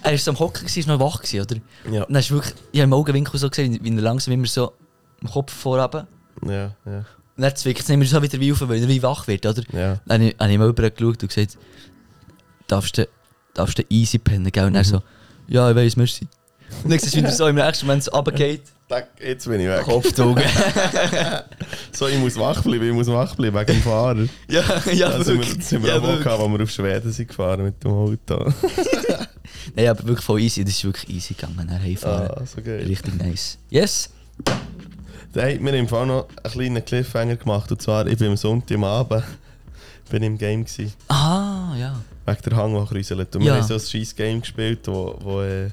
Er 0.03 0.17
so 0.19 0.31
am 0.31 0.39
Hocken, 0.39 0.61
gewesen, 0.61 0.81
ist 0.81 0.89
noch 0.89 0.99
wach, 0.99 1.21
gewesen, 1.21 1.41
oder? 1.41 1.57
Ja. 1.93 2.05
Und 2.05 2.15
dann 2.15 2.21
ist 2.21 2.31
wirklich, 2.31 2.55
ich 2.73 2.81
habe 2.81 2.85
im 2.85 2.93
Augenwinkel 2.95 3.39
so 3.39 3.49
gesehen, 3.49 3.79
wie 3.83 3.95
er 3.95 4.01
langsam 4.01 4.33
immer 4.33 4.47
so 4.47 4.73
im 5.21 5.29
Kopf 5.29 5.53
vorhaben. 5.53 6.07
Ja, 6.45 6.75
ja. 6.85 7.05
Und 7.37 7.43
dann 7.43 7.55
zwickt 7.55 7.81
es 7.81 7.89
immer 7.89 8.05
so 8.05 8.21
wieder 8.23 8.41
wie 8.41 8.53
auf, 8.53 8.67
weil 8.67 8.83
er 8.83 8.89
wie 8.89 9.03
wach 9.03 9.27
wird, 9.27 9.47
oder? 9.47 9.63
Ja. 9.73 10.01
Dann 10.07 10.33
habe 10.39 10.53
ich, 10.53 10.59
mal 10.59 10.73
geschaut 10.73 11.23
und 11.23 11.29
gesagt, 11.29 11.59
darfst 12.67 12.99
du, 12.99 13.09
darfst 13.55 13.79
du 13.79 13.83
easy 13.89 14.19
pennen, 14.19 14.51
gell? 14.51 14.67
Und 14.67 14.75
er 14.75 14.85
so, 14.85 15.03
ja, 15.49 15.71
ich 15.71 15.77
weiss, 15.77 15.97
merci. 15.97 16.27
Und 16.83 16.91
dann 16.91 16.99
siehst 16.99 17.15
du, 17.15 17.19
wie 17.21 17.25
er 17.25 17.33
so 17.33 17.47
im 17.47 17.57
nächsten 17.57 17.87
Moment 17.87 18.05
so 18.05 18.11
runtergeht, 18.13 18.63
Jetzt 19.21 19.47
bin 19.47 19.61
ich 19.61 19.69
weg. 19.69 19.83
Kopfaugen. 19.83 20.43
So, 21.93 22.09
ich 22.09 22.19
muss 22.19 22.37
wach 22.37 22.63
bleiben, 22.63 22.89
ich 22.89 22.93
muss 22.95 23.07
wach 23.09 23.35
bleiben 23.37 23.57
wegen 23.57 23.67
dem 23.67 23.83
Fahrer. 23.83 24.17
ja, 24.49 24.63
ja, 24.93 25.11
Da 25.11 25.23
sind 25.25 25.39
wir, 25.41 25.47
wirklich. 25.47 25.65
sind 25.65 25.83
wir 25.83 25.91
ja, 25.91 25.99
auch 25.99 26.03
wirklich. 26.03 26.25
gehabt, 26.25 26.41
als 26.43 26.51
wir 26.53 26.63
auf 26.63 26.71
Schweden 26.71 27.13
sind 27.13 27.29
gefahren 27.29 27.65
mit 27.65 27.85
dem 27.85 27.91
Auto. 27.93 28.53
Nein, 29.77 29.89
aber 29.89 30.07
wirklich 30.07 30.25
voll 30.25 30.41
easy. 30.41 30.65
Das 30.65 30.73
ist 30.75 30.85
wirklich 30.85 31.09
easy 31.17 31.35
gegangen. 31.35 31.69
Er 31.69 31.79
heimfahren. 31.81 32.31
ah, 32.31 32.47
so 32.47 32.61
geil. 32.63 32.85
Richtig 32.87 33.15
nice. 33.23 33.59
Yes. 33.71 34.11
Da 35.33 35.43
hat 35.43 35.61
mir 35.61 35.75
im 35.77 35.87
Fall 35.87 36.07
noch 36.07 36.27
einen 36.43 36.53
kleinen 36.53 36.85
Cliffhanger 36.85 37.37
gemacht. 37.37 37.71
Und 37.71 37.81
zwar, 37.81 38.07
ich 38.07 38.19
bin 38.19 38.29
am 38.29 38.37
Sonntag 38.37 38.75
am 38.77 38.85
Abend 38.85 39.23
bin 40.11 40.23
im 40.25 40.37
Game 40.37 40.65
gewesen, 40.65 40.93
Ah, 41.09 41.75
ja. 41.79 41.99
wegen 42.27 42.43
der 42.45 42.57
Hang, 42.57 42.75
der 42.75 42.85
kräuselt. 42.85 43.35
Und 43.37 43.43
Ja. 43.43 43.55
wir 43.55 43.61
haben 43.63 43.67
so 43.67 43.75
ein 43.75 43.81
scheiß 43.81 44.15
Game 44.15 44.41
gespielt, 44.43 44.81
wo, 44.87 45.17
wo, 45.23 45.41
äh, 45.43 45.71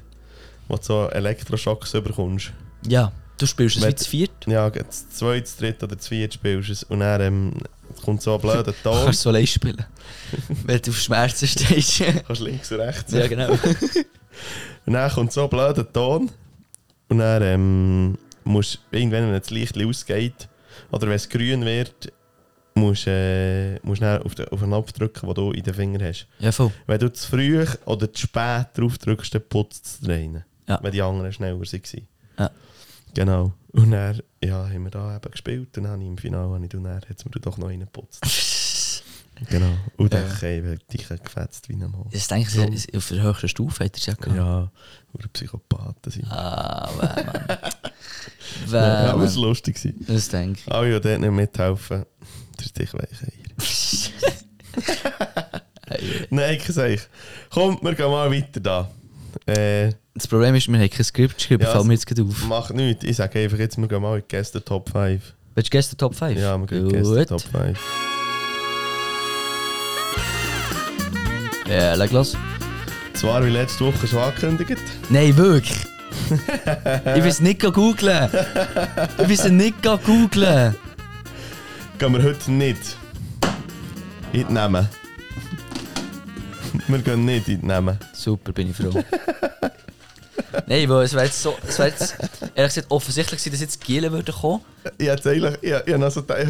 wo 0.66 0.76
du 0.76 0.82
so 0.82 1.08
Elektroschocks 1.10 1.92
überkommst. 1.92 2.50
Ja. 2.86 3.12
Du 3.38 3.46
spielst 3.46 3.76
es 3.76 3.82
Wenn- 3.82 3.90
wie 3.92 3.94
zu 3.96 4.08
viert. 4.10 4.30
Ja, 4.46 4.68
das 4.70 5.08
zweite, 5.10 5.40
das 5.42 5.56
dritte 5.56 5.86
oder 5.86 5.96
das 5.96 6.08
vierte 6.08 6.34
spielst 6.34 6.68
du 6.68 6.72
es 6.72 6.82
und 6.84 7.00
dann 7.00 7.20
ähm, 7.20 7.52
kommt 8.04 8.20
so 8.22 8.34
ein 8.34 8.40
blöder 8.40 8.64
Du 8.64 8.72
Ton. 8.82 9.04
kannst 9.04 9.22
so 9.22 9.30
allein 9.30 9.46
spielen. 9.46 9.84
Weil 10.66 10.80
du 10.80 10.90
auf 10.90 10.98
Schmerzen 10.98 11.46
stehst. 11.48 12.02
kannst 12.26 12.42
links 12.42 12.70
und 12.72 12.80
rechts. 12.80 13.12
ja, 13.12 13.26
genau. 13.26 13.50
Und 14.86 14.92
dann 14.94 15.10
kommt 15.10 15.32
so 15.32 15.44
ein 15.44 15.50
blöder 15.50 15.90
Ton. 15.90 16.30
Und 17.08 17.18
dann 17.18 17.42
ähm, 17.42 18.18
musst 18.44 18.78
du 18.90 18.96
irgendwann, 18.98 19.32
wenn 19.32 19.38
das 19.40 19.50
Licht 19.50 19.76
ausgeht, 19.82 20.48
oder 20.92 21.06
wenn 21.08 21.14
es 21.16 21.28
grün 21.28 21.64
wird, 21.64 22.12
musst 22.74 23.06
du 23.06 23.10
äh, 23.10 23.78
musst 23.82 24.00
dann 24.02 24.22
auf, 24.22 24.34
den, 24.34 24.48
auf 24.48 24.60
den 24.60 24.68
Knopf 24.68 24.92
drücken, 24.92 25.26
den 25.26 25.34
du 25.34 25.50
in 25.52 25.62
den 25.62 25.74
Finger 25.74 26.06
hast. 26.08 26.26
Ja, 26.38 26.52
voll. 26.52 26.70
Wenn 26.86 26.98
du 27.00 27.12
zu 27.12 27.28
früh 27.28 27.64
oder 27.86 28.12
zu 28.12 28.22
spät 28.22 28.66
drauf 28.74 28.98
drückst, 28.98 29.34
dann 29.34 29.42
putzt 29.48 30.00
es 30.02 30.08
rein. 30.08 30.44
Ja. 30.68 30.78
Wenn 30.82 30.92
die 30.92 31.02
anderen 31.02 31.32
schneller 31.32 31.58
waren. 31.58 32.06
Ja. 32.38 32.50
Genau. 33.14 33.52
Und 33.72 33.90
dann 33.92 34.20
ja, 34.42 34.68
haben 34.68 34.84
wir 34.84 34.90
da 34.90 35.16
eben 35.16 35.30
gespielt 35.30 35.76
und 35.76 35.84
dann 35.84 35.92
habe 35.92 36.02
ich 36.02 36.08
im 36.08 36.18
Finale 36.18 36.52
habe 36.54 36.64
ich, 36.66 36.74
und 36.74 36.84
dann 36.84 36.96
hat 36.96 37.06
es 37.16 37.24
mir 37.24 37.30
doch 37.32 37.56
noch 37.58 37.68
reingeputzt. 37.68 38.20
genau. 39.48 39.72
Und 39.96 40.12
dann 40.12 40.26
Ja. 40.28 40.42
weil 40.42 40.78
ich 40.92 41.08
gefetzt 41.08 41.68
wie 41.68 41.74
ein 41.74 41.80
Mann. 41.80 42.06
Das 42.12 42.26
denke 42.28 42.50
So. 42.50 42.62
ich, 42.62 42.94
auf 42.96 43.08
der 43.08 43.22
höchsten 43.22 43.48
Stufe 43.48 43.84
hat 43.84 43.92
er 43.92 43.98
es 43.98 44.06
ja 44.06 44.14
gehabt. 44.14 44.36
Ja, 44.36 44.70
oder 45.12 45.28
Psychopathen 45.28 46.12
sind. 46.12 46.30
Ah, 46.30 46.88
weh, 46.98 47.24
Mann. 47.24 47.46
Weh, 48.66 48.76
Ja, 48.76 49.06
es 49.12 49.16
Mann. 49.16 49.20
war 49.42 49.48
lustig. 49.48 49.76
gewesen. 49.76 50.04
Das 50.08 50.28
denke 50.28 50.60
ich. 50.66 50.72
Alle, 50.72 51.00
die 51.00 51.08
dort 51.08 51.20
nicht 51.20 51.30
mithelfen, 51.32 52.04
der 52.58 52.64
ist 52.66 52.78
dich 52.78 52.92
weicher. 52.94 53.26
Hey. 55.86 56.26
Nein, 56.30 56.56
ich 56.56 56.64
sage 56.66 56.94
ich. 56.94 57.02
Kommt, 57.50 57.82
wir 57.82 57.94
gehen 57.94 58.10
mal 58.10 58.30
weiter 58.30 58.60
da. 58.60 58.90
Äh, 59.46 59.92
Das 60.14 60.26
Problem 60.26 60.54
ist, 60.54 60.68
wir 60.68 60.78
haben 60.78 60.90
kein 60.90 61.04
Skript 61.04 61.36
geschrieben, 61.36 61.62
Ja, 61.64 61.70
fällt 61.72 61.84
mir 61.84 61.94
jetzt 61.94 62.06
gerade 62.06 62.22
auf. 62.22 62.44
macht 62.46 62.74
nichts. 62.74 63.04
Ich 63.04 63.16
sage 63.16 63.38
einfach 63.40 63.58
jetzt, 63.58 63.76
wir 63.78 63.88
gehen 63.88 64.02
mal 64.02 64.16
in 64.16 64.22
die 64.22 64.28
Gäste 64.28 64.62
Top 64.64 64.90
5. 64.90 65.34
Willst 65.54 65.68
du 65.68 65.70
gestern 65.76 65.98
Top 65.98 66.14
5? 66.14 66.38
Ja, 66.38 66.56
wir 66.58 66.66
gehen 66.66 66.82
in 66.82 66.88
die 66.88 66.94
Gäste. 66.96 67.26
Top 67.26 67.40
5. 67.42 67.78
Ja, 71.68 71.94
leg 71.94 72.10
los. 72.12 72.36
Zwar 73.14 73.44
wie 73.44 73.50
letzte 73.50 73.84
Woche 73.86 74.06
schon 74.06 74.18
angekündigt. 74.18 74.82
Nein, 75.08 75.36
wirklich. 75.36 75.78
ich 76.30 77.22
will 77.22 77.26
es 77.26 77.40
nicht 77.40 77.60
googlen. 77.60 78.28
Ich 79.18 79.28
will 79.28 79.34
es 79.38 79.44
nicht 79.48 79.82
googlen. 79.82 80.74
Gehen 81.98 82.12
wir 82.14 82.22
heute 82.22 82.50
nicht 82.50 82.96
die 84.32 84.44
Namen. 84.44 84.88
Wir 86.88 86.98
gehen 86.98 87.24
nicht 87.24 87.48
in 87.48 87.60
die 87.60 87.66
Namen. 87.66 87.98
Super, 88.12 88.52
bin 88.52 88.70
ich 88.70 88.76
froh. 88.76 89.02
Nein, 90.66 90.88
weil 90.88 91.04
es 91.04 91.12
wäre 91.14 91.24
jetzt 91.26 91.40
so, 91.42 91.54
es 91.66 91.78
wäre 91.78 91.90
jetzt, 91.90 92.16
ehrlich 92.54 92.74
gesagt, 92.74 92.90
offensichtlich 92.90 93.38
gewesen, 93.40 93.52
dass 93.52 93.60
jetzt 93.60 93.80
Gielen 93.84 94.10
würde 94.12 94.32
kommen. 94.32 94.60
Ich 94.98 95.06
hätte 95.08 95.30
eigentlich, 95.30 95.54
ich, 95.62 95.70
ich 95.86 95.92
habe 95.94 96.04
also 96.04 96.22
gedacht, 96.22 96.40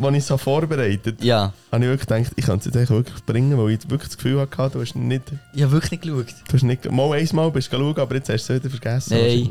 als 0.00 0.12
ich 0.12 0.18
es 0.18 0.26
so 0.26 0.36
vorbereitet 0.36 1.22
Ja, 1.22 1.52
habe 1.70 1.84
ich 1.84 1.90
wirklich 1.90 2.08
gedacht, 2.08 2.32
ich 2.36 2.44
kann 2.46 2.58
es 2.58 2.64
jetzt 2.64 2.90
wirklich 2.90 3.24
bringen, 3.24 3.56
weil 3.58 3.70
ich 3.70 3.80
wirklich 3.90 4.08
das 4.08 4.16
Gefühl 4.16 4.40
hatte, 4.40 4.70
du 4.70 4.80
hast 4.80 4.94
nicht, 4.96 5.22
ich 5.54 5.62
habe 5.62 5.72
wirklich 5.72 5.90
nicht 5.92 6.02
geschaut. 6.02 6.26
du 6.48 6.52
hast 6.54 6.62
nicht, 6.62 6.90
mal 6.90 7.12
einmal 7.12 7.50
bist 7.50 7.72
du 7.72 7.76
schauen, 7.76 7.98
aber 7.98 8.14
jetzt 8.14 8.28
hast 8.28 8.48
du 8.48 8.54
es 8.54 8.60
wieder 8.64 8.70
vergessen. 8.70 9.16
Nein. 9.18 9.50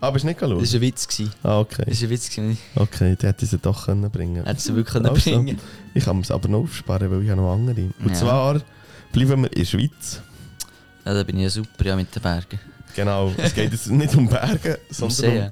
Ah, 0.00 0.10
bist 0.10 0.24
du 0.24 0.28
nicht 0.28 0.42
Das 0.42 0.48
geschaut? 0.48 0.58
war 0.72 0.74
ein 0.74 0.80
Witz. 0.80 1.06
Gewesen. 1.06 1.32
Ah, 1.44 1.60
okay. 1.60 1.84
Das 1.86 2.00
war 2.00 2.06
ein 2.08 2.10
Witz. 2.10 2.30
Gewesen. 2.30 2.58
Okay, 2.74 3.14
der 3.14 3.28
hätte 3.28 3.44
ich 3.44 3.50
sie 3.52 3.58
doch 3.58 3.84
können 3.86 4.10
bringen 4.10 4.44
Hätte 4.44 4.60
sie 4.60 4.74
wirklich 4.74 4.92
können 4.94 5.06
Also. 5.06 5.30
bringen 5.30 5.60
Ich 5.94 6.04
kann 6.04 6.18
es 6.20 6.30
aber 6.32 6.48
noch 6.48 6.60
aufsparen, 6.64 7.08
weil 7.08 7.22
ich 7.22 7.30
habe 7.30 7.40
noch 7.40 7.52
andere. 7.52 7.82
Und 8.04 8.08
Ja. 8.08 8.14
zwar 8.14 8.60
Bleiben 9.12 9.42
wir 9.42 9.52
in 9.52 9.58
der 9.58 9.64
Schweiz. 9.64 10.20
Ja, 11.04 11.14
da 11.14 11.22
bin 11.22 11.36
ich 11.36 11.42
ja 11.42 11.50
super 11.50 11.84
ja, 11.84 11.96
mit 11.96 12.14
den 12.14 12.22
Bergen. 12.22 12.58
Genau, 12.94 13.32
es 13.36 13.54
geht 13.54 13.72
jetzt 13.72 13.90
nicht 13.90 14.14
um 14.14 14.28
Berge, 14.28 14.78
sondern 14.90 15.04
um 15.04 15.10
Seen. 15.10 15.50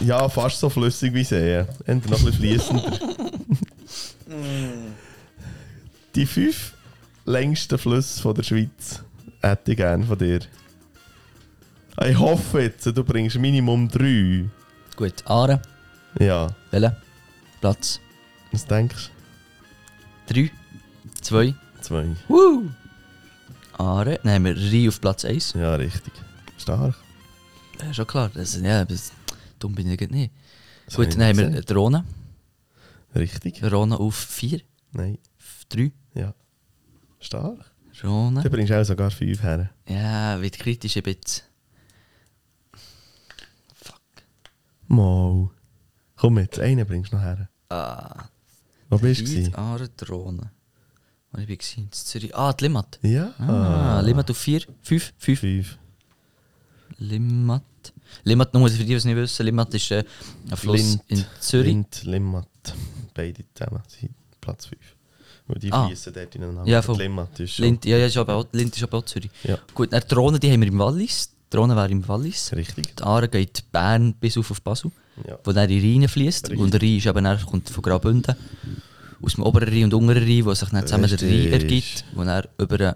Um, 0.00 0.06
ja, 0.06 0.28
fast 0.28 0.60
so 0.60 0.68
flüssig 0.68 1.14
wie 1.14 1.24
Seen. 1.24 1.66
Entweder 1.86 2.18
noch 2.18 2.20
ein 2.20 2.24
bisschen 2.26 2.40
fließender. 2.40 2.98
Die 6.14 6.26
fünf 6.26 6.74
längsten 7.24 7.78
Flüsse 7.78 8.22
von 8.22 8.34
der 8.34 8.42
Schweiz 8.42 9.02
hätte 9.40 9.72
ich 9.72 9.76
gerne 9.76 10.04
von 10.04 10.18
dir. 10.18 10.40
Ich 12.02 12.18
hoffe 12.18 12.62
jetzt, 12.62 12.86
du 12.86 13.04
bringst 13.04 13.38
Minimum 13.38 13.88
drei. 13.88 14.44
Gut, 14.96 15.24
Aare. 15.26 15.60
Ja. 16.18 16.48
Welcher 16.70 16.96
Platz? 17.60 18.00
Was 18.52 18.66
denkst 18.66 19.10
du? 20.26 20.34
Drei, 20.34 20.50
zwei, 21.20 21.54
2. 21.84 22.16
Woo! 22.28 22.70
Aare. 23.72 24.18
Dann 24.22 24.32
haben 24.32 24.44
wir 24.44 24.56
Rie 24.56 24.88
auf 24.88 25.00
Platz 25.00 25.24
1. 25.24 25.52
Ja, 25.54 25.74
richtig. 25.74 26.12
Stark. 26.56 26.94
Ja, 27.80 27.92
schon 27.92 28.06
klar. 28.06 28.30
Das, 28.32 28.54
ist, 28.54 28.64
ja, 28.64 28.84
das, 28.84 29.12
dumm 29.58 29.74
bin 29.74 29.90
ich 29.90 30.00
nicht. 30.10 30.32
Das 30.86 30.96
Gut, 30.96 31.14
dann 31.14 31.22
haben 31.22 31.38
wir 31.38 31.62
die 31.62 31.72
Rona. 31.72 32.04
Richtig. 33.14 33.60
Drohne 33.60 33.98
auf 33.98 34.16
4. 34.16 34.60
Nein. 34.92 35.18
3. 35.68 35.92
Ja. 36.14 36.34
Stark. 37.20 37.72
Drohne. 38.00 38.42
Du 38.42 38.50
bringst 38.50 38.72
auch 38.72 38.84
sogar 38.84 39.10
5 39.10 39.42
her. 39.42 39.70
Ja, 39.88 40.40
wird 40.40 40.58
kritisch 40.58 40.96
ein 40.96 41.02
bisschen. 41.02 41.44
Fuck. 43.74 44.00
Mau. 44.88 45.50
Komm 46.16 46.34
mit, 46.34 46.58
einen 46.58 46.86
bringst 46.86 47.12
du 47.12 47.16
noch 47.16 47.22
her. 47.22 47.48
Ah. 47.68 48.28
Wo 48.88 48.98
bist 48.98 49.26
du? 49.26 49.58
Aare, 49.58 49.88
Drohne. 49.90 50.50
Wo 51.34 51.40
ich 51.40 51.48
war? 51.48 51.78
In 51.84 51.92
Zürich. 51.92 52.34
Ah, 52.36 52.52
die 52.52 52.64
Limmat. 52.64 52.98
Ja. 53.02 53.32
Ah, 53.38 54.00
Limmat 54.00 54.30
auf 54.30 54.38
4, 54.38 54.62
5, 54.82 55.12
5. 55.18 55.40
Fünf. 55.40 55.78
Limmat. 56.98 57.62
Limmat, 58.22 58.54
nur 58.54 58.68
für 58.68 58.78
die, 58.78 58.84
die 58.84 58.94
es 58.94 59.04
nicht 59.04 59.16
wissen, 59.16 59.44
Limmat 59.44 59.74
ist 59.74 59.90
äh, 59.90 60.04
ein 60.50 60.56
Fluss 60.56 60.78
Lind, 60.80 61.02
in 61.08 61.24
Zürich. 61.40 61.66
Lind, 61.66 62.04
Limmat. 62.04 62.46
Beide 63.12 63.44
zusammen 63.54 63.82
sind 63.88 64.12
Platz 64.40 64.66
5. 64.66 64.80
Weil 65.46 65.58
die 65.58 65.72
Ah. 65.72 65.86
fließen 65.86 66.12
dort 66.12 66.34
ineinander. 66.36 66.70
Ja, 66.70 66.80
voll. 66.80 66.96
Limmat 66.98 67.38
ist 67.40 67.54
schon 67.54 67.64
Lind, 67.66 67.84
ja, 67.84 67.96
ja, 67.98 68.06
ist 68.06 68.16
aber 68.16 68.34
auch, 68.34 68.46
Lind 68.52 68.74
ist 68.76 68.82
aber 68.82 68.98
auch 68.98 69.04
Zürich. 69.04 69.30
Ja. 69.42 69.58
Gut, 69.74 69.92
dann 69.92 70.02
Rhone, 70.14 70.38
die 70.38 70.50
haben 70.50 70.60
wir 70.60 70.68
im 70.68 70.78
Wallis. 70.78 71.30
Die 71.52 71.56
Rhone 71.56 71.74
wäre 71.76 71.90
im 71.90 72.06
Wallis. 72.08 72.52
richtig. 72.54 72.96
Die 72.96 73.02
Aare 73.02 73.28
geht 73.28 73.64
Bern 73.72 74.14
bis 74.14 74.38
auf 74.38 74.50
auf 74.50 74.62
Basel, 74.62 74.90
Ja. 75.28 75.38
wo 75.44 75.52
dann 75.52 75.68
in 75.68 76.00
Rhein 76.00 76.08
fließt. 76.08 76.50
Und 76.50 76.72
der 76.72 76.80
Rhein 76.80 76.96
ist 76.98 77.06
eben 77.06 77.46
kommt 77.46 77.68
von 77.68 77.82
Graubünden. 77.82 78.34
Aus 79.24 79.34
dem 79.34 79.44
oberen 79.44 79.68
Rhein 79.68 79.84
und 79.84 79.94
unteren 79.94 80.22
Rhein, 80.22 80.44
wo 80.44 80.52
sich 80.54 80.68
dann 80.68 80.82
zusammen 80.86 81.08
der 81.08 81.20
Rhein 81.20 81.28
Richtig. 81.52 81.52
ergibt. 81.62 82.04
Wo 82.14 82.24
dann 82.24 82.44
über 82.58 82.78
den- 82.78 82.94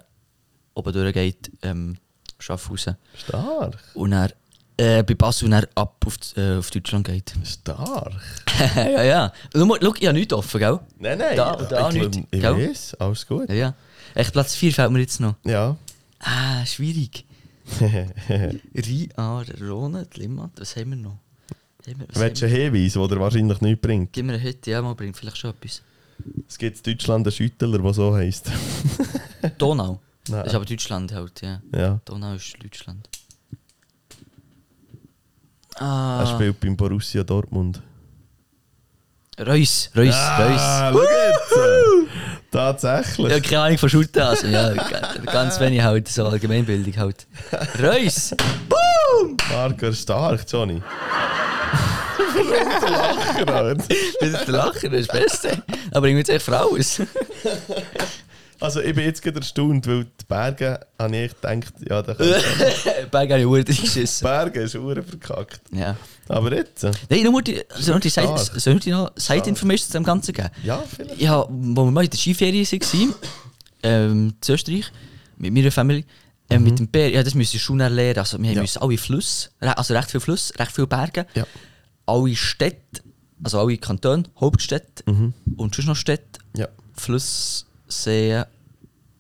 oben 0.75 0.93
durchgeht, 0.93 1.51
ähm, 1.63 1.97
Schaffhausen. 2.39 2.97
Stark. 3.17 3.79
Und 3.95 4.11
dann 4.13 4.31
äh, 4.77 5.03
bei 5.03 5.15
Basel 5.15 5.51
dann 5.51 5.67
ab 5.75 5.97
auf, 6.07 6.17
äh, 6.37 6.57
auf 6.59 6.71
Deutschland 6.71 7.07
geht. 7.07 7.33
Stark. 7.45 8.13
ja, 8.77 9.03
ja. 9.03 9.33
Schau, 9.53 9.75
ich 9.75 10.07
habe 10.07 10.13
nichts 10.13 10.33
offen, 10.33 10.61
gell? 10.61 10.79
Nein, 10.99 11.19
nein. 11.19 11.37
Da- 11.37 11.57
da 11.57 11.89
ich, 11.91 11.95
nicht, 11.95 12.19
ich 12.31 12.41
gell? 12.41 12.69
weiß, 12.69 12.95
alles 13.01 13.27
gut. 13.27 13.49
Ja, 13.49 13.55
ja. 13.55 13.75
Echt, 14.15 14.33
Platz 14.33 14.55
4 14.55 14.73
fällt 14.73 14.93
mir 14.93 15.01
jetzt 15.01 15.21
noch. 15.21 15.35
Ja. 15.45 15.77
Ah, 16.21 16.65
schwierig. 16.65 17.25
Die 18.75 19.11
Limmat, 20.15 20.51
was 20.59 20.77
haben 20.77 20.91
wir 20.91 20.97
noch? 20.97 21.19
Haben 21.87 22.01
wir, 22.01 22.07
was 22.09 22.21
Willst 22.21 22.43
du 22.43 22.47
einen 22.47 22.55
Hinweis, 22.55 22.93
der 22.93 23.21
wahrscheinlich 23.21 23.61
nichts 23.61 23.81
bringt? 23.83 24.13
Gib 24.13 24.27
mir 24.27 24.43
heute, 24.43 24.71
ja, 24.71 24.81
mal 24.83 24.95
bringt 24.95 25.17
vielleicht 25.17 25.39
schon 25.39 25.51
etwas. 25.51 25.83
Es 26.49 26.59
gibt 26.59 26.77
in 26.87 26.93
Deutschland 26.95 27.27
einen 27.27 27.33
Schüttler, 27.33 27.79
der 27.79 27.93
so 27.95 28.15
heisst. 28.15 28.51
Donau. 29.59 30.01
Nein. 30.29 30.41
Das 30.41 30.49
ist 30.49 30.55
aber 30.55 30.65
Deutschland 30.65 31.13
halt, 31.13 31.41
ja. 31.43 31.61
Ja. 31.75 32.01
Donau 32.05 32.35
ist 32.35 32.55
Deutschland. 32.63 33.09
Er 35.77 35.83
Ah, 35.83 36.27
spielt 36.35 36.59
beim 36.61 36.77
Borussia 36.77 37.23
Dortmund. 37.23 37.81
Reus, 39.39 39.91
Reus, 39.95 40.15
Ah, 40.15 40.91
schau 40.93 41.01
jetzt! 41.01 42.11
Tatsächlich. 42.51 43.27
Reus. 43.27 43.31
Ja, 43.31 43.41
keine 43.41 43.61
Ahnung 43.63 43.79
von 43.79 43.89
Schutten, 43.89 44.21
also 44.21 44.47
ja, 44.49 44.73
ganz 45.27 45.61
wenig 45.61 45.81
halt, 45.81 46.09
so 46.09 46.27
Allgemeinbildung 46.27 46.97
halt. 46.97 47.27
Reus! 47.81 48.35
Marker 49.51 49.93
stark, 49.93 50.45
Johnny. 50.51 50.83
Lachen, 53.47 53.79
ist 54.21 54.47
der 54.47 54.55
Lacher, 54.55 54.89
das 54.89 55.01
ist 55.01 55.13
das 55.13 55.21
Beste. 55.21 55.63
Aber 55.93 56.07
irgendwie 56.07 56.19
jetzt 56.19 56.31
echt 56.31 56.49
raus. 56.51 57.01
Also 58.61 58.81
ich 58.81 58.93
bin 58.93 59.05
jetzt 59.05 59.23
gerade 59.23 59.39
erstaunt, 59.39 59.87
weil 59.87 60.05
die 60.05 60.25
Berge, 60.27 60.81
habe 60.99 61.17
ich 61.17 61.33
gedacht, 61.41 61.73
ja, 61.89 62.03
da 62.03 62.15
kann 62.15 62.27
Berg 63.11 63.31
habe 63.31 63.39
ich 63.41 63.47
Uhr 63.47 63.63
geschissen. 63.63 64.25
Berge 64.27 64.63
ist 64.63 64.75
Uhren 64.75 65.05
verkackt. 65.05 65.61
Ja. 65.71 65.97
Aber 66.27 66.53
jetzt, 66.53 66.83
Nein, 67.09 67.23
nur 67.23 67.41
die, 67.41 67.63
soll 67.79 67.97
ich 67.97 68.03
die 68.03 68.09
Side, 68.09 68.27
Stark. 68.27 68.61
soll 68.61 68.75
ich 68.75 68.81
dir 68.81 68.97
noch 68.97 69.13
Side-Information 69.17 69.87
zu 69.87 69.93
dem 69.99 70.03
Ganzen 70.05 70.33
geben? 70.33 70.49
ja, 70.65 70.83
vielleicht. 70.95 71.21
Ja, 71.21 71.47
wo 71.49 71.85
wir 71.85 71.91
mal 71.93 72.03
in 72.05 72.11
der 72.11 72.19
Skiferie 72.19 72.67
waren, 72.67 73.15
ähm, 73.85 74.35
in 74.45 74.53
Österreich, 74.55 74.91
mit 75.37 75.55
meiner 75.55 75.71
Familie, 75.71 76.05
ähm, 76.51 76.65
mit 76.65 76.81
dem 76.81 76.89
Bär, 76.89 77.11
ja, 77.11 77.23
das 77.23 77.35
müssen 77.35 77.53
wir 77.53 77.61
schon 77.61 77.79
erlernen. 77.79 78.19
Also, 78.19 78.43
wir 78.43 78.51
Ja. 78.53 78.61
müssen 78.61 78.83
alle 78.83 78.99
Flüsse, 78.99 79.51
also 79.61 79.95
recht 79.95 80.11
viele 80.11 80.21
Flüsse, 80.21 80.59
recht 80.59 80.73
viele 80.73 80.89
Berge, 80.89 81.27
Ja. 81.35 81.47
Alle 82.09 82.35
Städte, 82.35 83.03
also 83.43 83.61
alle 83.61 83.77
Kantone, 83.79 84.25
Hauptstädte 84.41 85.05
und 85.57 85.75
sonst 85.75 85.87
noch 85.87 85.97
Städte, 85.97 86.41
Ja. 86.57 86.69
Flüsse, 86.95 87.65
Seen, 87.87 88.45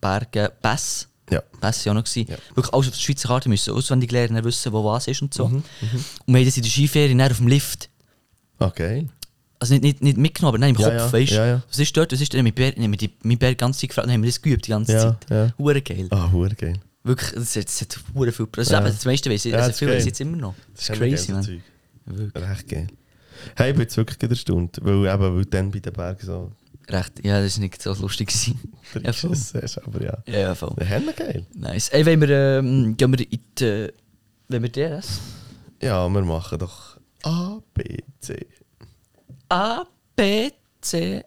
Berge, 0.00 0.52
Pässe. 0.62 1.06
Ja. 1.30 1.42
Pässe 1.60 1.90
auch 1.90 1.94
noch. 1.94 2.04
gewesen. 2.04 2.30
Ja. 2.30 2.36
Wirklich 2.54 2.72
alles 2.74 2.88
auf 2.88 2.94
der 2.94 3.00
Schweizer 3.00 3.28
Karte 3.28 3.48
müssen 3.48 3.74
auswendig 3.74 4.10
lernen, 4.12 4.42
wissen, 4.44 4.72
wo 4.72 4.82
was 4.84 5.06
ist 5.08 5.20
und 5.22 5.34
so. 5.34 5.44
Und 5.44 5.62
wir 6.26 6.38
haben 6.40 6.44
das 6.46 6.56
in 6.56 6.62
der 6.62 6.70
Skiferie 6.70 7.22
auf 7.22 7.36
dem 7.36 7.48
Lift. 7.48 7.90
Geil. 8.74 9.08
Also 9.60 9.74
nicht, 9.74 9.82
nicht, 9.82 10.02
nicht 10.02 10.16
mitgenommen, 10.18 10.54
aber 10.54 10.58
nein, 10.58 10.74
im 10.74 10.80
Ja, 10.80 10.86
Kopf, 10.88 10.96
ja, 10.98 11.12
weißt 11.12 11.30
du? 11.32 11.34
ja, 11.36 11.46
ja. 11.46 11.62
Was 11.68 11.78
ist 11.78 11.96
dort? 11.96 12.12
Was 12.12 12.20
ist 12.20 12.32
denn 12.32 12.44
mit 12.44 12.54
Bär? 12.54 12.72
Wir 12.76 12.88
die, 12.96 13.10
mit 13.24 13.40
Bär 13.40 13.54
ganze 13.56 13.80
Zeit 13.80 13.88
gefragt, 13.90 14.06
dann 14.06 14.14
haben 14.14 14.22
wir 14.22 14.30
das 14.30 14.40
geübt 14.40 14.66
die 14.66 14.70
ganze 14.70 14.92
Ja, 14.92 15.00
Zeit. 15.00 15.30
ja. 15.30 15.52
Hure 15.58 15.82
geil. 15.82 16.06
Ah, 16.10 16.30
hure 16.30 16.54
geil. 16.54 16.78
Wirklich, 17.02 17.32
das 17.32 17.56
hat, 17.56 17.64
das 17.64 17.80
hat 17.80 17.98
hure 18.14 18.30
viel 18.32 18.46
Also, 18.56 18.72
Ja. 18.72 18.78
aber 18.78 18.88
das 18.90 19.04
meiste 19.04 19.28
weiss 19.30 19.44
ich, 19.44 19.50
Ja, 19.52 19.58
also 19.58 19.68
das 19.68 19.74
ist 19.76 19.78
viel 19.80 19.88
geil. 19.88 19.98
ich 19.98 20.04
jetzt 20.06 20.20
immer 20.20 20.36
noch. 20.36 20.54
Das 20.74 20.82
ist 20.84 20.90
echt 20.90 20.98
crazy, 21.00 21.32
geil, 21.32 21.42
so 21.44 21.50
man. 21.52 21.62
Wirklich. 22.10 22.44
Recht 22.44 22.68
geil. 22.68 22.86
Hey, 23.56 23.70
ich 23.70 23.74
bin 23.74 23.82
jetzt 23.82 23.96
wirklich 23.96 24.18
gerade 24.18 24.34
erstaunt, 24.34 24.78
weil 24.82 25.06
eben, 25.06 25.36
weil 25.36 25.44
dann 25.44 25.70
bei 25.70 25.78
den 25.78 25.92
Bergen 25.92 26.26
so 26.26 26.52
Recht, 26.90 27.24
ja, 27.24 27.42
das 27.42 27.56
war 27.58 27.64
nicht 27.64 27.82
so 27.82 27.92
lustig. 27.92 28.28
gewesen. 28.28 28.58
ja, 29.02 29.12
voll. 29.12 29.30
reingeschissen 29.30 29.62
hast, 29.62 29.78
aber 29.78 30.02
ja. 30.02 30.18
Ja, 30.26 30.38
ja, 30.38 30.54
voll. 30.54 30.74
Der 30.78 30.86
Henne 30.86 31.12
geil. 31.12 31.46
Nice. 31.54 31.90
Ey, 31.90 32.06
wenn 32.06 32.20
wir, 32.20 32.30
ähm, 32.30 32.96
gehen 32.96 33.12
wir 33.12 33.30
in 33.30 33.40
die, 33.58 33.88
wenn 34.48 34.62
wir 34.62 34.70
DRS? 34.70 35.20
Ja, 35.82 36.08
wir 36.08 36.22
machen 36.22 36.58
doch 36.58 36.98
A, 37.24 37.58
B, 37.74 37.98
C. 38.20 38.46
A, 39.50 39.84
B, 40.16 40.50
C. 40.80 41.22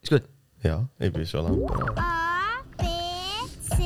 Ist 0.00 0.10
gut. 0.10 0.22
Ja, 0.62 0.88
ich 0.98 1.12
bin 1.12 1.26
schon 1.26 1.44
lange 1.44 1.66
bereit. 1.66 1.98
A, 1.98 2.62
B, 2.78 2.84
C, 3.68 3.82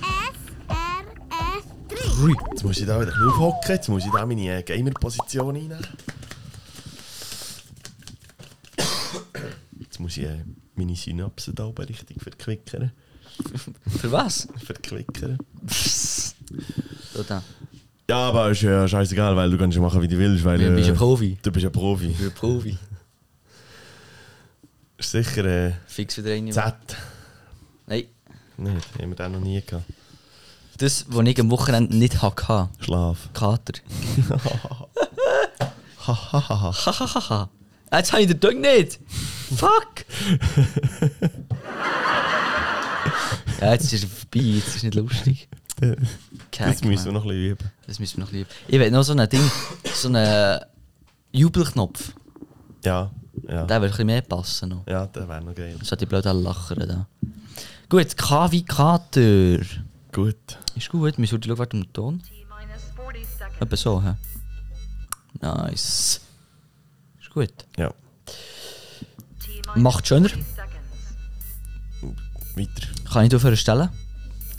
F, 0.00 0.38
R, 0.68 1.04
F, 1.58 1.64
3. 2.16 2.32
Jetzt 2.50 2.64
muss 2.64 2.78
ich 2.78 2.86
da 2.86 3.00
wieder 3.00 3.12
aufhocken, 3.28 3.70
jetzt 3.70 3.88
muss 3.88 4.04
ich 4.04 4.10
da 4.10 4.24
meine 4.24 4.58
äh, 4.58 4.62
Gamer-Position 4.62 5.54
einnehmen. 5.54 5.86
Jetzt 9.78 10.00
muss 10.00 10.16
ich 10.16 10.24
äh, 10.24 10.44
meine 10.74 10.96
Synapsen 10.96 11.54
da 11.54 11.66
oben 11.66 11.84
richtig 11.84 12.22
verquickern. 12.22 12.92
Für 14.00 14.12
was? 14.12 14.48
Verquickern. 14.64 15.38
so, 15.68 17.22
da. 17.22 17.42
Ja, 18.08 18.16
aber 18.28 18.50
ist 18.50 18.62
ja 18.62 18.88
scheißegal, 18.88 19.36
weil 19.36 19.50
du 19.50 19.58
kannst 19.58 19.76
ja 19.76 19.82
machen, 19.82 20.00
wie 20.00 20.08
du 20.08 20.16
willst. 20.16 20.44
Weil, 20.44 20.58
Du 20.58 20.74
bist 20.74 20.88
äh, 20.88 20.92
ein 20.92 20.96
Profi. 20.96 21.36
Du 21.42 21.52
bist 21.52 21.66
ein 21.66 21.72
Profi. 21.72 22.06
Ich 22.06 22.16
bin 22.16 22.28
ein 22.28 22.34
Profi. 22.34 22.78
Ist 24.96 25.10
sicher 25.10 25.44
äh, 25.44 25.72
Fix 25.86 26.16
wieder 26.16 26.32
eine. 26.32 26.50
Z. 26.50 26.74
Nein. 27.86 28.04
Nicht, 28.56 28.98
haben 28.98 29.10
wir 29.10 29.16
den 29.16 29.32
noch 29.32 29.40
nie 29.40 29.60
gehabt. 29.60 29.84
Das, 30.78 31.06
was 31.08 31.26
ich 31.26 31.40
am 31.40 31.50
Wochenende 31.50 31.96
nicht 31.96 32.22
hatte. 32.22 32.68
Schlaf. 32.80 33.30
Kater. 33.32 33.74
Hahaha. 36.06 37.48
Jetzt 37.92 38.12
habe 38.12 38.22
ich 38.22 38.28
den 38.28 38.40
Ding 38.40 38.60
nicht. 38.60 39.00
Fuck. 39.56 40.04
ja, 43.60 43.72
jetzt 43.72 43.92
ist 43.92 44.02
er 44.02 44.08
vorbei. 44.08 44.40
Jetzt 44.40 44.68
ist 44.68 44.76
es 44.76 44.82
nicht 44.82 44.94
lustig. 44.96 45.48
Kack, 46.50 46.68
Jetzt 46.68 46.84
müssen 46.84 47.06
wir 47.06 47.12
noch 47.12 47.22
ein 47.24 47.28
bisschen 47.28 47.50
üben. 47.52 47.70
Das 47.86 47.98
müssen 47.98 48.18
wir 48.18 48.24
noch 48.24 48.32
lieb. 48.32 48.48
Ich 48.66 48.78
will 48.78 48.90
noch 48.90 49.02
so 49.04 49.14
ein 49.14 49.28
Ding, 49.28 49.50
so 49.94 50.08
einen 50.08 50.60
Jubelknopf. 51.32 52.12
Ja, 52.84 53.10
ja. 53.48 53.64
Der 53.64 53.80
würde 53.80 53.86
ein 53.86 53.90
bisschen 53.90 54.06
mehr 54.06 54.22
passen 54.22 54.70
noch. 54.70 54.86
Ja, 54.86 55.06
der 55.06 55.28
wäre 55.28 55.42
noch 55.42 55.54
geil. 55.54 55.76
So 55.82 55.96
die 55.96 56.06
blöden 56.06 56.42
Lacher 56.42 56.74
da. 56.74 57.06
Gut, 57.88 58.16
K 58.16 58.50
wie 58.50 58.64
Kater. 58.64 59.60
Gut. 60.16 60.58
Ist 60.74 60.88
gut, 60.88 61.18
wir 61.18 61.26
sollten 61.26 61.54
schauen, 61.54 61.68
den 61.68 61.92
Ton. 61.92 62.22
T-minus 62.22 62.84
40 62.96 63.26
seconds. 63.26 63.60
Etwa 63.60 63.76
so, 63.76 64.02
hä? 64.02 64.14
Nice. 65.42 66.22
Ist 67.20 67.30
gut. 67.34 67.52
Ja. 67.76 67.92
Macht 69.74 70.06
schöner. 70.08 70.30
40 70.30 70.46
seconds. 70.54 72.16
Weiter. 72.56 73.10
Kann 73.12 73.26
ich 73.26 73.36
aufhören 73.36 73.58
stellen? 73.58 73.90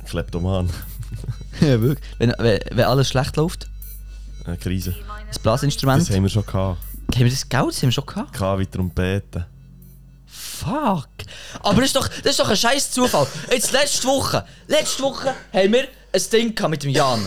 Kleptoman. 0.06 0.70
ja, 1.62 1.82
wirklich. 1.82 2.08
Wenn, 2.20 2.36
wenn, 2.38 2.60
wenn 2.74 2.86
alles 2.86 3.10
schlecht 3.10 3.36
läuft, 3.36 3.68
Eine 4.46 4.58
Krise. 4.58 4.94
das 5.28 5.40
Blasinstrument. 5.40 6.08
Das 6.08 6.16
haben 6.16 6.22
wir 6.22 6.30
schon 6.30 6.46
gehabt. 6.46 6.80
Haben 7.16 7.24
wir 7.24 7.32
das 7.32 7.50
Geld? 7.50 7.70
Das 7.70 7.78
haben 7.78 7.88
wir 7.88 7.92
schon 7.94 8.06
gehabt? 8.06 8.34
K 8.34 8.60
wie 8.60 8.68
Trompeten. 8.68 9.57
Fuck. 10.58 11.10
Aber 11.62 11.82
das 11.82 11.86
ist 11.86 11.96
doch, 11.96 12.08
das 12.08 12.32
ist 12.32 12.40
doch 12.40 12.50
ein 12.50 12.58
scheiß 12.58 12.92
Zufall. 12.92 13.28
Jetzt 13.52 13.72
letzte 13.72 14.08
Woche, 14.08 14.46
letzte 14.68 15.04
Woche 15.04 15.36
haben 15.54 15.74
wir 15.74 15.88
ein 16.12 16.22
Ding 16.32 16.70
mit 16.70 16.84
dem 16.84 16.90
Jan. 16.90 17.26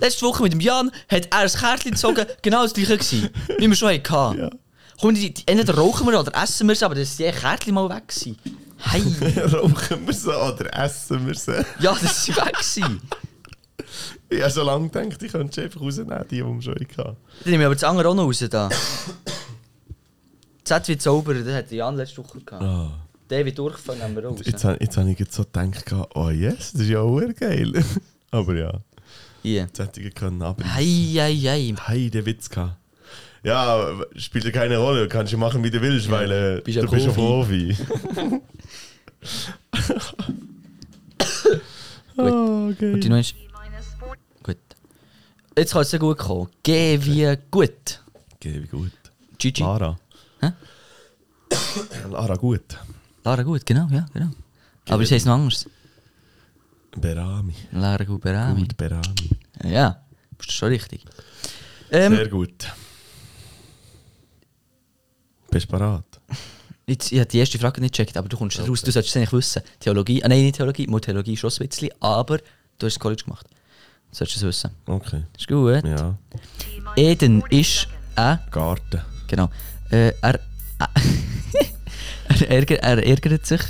Letzte 0.00 0.26
Woche 0.26 0.42
mit 0.42 0.52
dem 0.52 0.60
Jan 0.60 0.90
hat 1.08 1.28
er 1.30 1.38
ein 1.38 1.48
Kärtchen 1.48 1.92
gezogen, 1.92 2.26
genau 2.42 2.62
das 2.62 2.74
gleiche 2.74 2.98
gewesen, 2.98 3.30
wie 3.58 3.68
wir 3.68 3.76
schon 3.76 3.88
hatten. 3.90 4.38
Ja. 4.38 4.50
Komm, 5.00 5.14
die, 5.14 5.34
die, 5.34 5.42
entweder 5.46 5.74
rauchen 5.74 6.06
wir 6.06 6.20
oder 6.20 6.32
essen 6.40 6.66
wir 6.68 6.72
es, 6.72 6.82
aber 6.82 6.94
das 6.94 7.08
ist 7.08 7.18
die 7.18 7.30
Kärtchen 7.30 7.74
mal 7.74 7.88
weg 7.88 8.08
gewesen. 8.08 8.38
Hey. 8.78 9.02
Rauchen 9.52 10.06
wir 10.06 10.14
sie 10.14 10.28
oder 10.28 10.84
essen 10.84 11.26
wir 11.26 11.34
sie? 11.34 11.64
Ja, 11.80 11.96
das 12.00 12.28
ist 12.28 12.36
weg 12.36 12.52
gewesen. 12.52 13.00
Ich 14.28 14.40
habe 14.40 14.52
schon 14.52 14.66
lange 14.66 14.88
gedacht, 14.88 15.22
ich 15.22 15.32
könnte 15.32 15.54
sie 15.54 15.62
einfach 15.62 15.80
rausnehmen, 15.80 16.24
die, 16.30 16.36
die 16.36 16.44
wir 16.44 16.62
schon 16.62 16.74
hatten. 16.74 16.96
Dann 16.96 17.16
nehmen 17.44 17.60
wir 17.60 17.66
aber 17.66 17.74
das 17.74 17.84
andere 17.84 18.08
auch 18.08 18.14
noch 18.14 18.24
raus 18.24 18.44
da. 18.48 18.68
Z 20.68 20.86
wie 20.88 20.98
Zauberer, 20.98 21.42
das 21.42 21.54
hat 21.54 21.70
Jan 21.72 21.96
letzte 21.96 22.18
Woche 22.18 22.40
gehabt. 22.40 22.62
Ah. 22.62 22.90
Der 23.30 23.44
wie 23.46 23.52
Durchfall 23.52 23.96
nehmen 23.96 24.16
wir 24.16 24.26
raus. 24.26 24.40
Jetzt, 24.44 24.64
habe- 24.64 24.76
jetzt 24.80 24.98
habe 24.98 25.10
ich 25.10 25.18
jetzt 25.18 25.32
so 25.32 25.44
gedacht, 25.44 25.84
oh 26.14 26.28
yes, 26.28 26.72
das 26.72 26.82
ist 26.82 26.88
ja 26.90 27.00
auch 27.00 27.20
geil. 27.34 27.72
aber 28.30 28.54
ja, 28.54 28.72
Hier. 29.42 29.62
jetzt 29.62 29.78
hätte 29.78 30.00
ich 30.02 30.14
können 30.14 30.42
abreißen. 30.42 30.74
Hei, 30.74 30.84
hei, 31.16 31.34
hei. 31.34 31.74
Hey, 31.86 32.10
der 32.10 32.26
Witz 32.26 32.50
gehabt. 32.50 32.76
Ja, 33.42 33.98
spielt 34.16 34.44
ja 34.44 34.50
keine 34.50 34.76
Rolle, 34.76 35.04
du 35.04 35.08
kannst 35.08 35.32
ja 35.32 35.38
machen, 35.38 35.64
wie 35.64 35.70
du 35.70 35.80
willst, 35.80 36.10
weil 36.10 36.30
äh, 36.30 36.60
bist 36.62 36.76
ja 36.76 36.82
du 36.82 36.90
bist 36.90 37.06
ja 37.06 37.12
Profi. 37.12 37.74
Profi. 37.74 38.40
oh, 42.18 42.70
okay. 42.72 42.92
Und 42.92 43.04
die 43.04 43.08
neuen 43.08 43.24
T-minus 43.24 43.86
40 43.98 44.18
Gut. 44.42 44.56
Jetzt 45.56 45.72
kann 45.72 45.82
es 45.82 45.92
ja 45.92 45.98
gut 45.98 46.18
kommen. 46.18 46.50
Geh 46.62 46.98
wie 47.02 47.36
gut. 47.50 48.02
Okay, 48.34 48.62
wie 48.62 48.66
gut. 48.66 48.92
Gigi. 49.38 49.62
Lara. 49.62 49.98
Lara 52.10 52.36
gut. 52.36 52.78
Lara 53.24 53.42
gut, 53.42 53.64
genau, 53.64 53.88
ja, 53.90 54.06
genau. 54.12 54.30
Aber 54.88 55.02
es 55.02 55.10
heisst 55.10 55.26
noch 55.26 55.34
anders. 55.34 55.66
Berami. 56.96 57.54
Lara 57.72 58.04
gut 58.04 58.20
Berami. 58.20 58.60
Gut, 58.62 58.76
Berami. 58.76 59.30
Ja, 59.64 60.00
bist 60.36 60.50
du 60.50 60.54
schon 60.54 60.68
richtig. 60.68 61.04
Ähm, 61.90 62.14
Sehr 62.14 62.28
gut. 62.28 62.66
Bist 65.50 65.66
du 65.66 65.70
bereit? 65.76 66.04
jetzt, 66.86 67.12
ich 67.12 67.18
habe 67.18 67.28
die 67.28 67.38
erste 67.38 67.58
Frage 67.58 67.80
nicht 67.80 67.94
gecheckt, 67.94 68.16
aber 68.16 68.28
du 68.28 68.36
kommst 68.36 68.58
raus, 68.58 68.82
du 68.82 68.90
solltest 68.90 69.14
es 69.14 69.16
eigentlich 69.16 69.32
wissen. 69.32 69.62
Theologie, 69.80 70.22
ah, 70.24 70.28
nein, 70.28 70.42
nicht 70.42 70.56
Theologie, 70.56 70.86
mal 70.86 71.00
Theologie 71.00 71.36
schon 71.36 71.50
ein 71.50 71.68
bisschen, 71.68 71.90
aber 72.00 72.38
du 72.38 72.86
hast 72.86 72.94
das 72.94 72.98
College 72.98 73.24
gemacht. 73.24 73.46
Du 74.10 74.16
solltest 74.16 74.38
es 74.38 74.42
wissen. 74.42 74.70
Okay. 74.86 75.22
Ist 75.36 75.48
gut. 75.48 75.84
Ja. 75.84 76.16
Eden 76.96 77.42
40 77.42 77.60
ist 77.60 77.88
ein, 78.16 78.38
Garten. 78.50 79.00
genau, 79.26 79.50
äh, 79.90 80.12
er, 80.20 80.40
er, 82.28 82.50
ärgert, 82.50 82.80
er 82.82 83.04
ärgert 83.06 83.46
sich, 83.46 83.60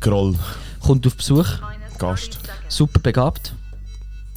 Groll. 0.00 0.36
kommt 0.80 1.06
auf 1.06 1.16
Besuch, 1.16 1.44
T-minus 1.46 1.98
30 1.98 1.98
Gast. 1.98 2.38
super 2.68 3.00
begabt, 3.00 3.54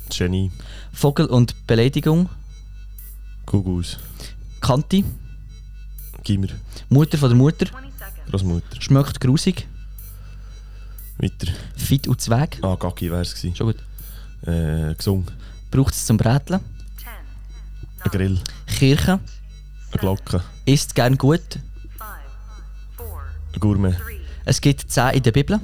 Genie. 0.09 0.51
Vogel 0.93 1.25
und 1.27 1.67
Beleidigung, 1.67 2.29
Kugus. 3.45 3.97
Kanti, 4.61 5.03
Gimmer. 6.23 6.47
Mutter 6.89 7.17
von 7.17 7.29
der 7.29 7.37
Mutter, 7.37 7.65
20 7.67 7.91
seconds. 7.93 8.31
Großmutter. 8.31 8.81
schmeckt 8.81 9.19
grusig, 9.19 9.67
Weiter. 11.17 11.51
fit 11.75 12.07
und 12.07 12.21
Zweig, 12.21 12.57
Ah, 12.61 12.75
Gacki 12.75 13.11
wär's 13.11 13.33
gewesen. 13.35 13.55
schon 13.55 13.67
gut, 13.67 13.83
Äh, 14.47 14.93
gesungen. 14.95 15.25
braucht 15.71 15.93
es 15.93 16.05
zum 16.05 16.17
Bräteln, 16.17 16.59
10, 16.97 17.07
Ein 18.03 18.11
Grill. 18.11 18.39
Kirche, 18.67 19.13
Eine 19.91 19.99
Glocke. 19.99 20.43
isst 20.65 20.95
gern 20.95 21.17
gut, 21.17 21.41
5, 21.41 21.55
4, 21.55 21.59
Ein 21.59 21.66
Gourmet. 23.59 23.91
3, 23.91 23.97
es 24.45 24.61
gibt 24.61 24.89
10 24.89 25.15
in 25.15 25.23
der 25.23 25.31
Bibel, 25.31 25.55
1. 25.55 25.61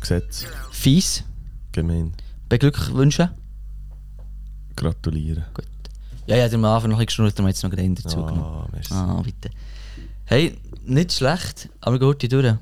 Gesetz. 0.00 0.44
fies, 0.70 1.24
Gemein. 1.72 2.12
beglückwünschen, 2.48 3.30
Gratulieren. 4.76 5.44
gut. 5.54 5.64
Ja, 6.26 6.36
ja, 6.36 6.44
am 6.46 6.64
Anfang 6.64 6.90
noch 6.90 6.98
ein 6.98 7.06
bisschen 7.06 7.24
geschnurrt, 7.24 7.38
darum 7.38 7.48
jetzt 7.48 7.62
noch 7.62 7.70
gerade 7.70 7.88
dazu 7.94 8.16
genommen. 8.24 8.42
Ah, 8.42 8.68
merci. 8.70 8.92
Ah, 8.94 9.20
bitte. 9.24 9.50
Hey, 10.26 10.58
nicht 10.84 11.12
schlecht, 11.12 11.70
aber 11.80 11.98
gut 11.98 12.20
die 12.22 12.28
durch. 12.28 12.46
ein 12.46 12.58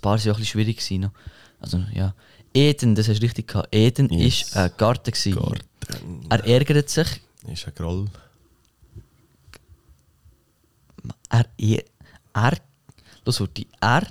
paar 0.00 0.16
sind 0.18 0.32
auch 0.32 0.36
ein 0.36 0.40
bisschen 0.40 0.52
schwierig 0.60 0.78
gewesen 0.78 1.00
noch. 1.02 1.10
Also, 1.60 1.78
ja. 1.92 2.14
Eden, 2.54 2.94
das 2.94 3.08
hast 3.08 3.18
du 3.20 3.22
richtig 3.24 3.48
gehabt. 3.48 3.68
Eden 3.74 4.08
Yes. 4.10 4.42
ist 4.42 4.56
ein 4.56 4.70
Garten. 4.78 5.10
Gewesen. 5.10 5.34
Garten. 5.34 6.26
Er 6.30 6.44
ärgert 6.46 6.88
sich. 6.88 7.20
Ist 7.46 7.66
ein 7.66 7.74
Groll. 7.74 8.08
Er, 11.30 11.46
er, 11.58 11.82
er, 12.34 12.52
los, 13.24 13.42
er 13.80 14.02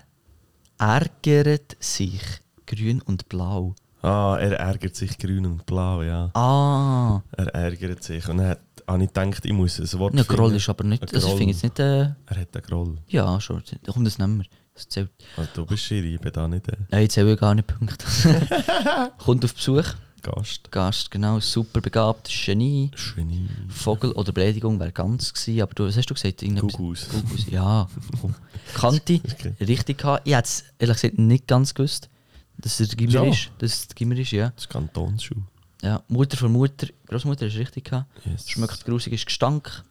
ärgert 0.77 1.77
sich. 1.79 2.21
Grün 2.65 3.01
und 3.01 3.27
blau. 3.29 3.75
Ah, 4.01 4.37
er 4.39 4.53
ärgert 4.59 4.95
sich 4.95 5.17
grün 5.17 5.45
und 5.45 5.65
blau, 5.65 6.01
ja. 6.01 6.31
Ah, 6.33 7.21
Er 7.33 7.53
ärgert 7.53 8.01
sich. 8.03 8.27
Und 8.27 8.37
dann 8.37 8.47
hat, 8.47 8.59
habe 8.87 9.03
ich 9.03 9.13
gedacht, 9.13 9.45
ich 9.45 9.53
muss 9.53 9.79
ein 9.79 9.99
Wort 9.99 10.15
ein 10.15 10.23
Groll 10.25 10.55
ist 10.55 10.69
aber 10.69 10.83
nicht. 10.85 11.03
Also, 11.13 11.27
ich 11.27 11.33
finde 11.35 11.53
jetzt 11.53 11.63
nicht. 11.63 11.79
Äh, 11.79 11.99
Er 12.25 12.37
hat 12.41 12.55
einen 12.55 12.63
Groll. 12.65 12.97
ja, 13.07 13.39
schon. 13.39 13.61
Da 13.83 13.91
kommt 13.91 14.07
das 14.07 14.17
nicht 14.17 14.27
mehr. 14.27 14.45
Das 14.73 14.87
zählt. 14.87 15.11
Ah, 15.37 15.43
du 15.53 15.65
bist 15.65 15.83
Schiri, 15.83 16.15
ich 16.15 16.21
bin 16.21 16.31
da 16.31 16.47
nicht 16.47 16.67
ein 16.71 16.87
Nein, 16.89 17.03
ich 17.05 17.39
gar 17.39 17.53
nicht 17.53 17.67
Punkte. 17.67 18.05
Kommt 19.17 19.43
auf 19.43 19.53
Besuch. 19.53 19.83
Gast. 20.21 20.71
Gast, 20.71 21.11
genau. 21.11 21.39
Super 21.39 21.81
begabt. 21.81 22.29
Genie. 22.29 22.91
Genie. 23.15 23.47
Vogel 23.69 24.11
oder 24.13 24.31
Beleidigung 24.31 24.79
wäre 24.79 24.91
ganz 24.91 25.33
gewesen, 25.33 25.61
aber 25.61 25.73
du, 25.73 25.85
was 25.87 25.97
hast 25.97 26.05
du 26.09 26.13
gesagt? 26.13 26.41
Gugus. 26.41 27.07
Gugus, 27.09 27.45
ja. 27.49 27.87
Kanti, 28.75 29.21
Okay. 29.31 29.53
richtig 29.65 29.97
gehabt. 29.99 30.21
Ich 30.27 30.33
hätte 30.35 30.47
es 30.47 30.63
ehrlich 30.79 30.95
gesagt 30.97 31.17
nicht 31.17 31.47
ganz 31.47 31.73
gewusst, 31.73 32.09
dass 32.57 32.79
er 32.79 32.87
der 32.87 32.95
Gimmer 32.95 33.13
Ja. 33.25 33.31
ist. 33.31 33.51
Dass 33.59 33.71
es 33.73 33.87
der 33.87 33.95
Gimmer 33.95 34.17
ist, 34.17 34.31
ja. 34.31 34.51
Das 34.55 34.69
Kantonsschule. 34.69 35.41
ja. 35.81 36.01
Mutter 36.07 36.37
von 36.37 36.51
Mutter, 36.51 36.87
Großmutter 37.07 37.47
ist 37.47 37.57
richtig 37.57 37.85
gehabt. 37.85 38.07
Yes. 38.25 38.49
Schmeckt 38.49 38.85
grusig, 38.85 39.13
ist 39.13 39.25
Gestank. 39.25 39.83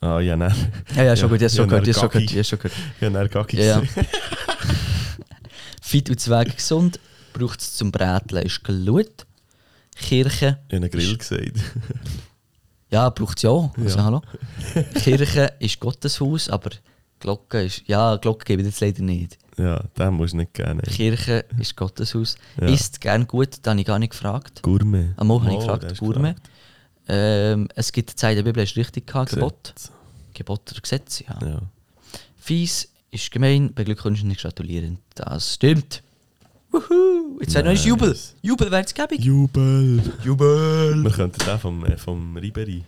Ah, 0.00 0.20
ja, 0.20 0.36
nein. 0.36 0.54
Ja, 0.94 1.02
ja, 1.04 1.16
schon 1.16 1.30
gut, 1.30 1.40
ja, 1.40 1.48
schon 1.48 1.60
ja, 1.60 1.66
gehört, 1.80 1.86
ja, 1.86 1.94
schon 1.94 2.08
gehört, 2.10 2.30
ja, 2.30 2.44
schon 2.44 2.58
gehört. 2.58 2.74
Ja, 3.00 3.08
dann 3.10 3.28
Gaggi. 3.30 3.56
Ja, 3.56 3.80
ja. 3.80 3.82
Fit 5.80 6.10
und 6.10 6.20
Zweig 6.20 6.56
gesund, 6.56 6.98
braucht 7.32 7.60
es 7.60 7.74
zum 7.74 7.90
Bräteln, 7.92 8.44
ist 8.44 8.62
gelut. 8.64 9.26
Kirche, 9.96 10.58
Ich 10.68 10.74
habe 10.76 10.88
Grill 10.90 11.16
gesagt. 11.16 11.52
ja, 12.90 13.08
braucht 13.10 13.38
es 13.38 13.42
ja 13.42 13.50
auch. 13.50 13.76
Also, 13.76 13.98
Ja. 13.98 14.04
hallo. 14.04 14.22
Kirche 15.02 15.52
ist 15.58 15.80
Gotteshaus, 15.80 16.48
aber 16.48 16.70
Glocke 17.20 17.62
ist, 17.64 17.82
ja, 17.86 18.16
Glocke 18.16 18.44
gebe 18.44 18.62
ich 18.62 18.68
jetzt 18.68 18.80
leider 18.80 19.02
nicht. 19.02 19.38
ja, 19.56 19.80
den 19.98 20.14
musst 20.14 20.32
du 20.34 20.38
nicht 20.38 20.54
gerne. 20.54 20.82
Kirche 20.82 21.44
ist 21.58 21.76
Gotteshaus. 21.76 22.36
Ja. 22.60 22.68
Isst 22.68 23.00
gern 23.00 23.26
gut, 23.26 23.58
das 23.62 23.70
habe 23.70 23.80
ich 23.80 23.86
gar 23.86 23.98
nicht 23.98 24.10
gefragt. 24.10 24.62
Gourmet. 24.62 25.14
Am 25.16 25.28
Morgen 25.28 25.46
habe 25.46 25.56
Oh, 25.56 25.60
ich 25.60 25.64
der 25.66 25.74
gefragt, 25.76 25.92
ist 25.92 25.98
Gourmet. 26.00 26.34
Ähm, 27.08 27.68
es 27.74 27.92
gibt 27.92 28.10
eine 28.10 28.16
Zeit 28.16 28.36
der 28.36 28.42
Bibel, 28.42 28.62
ist 28.62 28.76
richtig 28.76 29.06
gehabt, 29.06 29.30
Gebot. 29.30 29.74
Gebot 30.34 30.70
oder 30.72 30.80
Gesetz, 30.80 31.20
ja. 31.20 31.38
Ja. 31.46 31.62
Fies 32.36 32.90
ist 33.10 33.30
gemein, 33.30 33.72
beglückwünschen 33.74 34.28
nicht 34.28 34.40
gratulieren. 34.40 34.98
Das 35.14 35.54
stimmt. 35.54 36.02
Wuhu! 36.74 37.38
Jetzt 37.40 37.54
wäre 37.54 37.64
noch 37.64 37.70
ein 37.70 37.76
Nice. 37.76 37.84
Jubel. 37.84 38.16
Jubel 38.42 38.70
wäre 38.72 38.80
jetzt 38.80 38.94
gäbig. 38.96 39.20
Jubel. 39.24 40.02
Jubel! 40.24 41.04
Wir 41.04 41.10
könnten 41.12 41.38
den 41.46 41.58
vom, 41.60 41.84
äh, 41.86 41.96
vom 41.96 42.36
Ribery. 42.36 42.82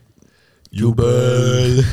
Jubel! 0.72 1.84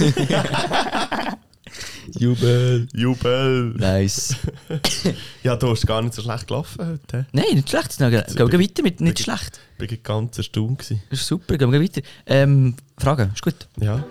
Jubel! 2.18 2.88
Jubel. 2.94 3.74
Nice. 3.78 4.36
Ja, 5.44 5.56
du 5.58 5.70
hast 5.70 5.86
gar 5.86 6.02
nicht 6.02 6.14
so 6.16 6.22
schlecht 6.22 6.48
gelaufen 6.48 6.84
heute. 6.88 7.18
hä? 7.20 7.26
Nein, 7.34 7.56
nicht 7.56 7.70
schlecht. 7.70 7.98
Gehen 7.98 8.12
wir 8.12 8.60
weiter 8.60 8.82
mit 8.82 9.00
nicht 9.02 9.20
schlecht. 9.20 9.60
Ich 9.80 9.91
war 9.91 9.98
ganz 9.98 10.38
erstaunt. 10.38 10.80
Das 10.80 11.20
ist 11.20 11.28
super, 11.28 11.58
gehen 11.58 11.72
wir 11.72 11.82
weiter. 11.82 12.02
Ähm, 12.26 12.76
Frage, 12.98 13.30
ist 13.34 13.44
gut. 13.44 13.68
Ja. 13.80 14.04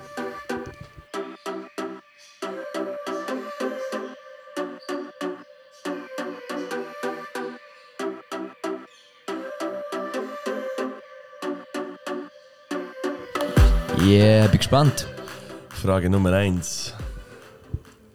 Yeah, 14.12 14.46
bin 14.46 14.58
gespannt. 14.58 15.06
Frage 15.70 16.10
Nummer 16.10 16.34
eins. 16.34 16.92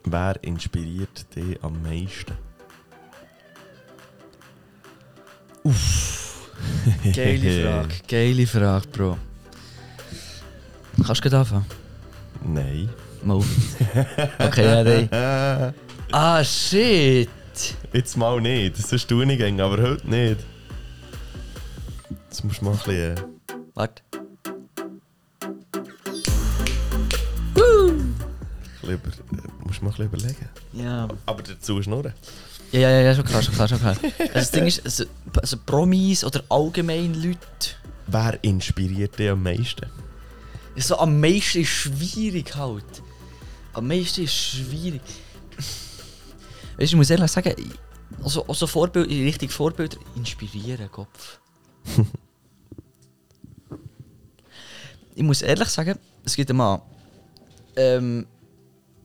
Wer 0.03 0.35
inspiriert 0.43 1.25
dich 1.35 1.57
am 1.63 1.81
meisten? 1.81 2.37
Geile 7.15 7.63
Frage, 7.63 7.95
geile 8.07 8.45
Frage, 8.45 8.87
Bro. 8.89 9.17
Kannst 11.03 11.25
du 11.25 11.35
anfangen? 11.35 11.65
Nein. 12.45 12.89
Mal. 13.23 13.41
Okay, 14.37 14.65
ja, 14.65 14.83
nein. 14.83 15.73
Ah, 16.11 16.43
shit! 16.43 17.27
jetzt 17.91 18.15
mal 18.15 18.39
nicht. 18.39 18.77
Das 18.77 18.93
ist 18.93 19.09
du 19.09 19.25
nicht, 19.25 19.41
aber 19.41 19.81
heute 19.81 20.07
nicht. 20.07 20.45
Jetzt 22.29 22.43
musst 22.43 22.61
du 22.61 22.65
mal 22.65 22.73
ein 22.73 22.77
bisschen... 22.77 23.17
Äh, 23.17 23.21
Warte. 23.73 24.03
Bisschen 28.87 29.23
über, 29.31 29.43
musst 29.65 29.81
mal 29.81 29.89
ein 29.89 29.95
bisschen 29.95 30.05
überlegen. 30.05 30.49
Ja. 30.73 31.07
Aber 31.25 31.43
dazu 31.43 31.81
schnurren. 31.81 32.13
Ja, 32.71 32.79
ja, 32.81 33.01
ja, 33.01 33.15
schon 33.15 33.23
klar, 33.23 33.41
schon 33.41 33.53
klar, 33.53 33.67
schon 33.67 33.79
klar. 33.79 33.95
Also 34.19 34.33
das 34.33 34.51
Ding 34.51 34.65
ist, 34.65 34.83
also, 34.83 35.05
also 35.35 35.57
Promis 35.65 36.23
oder 36.23 36.43
allgemein 36.49 37.13
Leute, 37.13 37.37
Wer 38.07 38.41
inspiriert 38.43 39.19
dich 39.19 39.29
am 39.29 39.43
meisten? 39.43 39.85
so 40.77 40.97
am 40.97 41.19
meisten 41.19 41.61
ist 41.61 41.69
schwierig 41.69 42.55
halt. 42.55 42.85
Am 43.73 43.87
meisten 43.87 44.23
ist 44.23 44.33
schwierig. 44.33 45.01
Weißt 45.55 46.79
du, 46.79 46.83
ich 46.83 46.95
muss 46.95 47.09
ehrlich 47.09 47.31
sagen, 47.31 47.55
also, 48.23 48.45
also 48.45 48.67
Vorbild, 48.67 49.09
richtig 49.09 49.51
Vorbilder 49.51 49.97
inspirieren, 50.15 50.91
Kopf. 50.91 51.39
ich 55.15 55.23
muss 55.23 55.41
ehrlich 55.41 55.69
sagen, 55.69 55.97
es 56.23 56.35
gibt 56.35 56.49
einen 56.49 56.57
Mann, 56.57 56.81
ähm, 57.75 58.27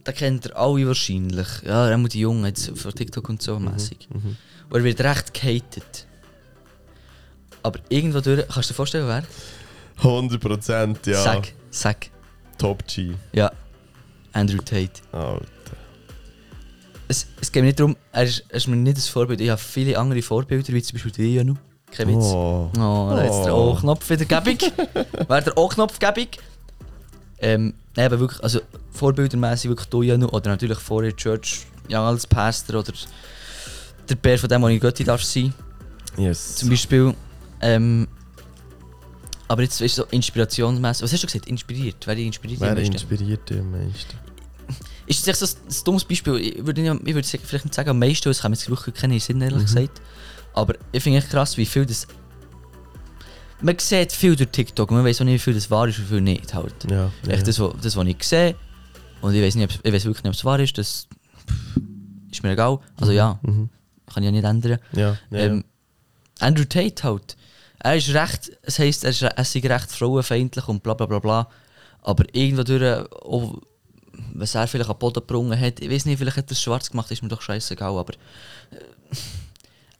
den 0.05 0.13
kennt 0.15 0.45
ihr 0.45 0.57
alle 0.57 0.87
wahrscheinlich. 0.87 1.47
Ja, 1.65 1.87
er 1.89 1.97
muss 1.97 2.09
die 2.11 2.19
Jungen 2.19 2.45
jetzt 2.45 2.77
von 2.77 2.93
TikTok 2.93 3.29
und 3.29 3.41
so 3.41 3.59
mäßig. 3.59 4.07
Und 4.11 4.37
er 4.71 4.83
wird 4.83 5.01
recht 5.01 5.33
gehatet. 5.33 6.07
Aber 7.61 7.79
irgendwo 7.89 8.19
durch, 8.19 8.45
kannst 8.47 8.69
du 8.69 8.73
dir 8.73 8.75
vorstellen, 8.75 9.07
wer? 9.07 9.23
100% 10.01 11.09
ja. 11.09 11.21
Sag, 11.21 11.53
sag. 11.69 12.09
Top 12.57 12.85
G. 12.87 13.13
Ja. 13.31 13.51
Andrew 14.33 14.57
Tate. 14.57 15.01
Alter. 15.11 15.45
Es, 17.07 17.27
es 17.39 17.51
geht 17.51 17.61
mir 17.61 17.67
nicht 17.67 17.79
darum, 17.79 17.95
er 18.11 18.23
ist, 18.23 18.43
er 18.49 18.55
ist 18.55 18.67
mir 18.67 18.75
nicht 18.75 18.97
ein 18.97 19.01
Vorbild. 19.01 19.39
Ich 19.41 19.49
habe 19.49 19.61
viele 19.61 19.97
andere 19.97 20.21
Vorbilder, 20.21 20.73
wie 20.73 20.81
zum 20.81 20.95
Beispiel 20.95 21.11
die 21.11 21.35
Janu. 21.35 21.55
Kein 21.91 22.07
Witz. 22.07 22.25
Oh. 22.25 22.71
Oh, 22.75 22.79
da 23.11 23.23
jetzt 23.23 23.45
der 23.45 23.55
Oh. 23.55 23.71
O-Knopf 23.71 24.09
wieder 24.09 24.25
gäbig. 24.25 24.71
Wäre 25.27 25.43
der 25.43 25.57
O-Knopf 25.57 25.99
gäbig? 25.99 26.39
Ähm, 27.39 27.73
nein, 27.95 28.05
aber 28.05 28.19
wirklich, 28.19 28.43
also 28.43 28.61
vorbildermäßig 28.91 29.69
wirklich 29.69 29.89
du 29.89 30.01
Janu 30.01 30.27
oder 30.27 30.49
natürlich 30.51 30.79
vorher 30.79 31.15
Church, 31.15 31.65
ja, 31.87 32.05
als 32.07 32.25
Pastor 32.27 32.79
oder 32.79 32.93
der 34.09 34.15
Bär 34.15 34.37
von 34.39 34.49
dem, 34.49 34.61
wo 34.61 34.67
ich 34.67 34.79
Götti 34.79 35.03
darf 35.03 35.23
sein. 35.23 35.53
Yes. 36.17 36.55
Zum 36.55 36.69
Beispiel. 36.69 37.13
Ähm, 37.61 38.07
aber 39.47 39.61
jetzt 39.63 39.79
du 39.79 39.87
so 39.87 40.05
inspirationsmäßig. 40.05 41.03
Was 41.03 41.13
hast 41.13 41.23
du 41.23 41.27
gesagt? 41.27 41.47
Inspiriert? 41.47 41.97
Wer 42.05 42.17
inspiriert? 42.17 42.59
Wer 42.61 42.77
inspiriert 42.77 43.49
dich 43.49 43.59
am 43.59 43.71
meisten? 43.71 44.17
Ist 45.05 45.19
es 45.19 45.27
echt 45.27 45.37
so 45.39 45.45
ein, 45.45 45.83
dummes 45.83 46.05
Beispiel? 46.05 46.37
Ich 46.37 46.65
würde, 46.65 46.81
nicht, 46.81 47.07
ich 47.07 47.13
würde 47.13 47.27
vielleicht 47.27 47.65
nicht 47.65 47.73
sagen 47.73 47.89
am 47.89 47.99
meisten, 47.99 48.25
weil 48.25 48.31
es 48.31 48.39
kann 48.41 48.51
mir 48.51 48.57
jetzt 48.57 48.69
wirklich 48.69 48.95
keinen 48.95 49.19
Sinn, 49.19 49.41
ehrlich 49.41 49.59
Mhm. 49.59 49.65
gesagt. 49.65 50.01
Aber 50.53 50.75
ich 50.91 51.03
finde 51.03 51.19
echt 51.19 51.29
krass, 51.29 51.57
wie 51.57 51.65
viel 51.65 51.85
das. 51.85 52.07
Man 53.63 53.79
sieht 53.79 54.11
viel 54.11 54.35
durch 54.35 54.49
TikTok 54.49 54.91
und 54.91 54.97
man 54.97 55.05
weiß 55.05 55.21
auch 55.21 55.25
nicht, 55.25 55.35
wie 55.35 55.39
viel 55.39 55.53
das 55.53 55.71
wahr 55.71 55.87
ist 55.87 55.97
und 55.97 56.05
wie 56.05 56.09
viel 56.09 56.21
nicht. 56.21 56.53
Halt. 56.53 56.75
Ja. 56.91 57.11
ja. 57.25 57.37
Das, 57.37 57.59
was 57.59 57.73
das, 57.81 57.95
was 57.95 58.07
ich 58.07 58.23
sehe, 58.23 58.55
und 59.21 59.33
ich 59.33 59.41
weiß 59.41 59.55
nicht, 59.55 59.79
ich 59.83 59.93
weiß 59.93 60.03
wirklich 60.05 60.23
nicht, 60.23 60.31
ob 60.31 60.35
es 60.35 60.43
wahr 60.45 60.59
ist, 60.59 60.77
das 60.77 61.07
ist 62.31 62.43
mir 62.43 62.51
egal. 62.51 62.79
Also 62.97 63.11
ja, 63.13 63.39
Mhm. 63.41 63.69
kann 64.05 64.21
ich 64.23 64.25
ja 64.25 64.31
nicht 64.31 64.43
ändern. 64.43 64.79
Ja. 64.91 65.17
Ähm, 65.31 65.63
Andrew 66.39 66.65
Tate 66.65 67.03
halt. 67.03 67.37
Er 67.79 67.95
ist 67.95 68.13
recht, 68.13 68.51
es 68.63 68.79
heisst, 68.79 69.03
er, 69.05 69.11
ist, 69.11 69.21
er 69.21 69.43
sei 69.45 69.59
recht 69.61 69.91
frauenfeindlich 69.91 70.67
und 70.67 70.83
bla 70.83 70.93
bla 70.93 71.05
bla 71.05 71.19
bla. 71.19 71.49
Aber 72.01 72.25
irgendwo 72.35 72.63
durch, 72.63 72.83
auch, 73.23 73.61
was 74.33 74.55
er 74.55 74.67
vielleicht 74.67 74.89
am 74.89 74.97
Boden 74.99 75.15
gebrungen 75.15 75.57
hat, 75.59 75.79
ich 75.79 75.89
weiß 75.89 76.05
nicht, 76.05 76.17
vielleicht 76.17 76.37
hat 76.37 76.49
er 76.49 76.51
es 76.51 76.61
schwarz 76.61 76.89
gemacht, 76.89 77.09
ist 77.11 77.21
mir 77.23 77.29
doch 77.29 77.41
scheißegal, 77.41 77.97
aber... 77.97 78.13
Äh, 78.71 79.15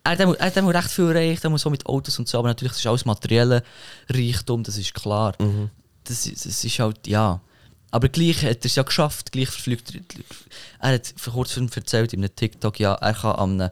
er 0.03 0.11
hat 0.11 0.19
einmal- 0.21 0.35
er 0.37 0.45
hat 0.47 0.57
recht 0.57 0.91
viel 0.91 1.05
erreicht, 1.05 1.45
einmal 1.45 1.59
so 1.59 1.69
mit 1.69 1.85
Autos 1.85 2.19
und 2.19 2.27
so, 2.27 2.37
aber 2.39 2.49
natürlich 2.49 2.73
das 2.73 2.79
ist 2.79 2.87
alles 2.87 3.05
materielle 3.05 3.63
Reichtum, 4.09 4.63
das 4.63 4.77
ist 4.77 4.93
klar. 4.93 5.33
Mhm. 5.39 5.69
Das, 6.03 6.23
das 6.23 6.45
ist 6.63 6.79
halt, 6.79 7.07
ja... 7.07 7.39
Aber 7.91 8.09
gleich 8.09 8.37
hat 8.43 8.57
er 8.57 8.65
es 8.65 8.73
ja 8.75 8.81
geschafft, 8.81 9.31
gleich 9.31 9.49
verflügt 9.49 9.93
er. 9.93 10.01
Er 10.79 10.95
hat 10.95 11.13
vor 11.15 11.33
kurzem 11.33 11.69
erzählt 11.75 12.11
in 12.13 12.21
einem 12.21 12.35
TikTok, 12.35 12.79
ja, 12.79 12.95
er 12.95 13.13
kann 13.13 13.35
an 13.35 13.61
einem, 13.61 13.69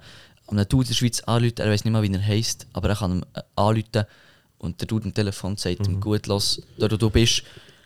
an 0.47 0.59
einem 0.59 0.69
Dude 0.69 0.83
in 0.83 0.87
der 0.89 0.93
Schweiz 0.95 1.21
anrufen, 1.21 1.55
er 1.57 1.71
weiß 1.71 1.83
nicht 1.85 1.91
mal, 1.91 2.03
wie 2.03 2.13
er 2.13 2.23
heisst, 2.23 2.67
aber 2.73 2.89
er 2.89 2.95
kann 2.97 3.13
ihm 3.17 3.23
äh, 3.33 3.41
anrufen 3.55 4.05
und 4.59 4.79
der 4.79 4.87
Dude 4.87 5.05
am 5.05 5.13
Telefon 5.15 5.57
sagt 5.57 5.87
ihm, 5.87 5.99
gut, 5.99 6.27
los, 6.27 6.61
da 6.77 6.89
wo 6.91 6.97
du 6.97 7.09
bist, 7.09 7.41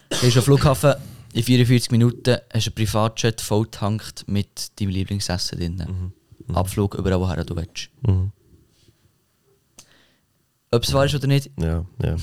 gehst 0.10 0.36
am 0.36 0.44
Flughafen, 0.44 0.96
in 1.32 1.42
44 1.44 1.92
Minuten 1.92 2.36
hast 2.54 2.66
du 2.66 2.70
einen 2.70 2.76
Privatjet 2.76 3.40
volltankt 3.40 4.28
mit 4.28 4.78
deinem 4.80 4.90
Lieblingsessen 4.90 5.58
drin. 5.58 6.12
Abflug 6.54 6.96
überall, 6.96 7.20
woher 7.22 7.46
du 7.46 7.56
willst. 7.56 7.90
Mhm. 8.06 8.32
Ob 10.72 10.84
es 10.84 10.94
wahr 10.94 11.06
ist 11.06 11.16
oder 11.16 11.28
nicht, 11.28 11.50
Ja, 11.58 11.86
ja. 12.02 12.16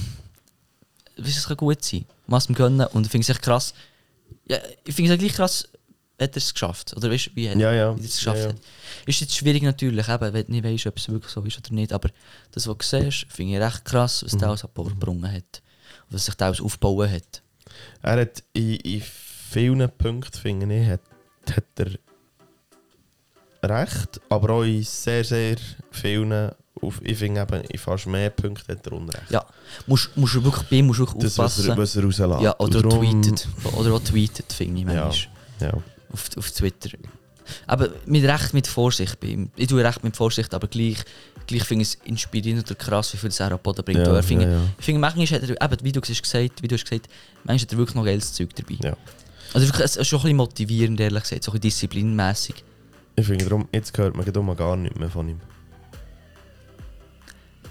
weißt, 1.17 1.37
es 1.39 1.47
kann 1.47 1.57
gut 1.57 1.83
sein. 1.85 2.05
Machst 2.27 2.49
ihm 2.49 2.55
gönnen 2.55 2.87
und 2.89 3.07
ich 3.07 3.11
finde 3.11 3.23
es 3.25 3.29
echt 3.31 3.43
krass. 3.43 3.73
Ja, 4.49 4.59
ich 4.85 4.95
finde 4.95 5.13
es 5.15 5.19
gleich 5.19 5.33
krass, 5.35 5.69
hat 6.21 6.33
er 6.33 6.37
es 6.37 6.53
geschafft. 6.53 6.95
Oder 6.97 7.11
weißt 7.11 7.29
du, 7.29 7.31
wie, 7.37 7.49
hat- 7.51 7.57
Ja, 7.57 7.73
ja. 7.73 7.97
wie 7.97 8.01
er 8.01 8.05
es 8.07 8.17
geschafft 8.17 8.39
Ja, 8.39 8.45
ja. 8.45 8.49
hat. 8.51 8.61
Ist 9.07 9.21
jetzt 9.21 9.35
schwierig 9.37 9.63
natürlich, 9.63 10.09
eben, 10.09 10.33
wenn 10.33 10.47
du 10.47 10.53
nicht 10.53 10.65
weißt, 10.65 10.87
ob 10.87 10.99
es 10.99 11.09
wirklich 11.09 11.33
so 11.33 11.41
ist 11.43 11.59
oder 11.59 11.75
nicht. 11.75 11.93
Aber 11.93 12.11
das, 12.51 12.67
was 12.67 12.77
du 12.79 12.85
siehst, 12.85 13.27
finde 13.31 13.55
ich 13.57 13.61
recht 13.63 13.85
krass, 13.85 14.23
Mhm. 14.23 14.27
was 14.27 14.39
der 14.39 14.49
alles 14.49 14.65
abgebrungen 14.65 15.31
hat. 15.33 15.63
Und 16.09 16.15
was 16.15 16.25
sich 16.27 16.35
der 16.35 16.47
alles 16.49 16.61
aufgebaut 16.61 17.09
hat. 17.11 17.43
Er 18.03 18.21
hat 18.21 18.43
in, 18.53 18.77
in 18.77 19.03
vielen 19.03 19.91
Punkten, 19.97 20.39
finde 20.39 20.81
ich, 20.81 20.89
hat, 20.89 21.01
hat 21.57 21.65
er 21.79 21.99
recht, 23.65 24.21
aber 24.29 24.51
auch 24.55 24.63
in 24.63 24.83
sehr, 24.83 25.25
sehr 25.25 25.57
vielen, 25.91 26.51
auf, 26.81 27.01
ich 27.03 27.19
finde 27.19 27.43
eben, 27.43 27.61
in 27.65 27.79
fast 27.79 28.07
mehr 28.07 28.31
Punkten 28.31 28.73
hat 28.73 28.87
er 28.87 28.93
Unrecht. 28.93 29.31
Ja, 29.31 29.45
musst, 29.87 30.17
musst 30.17 30.35
du 30.35 30.43
wirklich 30.45 30.69
bei 30.69 30.83
musst 30.83 31.01
du 31.01 31.07
wirklich 31.07 31.23
Das, 31.25 31.39
was 31.39 31.59
aufpassen. 31.59 31.71
er, 31.71 31.77
was 31.79 31.97
er 31.97 32.05
rauslässt. 32.05 32.43
ja, 32.43 32.59
oder 32.59 32.79
auch 32.79 32.83
darum- 32.83 33.23
tweetet. 33.23 33.49
Oder 33.77 33.93
auch 33.95 34.01
tweetet, 34.03 34.53
finde 34.53 34.81
ich 34.81 34.87
Ja, 34.89 35.05
manchmal. 35.05 35.35
ja. 35.61 35.73
Auf, 36.13 36.29
auf 36.37 36.51
Twitter. 36.51 36.91
Aber 37.67 37.91
mit 38.07 38.25
recht 38.25 38.55
mit 38.55 38.67
Vorsicht 38.67 39.19
bei 39.21 39.29
ihm. 39.29 39.51
Ich 39.57 39.67
tue 39.69 39.85
recht 39.85 40.03
mit 40.03 40.17
Vorsicht, 40.17 40.55
aber 40.55 40.69
gleich, 40.69 40.99
gleich 41.47 41.65
finde 41.65 41.83
ich 41.83 41.89
es 41.89 41.99
inspirierend 42.05 42.65
oder 42.67 42.75
krass, 42.75 43.13
wie 43.13 43.17
viel 43.19 43.29
das 43.29 43.41
er 43.41 43.53
auf 43.55 43.61
den 43.61 43.63
Boden 43.65 43.85
bringt. 43.85 44.07
Ja, 44.07 44.15
er 44.15 44.23
finde, 44.23 44.45
ja, 44.45 44.51
ja. 44.53 44.61
Ich 44.79 44.85
finde, 44.85 45.01
manchmal 45.01 45.27
hat 45.27 45.43
er, 45.43 45.51
eben, 45.73 45.85
wie 45.85 45.93
du 45.93 46.01
es 46.01 46.23
gesagt, 46.23 46.63
wie 46.63 46.69
du 46.69 46.75
hast 46.75 46.85
gesagt, 46.85 47.09
manchmal 47.45 47.59
hat 47.67 47.73
er 47.73 47.79
wirklich 47.79 47.95
noch 47.97 48.05
geiles 48.05 48.33
Zeug 48.33 48.55
dabei. 48.55 48.79
Ja. 48.83 48.97
Also 49.53 49.67
wirklich, 49.67 49.85
es 49.85 49.97
ist 49.97 50.09
schon 50.09 50.21
ein 50.21 50.23
bisschen 50.23 50.37
motivierend, 50.39 51.01
ehrlich 51.01 51.23
gesagt, 51.23 51.45
so 51.45 51.51
ein 51.51 51.61
bisschen 51.61 51.89
disziplinmässig. 51.91 52.65
Ich 53.17 53.27
finde 53.27 53.45
darum, 53.45 53.69
jetzt 53.73 53.97
hört 53.99 54.17
man 54.17 54.57
gar 54.57 54.77
nicht 54.77 54.99
mehr 54.99 55.11
von 55.11 55.29
ihm. 55.29 55.41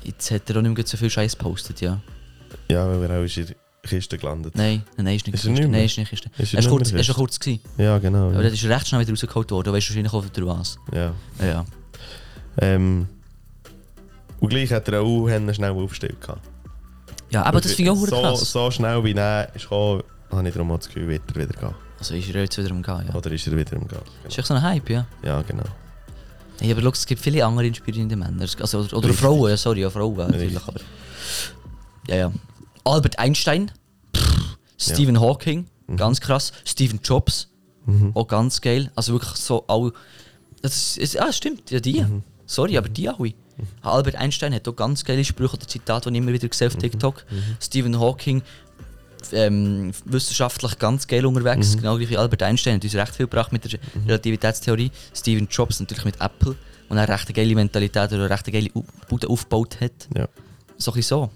Jetzt 0.03 0.31
hat 0.31 0.49
er 0.49 0.57
auch 0.57 0.61
nicht 0.61 0.75
mehr 0.77 0.85
so 0.87 0.97
viel 0.97 1.09
Scheiß 1.09 1.37
gepostet, 1.37 1.81
ja. 1.81 1.99
Ja, 2.69 2.87
weil 2.87 3.09
er 3.09 3.19
auch 3.19 3.23
ist 3.23 3.37
in 3.37 3.45
der 3.47 3.55
Kiste 3.83 4.17
gelandet. 4.17 4.55
Nein, 4.55 4.83
nein, 4.97 5.05
nein, 5.05 5.15
ist 5.15 5.25
nicht 5.27 5.35
Ist 5.35 5.45
Kiste. 5.45 5.67
Nein, 5.67 5.85
ist 5.85 5.97
nicht 5.97 6.09
Kiste. 6.09 6.29
Ist 6.37 6.53
Er 6.53 6.57
er 6.57 6.59
ist 6.65 6.69
kurz, 6.69 6.91
er 6.91 6.99
ist 6.99 7.13
kurz 7.13 7.39
gewesen. 7.39 7.61
Ja, 7.77 7.97
genau. 7.99 8.27
Aber 8.29 8.35
Ja. 8.43 8.49
das 8.49 8.53
ist 8.53 8.65
recht 8.65 8.87
schnell 8.87 9.01
wieder 9.01 9.11
rausgeholt 9.11 9.51
worden, 9.51 9.65
du 9.65 9.73
weißt 9.73 9.89
wahrscheinlich 9.89 10.13
auch 10.13 10.25
durch 10.25 10.47
was. 10.47 10.77
ja. 10.93 11.13
Ja, 11.39 11.45
ja. 11.45 11.65
Ähm, 12.57 13.07
und 14.39 14.49
gleich 14.49 14.71
hat 14.73 14.87
er 14.89 15.01
auch 15.01 15.27
Hände 15.29 15.53
schnell 15.53 15.71
aufgestellt. 15.71 16.19
gehabt. 16.19 16.41
Ja, 17.29 17.43
aber 17.43 17.61
das 17.61 17.73
finde 17.73 17.91
ich 17.91 17.97
auch 17.97 18.01
so, 18.01 18.05
so, 18.07 18.21
krass. 18.21 18.51
so 18.51 18.71
schnell 18.71 19.03
wie 19.03 19.13
er 19.13 19.53
ist 19.55 19.63
gekommen, 19.63 20.03
habe 20.31 20.47
ich 20.47 20.53
darum 20.53 20.71
auch 20.71 20.77
das 20.77 20.87
Gefühl, 20.87 21.07
wird 21.07 21.21
er 21.29 21.35
wieder 21.35 21.59
gehen. 21.59 21.75
Also 21.99 22.15
ist 22.15 22.27
er 22.33 22.41
jetzt 22.41 22.57
wieder 22.57 22.71
am 22.71 22.81
Gehen, 22.81 23.05
ja. 23.07 23.15
Oder 23.15 23.31
ist 23.31 23.47
er 23.47 23.55
wieder 23.55 23.73
im 23.73 23.87
Gehen? 23.87 23.99
Ist 24.27 24.37
echt 24.37 24.47
so 24.47 24.53
ein 24.55 24.61
Hype, 24.61 24.89
ja. 24.89 25.05
Ja, 25.23 25.41
genau. 25.43 25.63
Hey, 26.61 26.71
aber 26.71 26.81
schau, 26.81 26.89
es 26.89 27.05
gibt 27.05 27.21
viele 27.21 27.43
andere 27.45 27.65
inspirierende 27.67 28.15
Männer. 28.15 28.45
Also, 28.59 28.79
oder 28.79 28.97
oder. 28.97 29.13
Frauen, 29.13 29.49
ja, 29.49 29.57
sorry, 29.57 29.81
ja, 29.81 29.89
Frauen 29.89 30.15
natürlich. 30.15 30.55
Richtig. 30.55 30.67
Aber, 30.67 30.79
ja, 32.07 32.15
ja. 32.15 32.31
Albert 32.83 33.17
Einstein, 33.19 33.71
pff, 34.15 34.57
Stephen 34.77 35.19
Hawking, 35.19 35.65
ganz 35.97 36.21
krass. 36.21 36.51
Stephen 36.65 36.99
Jobs, 37.03 37.47
Mhm. 37.85 38.11
auch 38.13 38.27
ganz 38.27 38.61
geil. 38.61 38.91
Also 38.95 39.13
wirklich 39.13 39.35
so 39.37 39.65
all. 39.67 39.91
Das 40.61 40.97
ist, 40.97 41.19
ah, 41.19 41.33
stimmt, 41.33 41.71
ja, 41.71 41.79
die. 41.79 42.01
Mhm. 42.01 42.21
Sorry, 42.45 42.77
aber 42.77 42.89
die 42.89 43.09
alle. 43.09 43.33
Albert 43.81 44.15
Einstein 44.15 44.53
hat 44.53 44.67
auch 44.67 44.75
ganz 44.75 45.03
geile 45.03 45.23
Sprüche 45.25 45.53
oder 45.55 45.67
Zitate, 45.67 46.11
die 46.11 46.17
ich 46.17 46.23
immer 46.23 46.33
wieder 46.33 46.47
gesehen 46.47 46.67
Mhm. 46.69 46.73
auf 46.75 46.79
TikTok. 46.79 47.25
Stephen 47.59 47.99
Hawking, 47.99 48.41
ähm, 49.33 49.91
wissenschaftlich 50.05 50.77
ganz 50.79 51.07
geil 51.07 51.25
unterwegs, 51.25 51.75
Mhm. 51.75 51.81
genau 51.81 51.97
gleich 51.97 52.09
wie 52.09 52.17
Albert 52.17 52.43
Einstein, 52.43 52.75
hat 52.75 52.83
uns 52.83 52.95
recht 52.95 53.15
viel 53.15 53.27
gebracht 53.27 53.51
mit 53.51 53.71
der 53.71 53.79
Relativitätstheorie. 54.07 54.91
Stephen 55.13 55.47
Jobs 55.49 55.79
natürlich 55.79 56.05
mit 56.05 56.21
Apple, 56.21 56.55
und 56.89 56.97
er 56.97 57.07
recht 57.07 57.27
eine 57.27 57.33
geile 57.33 57.55
Mentalität 57.55 58.11
oder 58.11 58.25
eine 58.25 58.29
recht 58.29 58.51
geile 58.51 58.69
Bude 59.07 59.29
aufgebaut 59.29 59.79
hat. 59.79 59.91
Ja. 60.15 60.27
So 60.77 60.91
ein 60.91 60.95
bisschen 60.95 61.29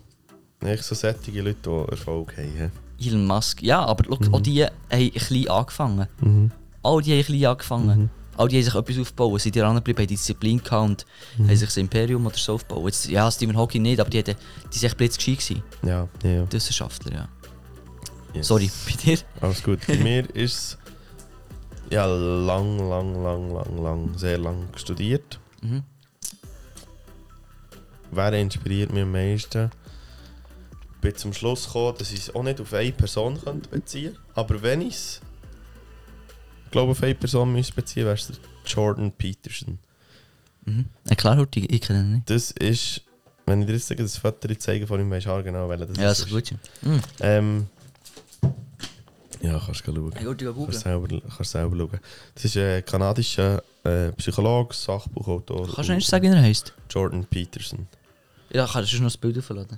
so. 0.62 0.68
Nicht 0.68 0.84
so 0.84 0.96
sättige 0.96 1.42
Leute, 1.42 1.58
die 1.64 1.92
Erfolg 1.92 2.36
haben. 2.38 2.72
Elon 3.00 3.26
Musk, 3.26 3.62
ja, 3.62 3.84
aber 3.86 4.04
schau, 4.06 4.34
auch 4.34 4.40
die 4.42 4.64
haben 4.64 4.74
ein 4.90 5.12
klein 5.12 5.48
angefangen. 5.50 6.08
Mhm. 6.22 6.52
All 6.82 7.02
die 7.02 7.12
haben 7.12 7.20
ein 7.20 7.26
klein 7.26 7.46
angefangen. 7.46 8.10
All 8.38 8.50
die 8.50 8.58
haben 8.58 8.64
sich 8.64 8.76
etwas 8.76 8.98
aufgebaut, 9.00 9.40
sind 9.42 9.56
dran 9.56 9.76
geblieben, 9.76 10.00
haben 10.00 10.08
Disziplin 10.08 10.62
gehabt 10.62 11.06
und 11.38 11.48
haben 11.48 11.56
sich 11.56 11.68
das 11.70 11.78
Imperium 11.78 12.26
oder 12.26 12.38
so 12.38 12.54
aufgebaut. 12.56 12.86
Jetzt, 12.88 13.08
ja, 13.08 13.32
Stephen 13.32 13.56
Hawking 13.56 13.82
nicht, 13.82 14.00
aber 14.00 14.10
die, 14.10 14.20
hatten, 14.20 14.36
die 14.74 14.78
sind 14.78 14.88
echt 14.88 14.98
blitzgescheit 14.98 15.40
gewesen. 15.40 15.64
Ja, 15.84 16.08
ja, 16.24 16.30
ja. 16.30 16.44
Die 16.46 16.54
Wissenschaftler, 16.54 17.14
ja. 17.14 17.28
Yes. 18.36 18.48
Sorry, 18.48 18.70
bei 18.86 18.92
dir? 19.02 19.18
Alles 19.42 19.64
gut. 19.64 19.80
Bei 19.88 19.96
mir 19.98 20.30
ist 20.36 20.54
es 20.54 20.78
ja 21.92 22.06
lang, 22.06 22.78
lang, 22.90 23.24
lang, 23.24 23.52
lang, 23.54 23.78
lang, 23.84 24.18
sehr 24.18 24.38
lang 24.38 24.68
studiert. 24.76 25.40
Mhm. 25.62 25.84
Wer 28.12 28.34
inspiriert 28.34 28.92
mich 28.94 29.04
am 29.04 29.12
meisten? 29.12 29.70
Bin 31.02 31.16
zum 31.16 31.34
Schluss 31.34 31.66
gekommen, 31.66 31.96
dass 31.98 32.12
ich 32.12 32.20
es 32.20 32.36
auch 32.36 32.44
nicht 32.44 32.60
auf 32.62 32.74
eine 32.74 32.92
Person 32.92 33.40
könnte 33.42 33.70
beziehen 33.70 34.14
könnte. 34.14 34.20
Aber 34.36 34.62
wenn 34.62 34.82
ich 34.82 34.96
es, 34.96 35.22
ich 36.66 36.72
glaube, 36.72 36.92
auf 36.92 37.04
eine 37.04 37.16
Person 37.16 37.52
müsste 37.52 37.74
beziehen, 37.74 38.06
wäre 38.06 38.16
es 38.16 38.32
Jordan 38.66 39.12
Peterson. 39.12 39.78
Mhm. 40.66 40.86
Ja, 41.10 41.16
klar, 41.16 41.38
Horti, 41.38 41.66
ich 41.66 41.82
kenne 41.82 42.00
ihn 42.00 42.12
nicht. 42.16 42.30
Das 42.30 42.52
ist, 42.52 43.02
wenn 43.46 43.62
ich 43.62 43.68
dir 43.68 43.74
jetzt 43.74 43.88
sage, 43.88 44.02
das 44.04 44.18
Foto 44.18 44.54
zeigen 44.56 44.88
von 44.88 45.00
ihm, 45.00 45.12
weisst 45.12 45.28
du 45.28 45.44
genau, 45.44 45.70
welcher 45.70 45.86
das 45.86 45.98
Ja, 45.98 46.04
das 46.06 46.20
ist. 46.20 46.26
ist 46.26 46.32
gut. 46.32 46.52
ja. 46.52 46.58
Mhm. 46.90 47.02
Ähm, 47.20 47.68
ja, 49.46 49.62
kannst 49.66 49.88
du 49.88 49.94
schauen. 49.96 50.14
Ja, 50.22 50.34
gut, 50.34 50.66
Kannst 50.66 50.80
selber, 50.82 51.08
kannst 51.38 51.52
selber 51.52 51.78
schauen. 51.78 52.00
Das 52.34 52.46
ist 52.46 52.58
ein 52.58 52.84
kanadischer 52.86 53.62
äh, 53.84 54.12
Psychologe, 54.14 54.74
Sachbuchautor. 54.74 55.68
Kannst 55.74 55.90
du 55.90 55.94
nicht 55.94 56.08
sagen, 56.08 56.24
wie 56.32 56.36
er 56.36 56.42
heisst? 56.42 56.74
Jordan 56.90 57.26
Peterson. 57.26 57.88
Ja, 58.52 58.68
kannst 58.72 58.92
du 58.94 58.98
noch 58.98 59.06
das 59.06 59.18
Bild 59.18 59.38
aufladen? 59.38 59.78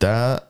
Der 0.00 0.42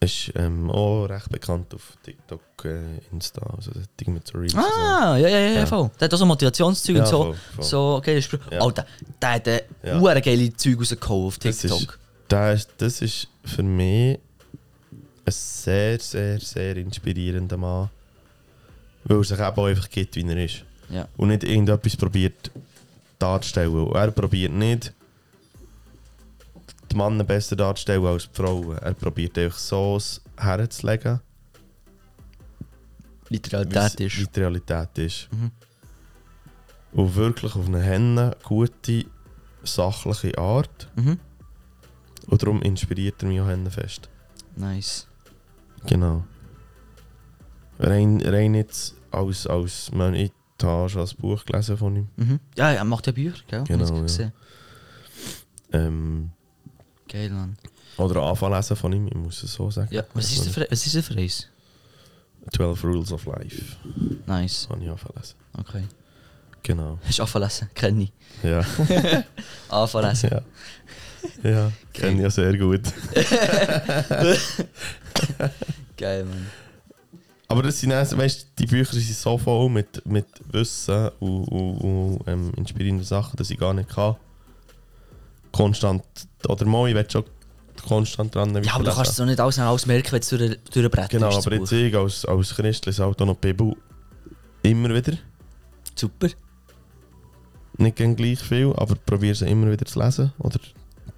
ist 0.00 0.32
ähm, 0.36 0.70
auch 0.70 1.06
recht 1.06 1.30
bekannt 1.30 1.74
auf 1.74 1.94
TikTok, 2.02 2.40
äh, 2.64 2.98
Insta, 3.12 3.40
also 3.56 3.70
das 3.72 3.84
Ding 3.98 4.12
mit 4.14 4.26
so 4.26 4.36
Reels. 4.38 4.54
Ah, 4.54 5.16
ja, 5.16 5.28
ja, 5.28 5.38
ja, 5.38 5.50
Ja. 5.60 5.66
voll. 5.66 5.90
Der 5.98 6.06
hat 6.06 6.14
auch 6.14 6.18
so 6.18 6.26
Motivationszeug 6.26 6.96
Ja, 6.96 7.02
und 7.02 7.08
so. 7.08 7.22
voll, 7.24 7.34
voll. 7.56 7.64
So 7.64 8.02
Sprüche. 8.20 8.40
Ja. 8.50 8.60
Alter, 8.60 8.86
der 9.22 9.30
hat 9.32 9.46
äh, 9.46 9.62
Ja. 9.84 10.20
geile 10.20 10.54
Zeug 10.56 10.78
rausgehauen 10.78 11.26
auf 11.28 11.38
Das 11.38 11.58
TikTok. 11.58 11.98
Der 12.30 12.52
ist, 12.52 12.70
das 12.78 13.00
ist 13.00 13.28
für 13.44 13.62
mich 13.62 14.18
ein 15.26 15.32
sehr, 15.32 15.98
sehr, 15.98 16.40
sehr 16.40 16.76
inspirierender 16.76 17.56
Mann. 17.56 17.90
Weil 19.04 19.18
er 19.18 19.24
sich 19.24 19.38
eben 19.38 19.56
auch 19.56 19.66
einfach 19.66 19.90
gibt, 19.90 20.16
wie 20.16 20.28
er 20.28 20.44
ist. 20.44 20.64
Ja. 20.88 21.08
Und 21.16 21.28
nicht 21.28 21.44
irgendetwas 21.44 21.96
probiert 21.96 22.50
darzustellen. 23.18 23.92
Er 23.92 24.10
probiert 24.10 24.52
nicht, 24.52 24.92
die 26.90 26.96
Männer 26.96 27.24
besser 27.24 27.56
darzustellen 27.56 28.04
als 28.06 28.28
die 28.30 28.36
Frauen. 28.36 28.78
Er 28.78 28.94
probiert 28.94 29.36
einfach 29.38 29.58
so 29.58 29.98
herzulegen, 30.36 31.20
Wie 33.28 33.40
die 33.40 33.50
Realität 33.50 34.00
ist. 34.00 34.18
wie 34.18 34.26
die 34.26 34.40
Realität 34.40 34.98
ist. 34.98 35.28
Mhm. 35.32 35.50
Und 36.92 37.14
wirklich 37.16 37.54
auf 37.54 37.66
eine 37.66 37.82
Henne 37.82 38.36
gute, 38.42 39.04
sachliche 39.64 40.38
Art. 40.38 40.88
Mhm. 40.94 41.18
Und 42.28 42.42
darum 42.42 42.62
inspiriert 42.62 43.22
er 43.22 43.28
mich 43.28 43.40
auch 43.40 43.70
fest. 43.70 44.08
Nice. 44.56 45.06
Genau. 45.86 46.24
Rein, 47.78 48.22
rein 48.24 48.54
jetzt 48.54 48.94
als, 49.10 49.46
als 49.46 49.90
man 49.92 50.14
ich 50.14 50.32
habe 50.62 50.88
schon 50.88 51.02
ein 51.02 51.16
Buch 51.18 51.44
gelesen 51.44 51.76
von 51.76 51.96
ihm. 51.96 52.08
Mhm. 52.16 52.40
Ja, 52.56 52.72
er 52.72 52.84
macht 52.84 53.06
ja 53.06 53.12
Bücher, 53.12 53.42
gell? 53.46 53.64
Genau, 53.64 54.04
ja. 54.06 54.32
Ähm, 55.72 56.30
Geil, 57.08 57.30
Mann. 57.30 57.56
oder 57.98 58.22
anfangen 58.22 58.54
lesen 58.54 58.76
von 58.76 58.92
ihm, 58.92 59.06
ich 59.08 59.14
muss 59.14 59.42
es 59.42 59.52
so 59.52 59.70
sagen. 59.70 59.88
Ja, 59.92 60.02
was 60.14 60.32
ist, 60.32 60.44
der 60.46 60.52
für, 60.52 60.66
was 60.70 60.86
ist 60.86 60.94
der 60.94 61.02
für 61.02 61.14
eins? 61.16 61.48
12 62.54 62.84
Rules 62.84 63.12
of 63.12 63.26
Life. 63.26 63.76
Nice. 64.26 64.68
Habe 64.70 64.82
ich 64.82 64.88
anfangen 64.88 65.16
lesen. 65.16 65.34
Okay. 65.58 65.84
Genau. 66.62 66.98
Hast 67.04 67.18
du 67.18 67.22
anfangen 67.22 67.44
lesen? 67.44 67.70
Kenn 67.74 68.00
ich. 68.00 68.12
Ja. 68.42 68.64
Anfangen 69.68 70.08
lesen. 70.08 70.30
ja. 70.30 70.42
Ja, 71.42 71.72
kenne 71.92 72.12
ich 72.16 72.20
ja 72.20 72.30
sehr 72.30 72.56
gut. 72.56 72.82
Geil, 75.96 76.24
Mann. 76.24 76.46
Aber 77.48 77.62
das 77.62 77.78
sind 77.78 77.92
also, 77.92 78.18
weißt, 78.18 78.48
die 78.58 78.66
Bücher 78.66 78.92
sind 78.92 79.14
so 79.14 79.38
voll 79.38 79.68
mit, 79.70 80.04
mit 80.04 80.26
Wissen 80.50 81.10
und, 81.20 81.44
und, 81.44 81.78
und 81.78 82.20
ähm, 82.26 82.52
inspirierenden 82.56 83.06
Sachen, 83.06 83.36
dass 83.36 83.50
ich 83.50 83.58
gar 83.58 83.72
nicht 83.72 83.88
kann. 83.88 84.16
Konstant, 85.52 86.02
oder 86.48 86.66
mal, 86.66 86.88
ich 86.88 86.94
will 86.94 87.06
schon 87.08 87.24
konstant 87.86 88.34
dran 88.34 88.52
Ja, 88.62 88.74
aber 88.74 88.84
du 88.84 88.90
kannst 88.92 89.12
es 89.12 89.16
doch 89.16 89.26
nicht 89.26 89.38
alles, 89.38 89.58
alles 89.58 89.86
merken, 89.86 90.12
wenn 90.12 90.20
du 90.20 90.38
durch, 90.38 90.58
durchbretterst. 90.72 91.10
Genau, 91.10 91.30
das 91.30 91.46
aber 91.46 91.56
jetzt 91.56 91.72
ich 91.72 91.96
als, 91.96 92.24
als 92.24 92.54
Christ 92.54 92.86
lese 92.86 93.04
auch 93.04 93.16
noch 93.18 93.36
Bibel 93.36 93.76
immer 94.62 94.94
wieder. 94.94 95.16
Super. 95.94 96.28
Nicht 97.78 97.96
gleich 97.96 98.40
viel, 98.40 98.72
aber 98.76 98.96
probiere 98.96 99.34
sie 99.34 99.46
immer 99.48 99.70
wieder 99.70 99.84
zu 99.86 100.00
lesen. 100.00 100.32
Oder 100.38 100.58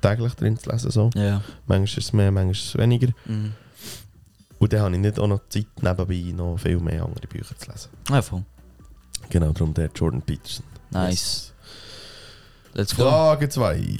täglich 0.01 0.34
drin 0.34 0.59
zu 0.59 0.70
lesen. 0.70 0.90
So. 0.90 1.11
Ja. 1.14 1.42
Manchmal 1.66 1.84
ist 1.84 1.99
es 1.99 2.12
mehr, 2.12 2.30
manchmal 2.30 2.53
ist 2.53 2.64
es 2.64 2.76
weniger. 2.76 3.09
Mhm. 3.26 3.55
Und 4.59 4.72
dann 4.72 4.80
habe 4.80 4.94
ich 4.94 5.00
nicht 5.00 5.18
auch 5.18 5.26
noch 5.28 5.48
Zeit, 5.48 5.66
nebenbei 5.80 6.32
noch 6.34 6.56
viel 6.59 6.78
mehr 6.80 7.04
andere 7.04 7.26
Bücher 7.26 7.56
zu 7.56 7.70
lesen. 7.70 7.90
Ja, 8.09 8.22
voll. 8.22 8.44
Genau, 9.30 9.52
darum 9.52 9.74
der 9.74 9.90
Jordan 9.94 10.22
Peterson. 10.22 10.64
Nice. 10.90 11.52
let's 12.74 12.94
go. 12.96 13.02
Frage 13.04 13.48
2. 13.48 13.98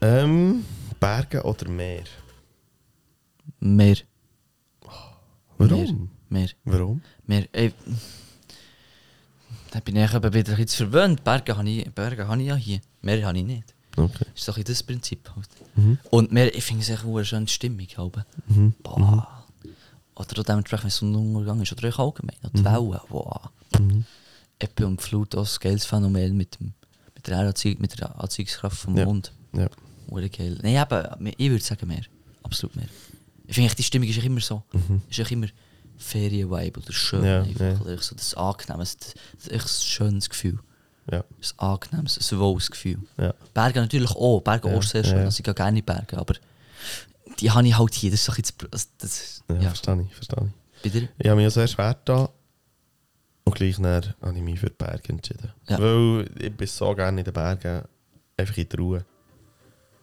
Ähm, 0.00 0.64
Berge 1.00 1.42
oder 1.42 1.68
Meer? 1.68 2.04
Mehr, 3.60 3.96
Warum? 5.56 6.10
mehr, 6.28 6.48
Warum? 6.64 7.02
mehr. 7.26 7.46
Ey, 7.52 7.72
da 9.70 9.80
bin 9.80 9.96
ich 9.96 10.12
eben 10.14 10.34
wieder 10.34 10.52
ein 10.52 10.56
bisschen 10.64 10.90
verwöhnt. 10.90 11.24
Berge 11.24 11.56
habe 11.56 11.68
ich, 11.68 11.90
Berge 11.92 12.26
habe 12.26 12.40
ich 12.42 12.48
ja 12.48 12.56
hier. 12.56 12.80
Meer 13.02 13.26
habe 13.26 13.38
ich 13.38 13.44
nicht. 13.44 13.74
Okay. 13.96 14.24
Das 14.32 14.40
ist 14.40 14.48
doch 14.48 14.58
das 14.58 14.82
Prinzip 14.82 15.30
halt. 15.34 15.48
Mhm. 15.76 15.98
Und 16.10 16.32
mehr, 16.32 16.54
ich 16.54 16.64
finde 16.64 16.82
es 16.82 16.90
echt 16.90 17.04
eine 17.04 17.24
schöne 17.24 17.48
Stimmung. 17.48 17.86
Halt. 17.96 18.26
Mhm. 18.48 18.74
Boah. 18.82 19.43
Oder 20.16 20.42
dementsprechend, 20.42 20.84
wenn 20.84 20.88
es 20.88 20.96
Sonnenuntergang 20.96 21.60
ist. 21.62 21.72
Oder 21.72 21.88
auch 21.88 21.98
allgemein. 21.98 22.36
Die 22.52 22.64
Wellen. 22.64 23.00
Wow. 23.08 23.48
Mhm. 23.78 24.04
Ebbe 24.58 24.86
und 24.86 25.02
Flut, 25.02 25.34
auch 25.34 25.46
ein 25.46 25.56
geiles 25.60 25.84
Phänomen 25.84 26.36
mit, 26.36 26.58
dem, 26.60 26.72
mit, 27.14 27.26
der 27.26 27.38
Anziehung, 27.38 27.80
mit 27.80 27.98
der 27.98 28.18
Anziehungskraft 28.20 28.78
vom 28.78 28.96
Ja. 28.96 29.04
Mond. 29.04 29.32
Ja. 29.52 29.68
Oder 30.08 30.28
geil. 30.28 30.58
Nein, 30.62 30.76
eben, 30.76 31.34
ich 31.36 31.50
würde 31.50 31.64
sagen 31.64 31.88
mehr. 31.88 32.02
Absolut 32.42 32.76
mehr. 32.76 32.86
Ich 33.46 33.54
finde, 33.54 33.74
die 33.74 33.82
Stimmung 33.82 34.08
ist 34.08 34.22
immer 34.22 34.40
so. 34.40 34.62
Ist 35.10 35.18
echt 35.18 35.32
immer 35.32 35.48
Ferien-Vibe 35.96 36.80
oder 36.80 36.92
schön. 36.92 37.20
Mhm. 37.20 37.26
Ja, 37.26 37.42
einfach. 37.42 37.80
Oder 37.84 38.02
so 38.02 38.14
das 38.14 38.34
angenehmes, 38.34 38.96
das, 38.96 39.14
das 39.14 39.46
ist 39.46 39.52
echt 39.52 39.64
ein 39.64 39.82
schönes 39.82 40.30
Gefühl. 40.30 40.58
Ja. 41.10 41.18
Ein 41.18 41.68
angenehmes, 41.68 42.32
ein 42.32 42.38
wohles 42.38 42.70
Gefühl. 42.70 42.98
Ja. 43.18 43.34
Berge 43.52 43.80
natürlich 43.80 44.10
auch. 44.10 44.40
Berge 44.40 44.70
Ja, 44.70 44.76
auch 44.76 44.82
sehr 44.82 45.04
schön. 45.04 45.18
Also 45.18 45.38
ich 45.38 45.44
gehe 45.44 45.54
gerne 45.54 45.78
in 45.78 45.84
Berge. 45.84 46.16
Aber 46.16 46.34
die 47.40 47.50
habe 47.50 47.66
ich 47.66 47.78
halt 47.78 47.94
hier. 47.94 48.10
Das 48.10 48.20
ist 48.20 48.28
doch 48.28 48.36
jetzt. 48.36 48.54
Das, 48.70 48.88
das, 48.98 49.42
Ja, 49.48 49.54
ja, 49.56 49.60
verstehe 49.68 50.02
ich, 50.08 50.14
verstehe 50.14 50.46
ich. 50.82 50.92
bei 50.92 50.98
dir? 51.00 51.08
Ich 51.18 51.26
habe 51.26 51.36
mich 51.36 51.44
ja 51.44 51.50
sehr 51.50 51.66
schwer 51.68 51.96
da 52.04 52.28
und 53.44 53.54
gleich 53.54 53.76
dann 53.76 54.14
habe 54.22 54.36
ich 54.36 54.42
mich 54.42 54.60
für 54.60 54.66
die 54.70 54.74
Berge 54.76 55.08
entschieden. 55.10 55.52
Ja. 55.68 55.78
Weil 55.78 56.28
ich 56.38 56.56
bin 56.56 56.66
so 56.66 56.94
gerne 56.94 57.20
in 57.20 57.24
den 57.24 57.34
Bergen, 57.34 57.82
einfach 58.36 58.56
in 58.56 58.68
der 58.68 58.78
Ruhe. 58.78 59.04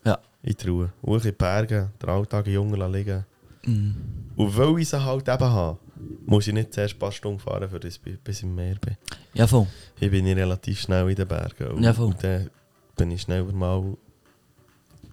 Ja. 0.06 0.20
In 0.44 0.56
der 0.56 0.68
Ruhe. 0.70 0.94
Ruhe 1.04 1.18
in 1.18 1.24
den 1.24 1.36
Bergen, 1.36 1.90
den 2.02 2.10
Alltag 2.10 2.48
in 2.48 2.54
Jungen 2.54 2.92
liegen. 2.92 3.26
Mm. 3.66 3.92
Und 4.36 4.58
weil 4.58 4.80
ich 4.80 4.90
sie 4.90 5.04
halt 5.04 5.28
eben 5.28 5.44
habe, 5.44 5.78
muss 6.26 6.48
ich 6.48 6.54
nicht 6.54 6.74
zuerst 6.74 6.96
ein 6.96 7.00
paar 7.00 7.12
Stunden 7.12 7.40
fahren, 7.40 7.70
für 7.70 7.80
das 7.80 8.00
ich 8.04 8.20
bis 8.20 8.42
im 8.42 8.56
Meer 8.56 8.76
bin. 8.76 8.98
Ja, 9.34 9.46
voll. 9.46 9.68
Ich 10.00 10.10
bin 10.10 10.26
ich 10.26 10.36
relativ 10.36 10.80
schnell 10.82 11.08
in 11.10 11.16
den 11.16 11.28
Bergen. 11.28 11.68
Und, 11.68 11.84
Ja, 11.84 11.94
voll. 11.94 12.08
und 12.08 12.24
dann 12.24 12.50
bin 12.96 13.12
ich 13.12 13.22
schneller 13.22 13.52
mal 13.54 13.96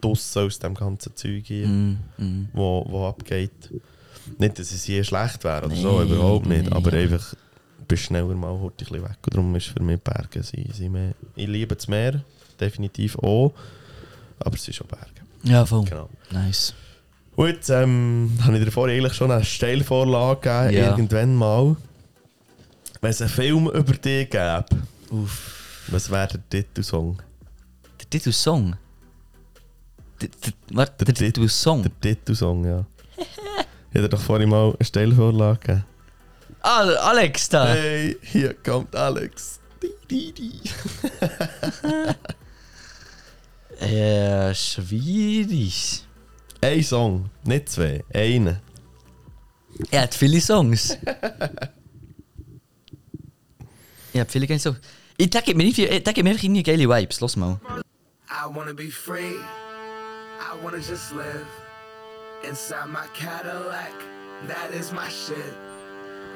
draussen 0.00 0.42
aus 0.46 0.58
dem 0.58 0.74
ganzen 0.74 1.14
Zeug 1.16 1.44
hier, 1.46 1.66
Mm, 1.66 1.98
mm. 2.18 2.48
wo, 2.52 2.84
wo 2.88 3.06
abgeht. 3.08 3.50
Nicht, 4.38 4.58
dass 4.58 4.72
es 4.72 4.86
je 4.86 5.02
schlecht 5.04 5.42
wäre 5.44 5.66
oder 5.66 5.74
so, 5.76 6.02
Nee, 6.02 6.12
überhaupt 6.12 6.46
nicht. 6.46 6.62
nee, 6.64 6.70
aber 6.70 6.88
aber- 6.88 6.96
einfach 6.96 7.34
bist 7.86 8.02
schneller 8.04 8.34
mal 8.34 8.50
heute 8.60 8.84
ein 8.84 8.88
bisschen 8.88 9.02
weg. 9.02 9.16
Und 9.24 9.34
darum 9.34 9.54
ist 9.56 9.66
für 9.66 9.82
mich 9.82 10.00
Berge 10.00 10.42
sind, 10.42 10.74
sind 10.74 10.92
mehr. 10.92 11.14
Ich 11.34 11.46
liebe 11.46 11.74
das 11.74 11.88
Meer, 11.88 12.22
definitiv 12.60 13.16
auch. 13.18 13.54
Aber 14.40 14.54
es 14.54 14.68
ist 14.68 14.80
auch 14.82 14.86
Berge. 14.86 15.06
Ja, 15.44 15.64
voll. 15.64 15.84
Genau. 15.84 16.08
Nice. 16.30 16.74
Jetzt 17.38 17.70
ähm, 17.70 18.30
habe 18.42 18.58
ich 18.58 18.64
dir 18.64 18.70
vorhin 18.70 18.98
eigentlich 18.98 19.14
schon 19.14 19.30
eine 19.30 19.44
Steilvorlage 19.44 20.40
gegeben, 20.40 20.76
Ja. 20.84 20.90
irgendwann 20.90 21.34
mal. 21.34 21.76
Wenn 23.00 23.10
es 23.10 23.22
einen 23.22 23.30
Film 23.30 23.66
über 23.68 23.92
dich 23.94 24.28
gäbe, 24.28 24.64
Uff. 25.10 25.84
was 25.88 26.10
wäre 26.10 26.26
der 26.50 26.64
Titelsong? 26.64 27.22
Der 28.00 28.10
Titelsong? 28.10 28.76
Warte, 30.72 31.04
Der 31.04 31.06
der, 31.06 31.14
Tit- 31.14 31.34
Titelsong? 31.34 31.82
Der 31.82 32.00
Titelsong, 32.00 32.64
ja. 32.64 32.84
ich 33.92 34.00
dir 34.00 34.08
doch 34.08 34.20
vorhin 34.20 34.48
mal 34.48 34.74
eine 34.74 34.84
Steilvorlage 34.84 35.58
gegeben. 35.60 35.84
Ah, 36.60 36.82
Alex 37.10 37.48
da! 37.48 37.68
Hey, 37.68 38.16
hier 38.22 38.54
kommt 38.54 38.94
Alex. 38.96 39.60
Di, 39.80 39.88
di, 40.10 40.32
di. 40.32 40.60
Äh, 43.80 44.52
schwierig. 44.54 46.04
Ein 46.60 46.82
Song, 46.82 47.30
nicht 47.44 47.68
zwei, 47.68 48.04
einen. 48.12 48.58
Er 49.92 50.02
hat 50.02 50.14
viele 50.14 50.40
Songs. 50.40 50.96
er 54.12 54.20
hat 54.22 54.32
viele 54.32 54.46
geile 54.48 54.58
Songs. 54.58 54.78
Ich, 55.16 55.30
der 55.30 55.42
gibt 55.42 55.56
mir, 55.56 55.62
nicht 55.64 55.76
viel, 55.76 55.86
der 55.88 56.12
gibt 56.12 56.24
mir 56.24 56.30
einfach 56.30 56.42
irgendwie 56.42 56.64
geile 56.64 56.88
Vibes. 56.88 57.20
Los 57.20 57.36
mal. 57.36 57.60
I 58.28 58.52
wanna 58.52 58.72
be 58.72 58.88
free. 58.90 59.36
I 60.40 60.56
wanna 60.62 60.78
just 60.78 61.12
live 61.12 61.46
inside 62.44 62.88
my 62.88 63.06
Cadillac. 63.12 63.92
That 64.46 64.72
is 64.72 64.92
my 64.92 65.08
shit. 65.08 65.54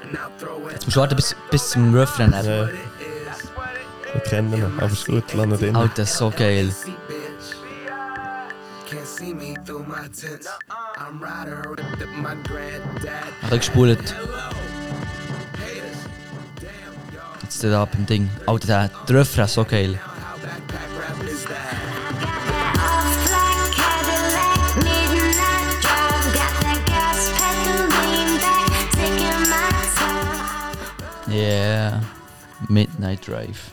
And 0.03 0.17
I'll 0.19 0.31
throw 0.39 0.67
it. 0.67 0.73
Jetzt 0.73 0.87
musst 0.87 0.97
du 0.97 1.01
warten 1.01 1.17
bis, 1.17 1.37
bis 1.51 1.71
zum 1.71 1.95
Refrain. 1.95 2.33
Ja. 2.33 2.69
Wir 4.13 4.21
kennen 4.25 4.53
ihn, 4.53 4.65
aber 4.79 4.93
ist 4.93 5.07
gut, 5.07 5.33
lass 5.35 5.47
ihn 5.47 5.59
drin. 5.59 5.77
Alter, 5.77 6.05
so 6.05 6.31
geil. 6.31 6.71
See, 6.71 6.91
bitch. 7.09 7.57
Can't 8.91 9.07
see 9.07 9.33
me 9.33 9.55
through 9.65 9.87
my 9.87 10.09
tents. 10.09 10.49
I'm 10.99 11.21
rider 11.23 11.71
with 11.71 12.09
my 12.17 12.35
granddad. 12.43 13.33
Ein 13.43 13.51
bisschen 13.51 13.59
gespult. 13.59 14.15
Hello, 14.15 14.33
haters. 15.57 15.99
Damn, 16.57 17.15
y'all. 17.15 17.43
Jetzt 17.43 17.63
da 17.63 17.85
beim 17.85 18.07
Ding. 18.07 18.29
Alter, 18.47 18.67
der, 18.67 18.91
der 19.09 19.17
Refrain, 19.21 19.47
so 19.47 19.65
geil. 19.65 19.99
Yeah. 31.33 32.03
Midnight 32.69 33.27
Drive. 33.27 33.73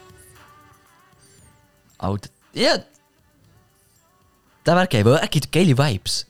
Alter. 1.98 2.30
Ja. 2.54 2.78
Der 4.66 4.76
wäre 4.76 4.88
geil, 4.88 5.06
weil 5.06 5.16
er 5.18 5.28
gibt 5.28 5.52
geile 5.52 5.78
Vibes. 5.78 6.26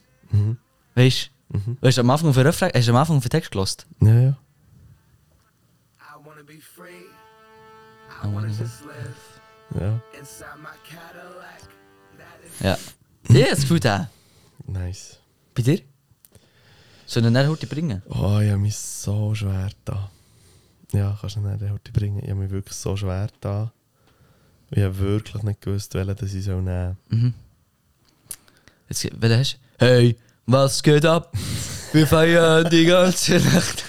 Weißt 0.94 1.30
du? 1.52 1.76
Weißt 1.80 1.98
du, 1.98 2.00
am 2.02 2.10
Anfang 2.10 2.32
den 2.32 2.46
Refrain, 2.46 2.70
hast 2.74 2.86
du 2.86 2.90
am 2.92 2.96
Anfang 2.96 3.20
den 3.20 3.30
Text 3.30 3.50
gelost? 3.50 3.86
Ja, 4.00 4.12
ja. 4.14 4.28
I 5.98 6.24
wanna 6.24 6.42
be 6.42 6.58
free. 6.60 7.06
I 8.22 8.32
wanna 8.32 8.48
just 8.48 8.82
live 8.84 9.80
Ja, 9.80 10.00
inside 10.18 10.58
my 10.60 10.68
Cadillac. 10.88 11.60
That 12.18 12.44
is 12.44 12.60
Ja. 12.60 12.76
Ja, 13.28 13.50
das 13.50 14.08
nice. 14.66 15.18
Bei 15.54 15.62
dir? 15.62 15.80
Sollen 17.06 17.26
wir 17.26 17.30
dann 17.30 17.48
heute 17.48 17.66
bringen? 17.66 18.02
Oh, 18.08 18.38
ich 18.40 18.50
habe 18.50 18.58
mich 18.58 18.76
so 18.76 19.34
schwer 19.34 19.70
da. 19.84 20.10
Ja, 20.92 21.16
kannst 21.20 21.36
du 21.36 21.40
nicht 21.40 21.70
heute 21.70 21.92
bringen. 21.92 22.20
Ich 22.22 22.30
habe 22.30 22.40
mich 22.40 22.50
wirklich 22.50 22.76
so 22.76 22.96
schwer 22.96 23.28
da. 23.40 23.72
Ich 24.70 24.82
habe 24.82 24.98
wirklich 24.98 25.42
nicht 25.42 25.60
gewusst, 25.60 25.94
welchen 25.94 26.16
das 26.16 26.34
ich 26.34 26.44
soll 26.44 26.62
nehmen 26.62 26.96
Mhm. 27.08 27.34
Jetzt, 28.88 29.08
welchen 29.20 29.38
hast 29.38 29.54
du? 29.54 29.58
Hey, 29.86 30.16
was 30.46 30.82
geht 30.82 31.04
ab? 31.04 31.32
Wir 31.92 32.06
feiern 32.06 32.68
die 32.70 32.84
ganze 32.84 33.38
Nacht. 33.38 33.84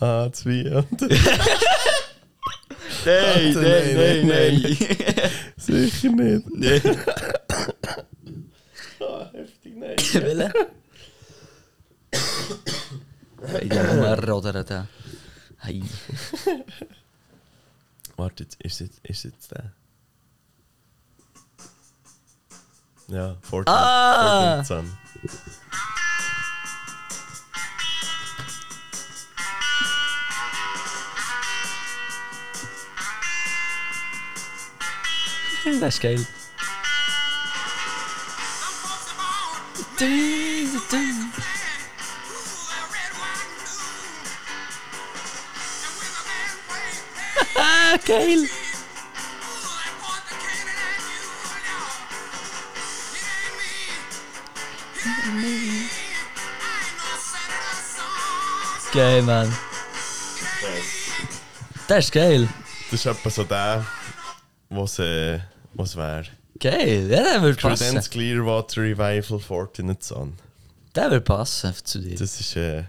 Ah, 0.00 0.28
zwei 0.32 0.74
und... 0.76 1.00
Nein, 3.06 3.54
nein, 3.54 4.26
nein, 4.26 4.62
Sicher 5.56 6.10
nicht. 6.10 6.46
nein. 6.54 6.80
Ah, 9.00 9.30
heftig, 9.32 9.76
nein. 9.76 9.96
Welchen? 10.12 10.52
Der 13.68 13.84
Nummer 13.94 14.34
oder 14.36 14.64
der. 14.64 14.88
Hey. 15.64 15.82
Warte, 18.16 18.42
jetzt, 18.42 18.60
ist, 18.60 18.80
jetzt, 18.80 19.00
ist 19.02 19.24
jetzt 19.24 19.50
der? 19.50 19.72
Ja, 23.08 23.36
Fortnite. 23.40 23.74
Ah! 23.74 24.62
Fortnite 24.62 24.66
Sun. 24.66 24.98
Das 35.80 35.94
ist 35.94 36.00
geil. 36.02 36.26
Geil. 47.98 48.48
Geil, 58.92 59.22
Mann. 59.22 59.52
Das 61.88 62.04
ist 62.04 62.12
geil. 62.12 62.48
Das 62.90 63.00
ist 63.00 63.06
etwa 63.06 63.30
so 63.30 63.44
der, 63.44 63.84
was 64.68 64.98
äh, 65.00 65.40
was 65.74 65.96
wäre. 65.96 66.26
Geil, 66.60 67.10
ja, 67.10 67.22
der 67.22 67.42
würde 67.42 67.60
passen. 67.60 67.86
Prudence 67.86 68.08
Clearwater 68.08 68.82
Revival 68.82 69.40
Fortunate 69.40 70.02
Sun. 70.04 70.34
Der 70.94 71.10
würde 71.10 71.20
passen 71.20 71.74
zu 71.82 71.98
dir. 71.98 72.16
Das 72.16 72.38
ist 72.40 72.54
äh, 72.56 72.84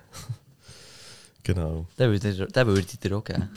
genau. 1.43 1.87
Der 1.97 2.11
würde 2.11 2.47
der 2.47 2.67
würde 2.67 2.81
ich 2.81 2.99
dir 2.99 3.17
auch 3.17 3.23
geben. 3.23 3.49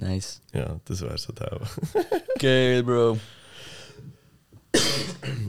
Nice. 0.00 0.40
Ja, 0.52 0.80
das 0.84 1.00
wäre 1.02 1.16
so 1.18 1.32
der. 1.32 1.60
Geil, 2.38 2.82
Bro. 2.82 3.18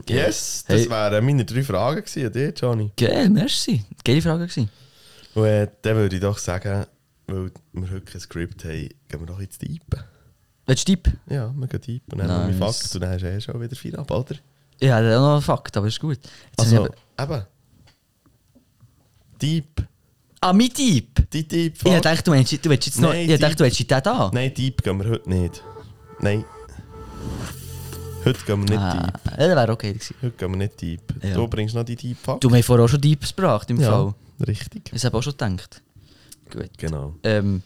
Yes, 0.08 0.64
das 0.66 0.80
Hey. 0.82 0.90
wären 0.90 1.24
meine 1.24 1.44
drei 1.44 1.62
Fragen 1.62 2.00
gewesen 2.04 2.26
an 2.26 2.32
dich, 2.32 2.60
Johnny. 2.60 2.90
Geil, 2.96 3.28
merci. 3.30 3.84
Geile 4.04 4.20
Frage 4.22 4.46
gewesen. 4.46 4.68
Und 5.34 5.44
äh, 5.44 5.68
dann 5.82 5.96
würde 5.96 6.16
ich 6.16 6.22
doch 6.22 6.38
sagen, 6.38 6.86
weil 7.26 7.50
wir 7.72 7.90
heute 7.90 8.00
kein 8.02 8.20
Skript 8.20 8.64
haben, 8.64 8.72
gehen 9.08 9.20
wir 9.20 9.26
doch 9.26 9.40
jetzt 9.40 9.58
typen. 9.60 10.04
Willst 10.66 10.88
du 10.88 10.92
Tipp? 10.94 11.10
Ja, 11.28 11.52
wir 11.56 11.66
gehen 11.68 11.80
typen. 11.80 12.18
Dann 12.18 12.30
haben 12.30 12.48
wir 12.52 12.58
Nice. 12.66 12.78
Fakt 12.82 12.94
und 12.94 13.00
dann 13.00 13.10
hast 13.12 13.22
du 13.22 13.26
eh 13.30 13.40
schon 13.40 13.60
wieder 13.60 13.76
vier 13.76 13.98
ab, 13.98 14.10
oder? 14.10 14.36
Ja, 14.80 15.00
das 15.00 15.10
ist 15.12 15.16
auch 15.16 15.20
noch 15.20 15.36
ein 15.36 15.42
Fakt, 15.42 15.76
aber 15.76 15.86
ist 15.86 16.00
gut. 16.00 16.18
Jetzt 16.22 16.58
Also, 16.58 16.76
habe 16.84 16.94
ich 17.18 17.22
eben. 17.24 17.46
Deep. 19.40 19.86
Ah, 20.42 20.52
mein 20.52 20.68
Tipp! 20.68 21.30
Die 21.32 21.46
Deep 21.46 21.76
Ich 21.84 22.00
dachte, 22.00 22.24
du 22.24 22.32
willst 22.32 22.52
jetzt 22.52 23.00
noch... 23.00 23.10
Nein, 23.10 23.30
ich 23.30 23.40
dachte, 23.40 23.56
du 23.56 23.64
willst 23.64 23.78
den 23.78 24.02
da. 24.02 24.30
Nein, 24.32 24.52
Deep 24.52 24.82
gehen 24.82 24.98
wir 25.02 25.10
heute 25.10 25.30
nicht. 25.30 25.62
Nein. 26.20 26.44
Heute 28.24 28.44
gehen 28.44 28.68
wir 28.68 28.70
nicht 28.70 28.78
Ah, 28.78 28.92
Deep. 28.92 29.38
ja, 29.38 29.48
das 29.48 29.56
wäre 29.56 29.72
okay 29.72 29.92
gewesen. 29.92 30.16
Heute 30.20 30.36
gehen 30.36 30.50
wir 30.50 30.56
nicht 30.56 30.80
Deep. 30.80 31.00
Ja. 31.22 31.34
Du 31.34 31.48
bringst 31.48 31.74
noch 31.74 31.84
die 31.84 31.96
Deep 31.96 32.18
Fakt. 32.18 32.44
Du, 32.44 32.50
haben 32.50 32.62
vorher 32.62 32.84
auch 32.84 32.88
schon 32.88 33.00
Deeps 33.00 33.34
gebracht, 33.34 33.70
im 33.70 33.80
ja, 33.80 33.90
Fall. 33.90 34.14
richtig. 34.46 34.90
Ich 34.92 35.04
habe 35.04 35.16
auch 35.16 35.22
schon 35.22 35.32
gedacht. 35.32 35.82
Gut. 36.50 36.70
Genau. 36.76 37.14
Ähm, 37.22 37.62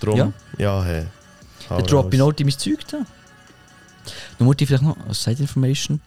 Drum, 0.00 0.16
Ja. 0.18 0.32
ja, 0.58 0.82
hey. 0.84 1.06
Hau 1.70 1.76
Dann 1.78 1.86
droppe 1.86 2.16
ich 2.16 2.18
noch 2.18 2.32
mein 2.38 2.50
Zeug 2.50 2.86
da. 2.88 2.98
Dann 4.38 4.46
muss 4.46 4.56
ich 4.58 4.66
vielleicht 4.66 4.82
noch 4.82 4.96
Side 5.14 5.40
Information. 5.40 6.00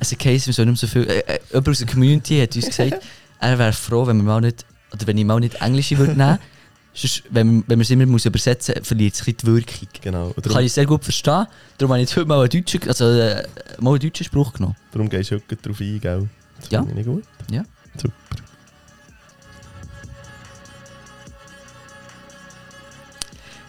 Es 0.00 0.10
ist 0.10 0.18
ein 0.18 0.18
Case, 0.18 0.46
wir 0.46 0.54
sollen 0.54 0.70
nicht 0.70 0.80
so 0.80 0.86
viel. 0.86 1.02
Äh, 1.08 1.18
äh, 1.20 1.40
jemand 1.50 1.68
aus 1.68 1.78
der 1.78 1.86
Community 1.86 2.40
hat 2.40 2.56
uns 2.56 2.66
gesagt, 2.66 3.02
er 3.44 3.58
wäre 3.58 3.72
froh, 3.72 4.06
wenn 4.06 4.16
wir 4.18 4.24
mal 4.24 4.40
nicht. 4.40 4.64
Oder 4.92 5.06
wenn 5.06 5.18
ich 5.18 5.24
mal 5.24 5.40
nicht 5.40 5.60
Englische 5.60 5.98
würde 5.98 6.12
nehmen. 6.14 6.38
Sonst, 6.96 7.24
wenn, 7.30 7.64
wenn 7.66 7.78
man 7.78 7.80
es 7.80 7.90
immer 7.90 8.06
muss 8.06 8.24
übersetzen 8.24 8.76
muss, 8.78 8.86
verliert 8.86 9.14
es 9.14 9.22
die 9.24 9.36
Wirkung. 9.46 9.88
Genau. 10.00 10.26
Und 10.28 10.34
Kann 10.36 10.42
darum, 10.44 10.60
ich 10.64 10.72
sehr 10.72 10.86
gut 10.86 11.02
verstehen. 11.02 11.46
Darum 11.76 11.92
habe 11.92 12.02
ich 12.02 12.08
jetzt 12.08 12.16
heute 12.16 12.28
mal 12.28 12.40
einen 12.40 12.48
deutschen, 12.50 12.88
also, 12.88 13.06
äh, 13.10 13.42
mal 13.80 13.90
einen 13.90 13.98
deutschen 14.00 14.24
Spruch 14.24 14.52
genommen. 14.52 14.76
darum 14.92 15.08
gehst 15.08 15.32
du 15.32 15.34
heute 15.36 15.56
drauf 15.56 15.80
ein, 15.80 16.00
gell? 16.00 16.28
Das 16.60 16.70
Ja. 16.70 16.84
finde 16.84 17.00
ich 17.00 17.06
gut. 17.06 17.24
Ja. 17.50 17.64
Super. 18.00 18.12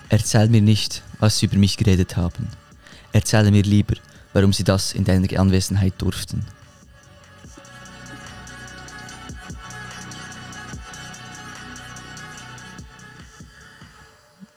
Erzähl 0.10 0.50
mir 0.50 0.62
nicht, 0.62 1.02
was 1.20 1.40
sie 1.40 1.48
über 1.48 1.58
mich 1.58 1.78
geredet 1.78 2.16
haben. 2.18 2.48
Erzähle 3.12 3.52
mir 3.52 3.64
lieber, 3.64 3.96
warum 4.34 4.54
sie 4.54 4.64
das 4.64 4.94
in 4.94 5.04
deiner 5.04 5.40
Anwesenheit 5.40 5.94
durften. 5.98 6.46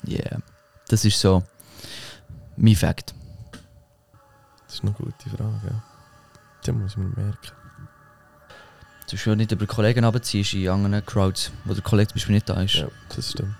Yeah. 0.09 0.40
Das 0.88 1.04
ist 1.04 1.20
so 1.20 1.42
mein 2.56 2.74
Fakt. 2.74 3.14
Das 4.66 4.74
ist 4.74 4.82
eine 4.82 4.92
gute 4.92 5.30
Frage. 5.30 5.61
Ja. 5.64 5.82
Das 6.62 6.74
muss 6.74 6.96
mir 6.96 7.04
merken. 7.04 7.52
Du 9.09 9.14
musst 9.14 9.26
ja 9.26 9.34
nicht 9.34 9.52
über 9.52 9.66
Kollegen 9.66 10.04
abziehst 10.04 10.54
in 10.54 10.68
anderen 10.68 11.04
Crowds, 11.04 11.50
wo 11.64 11.72
der 11.72 11.82
Kollege 11.82 12.09
zum 12.09 12.14
Beispiel 12.16 12.34
nicht 12.34 12.48
da 12.48 12.61
ist. 12.61 12.74
Ja, 12.74 12.88
das 13.14 13.30
stimmt. 13.30 13.54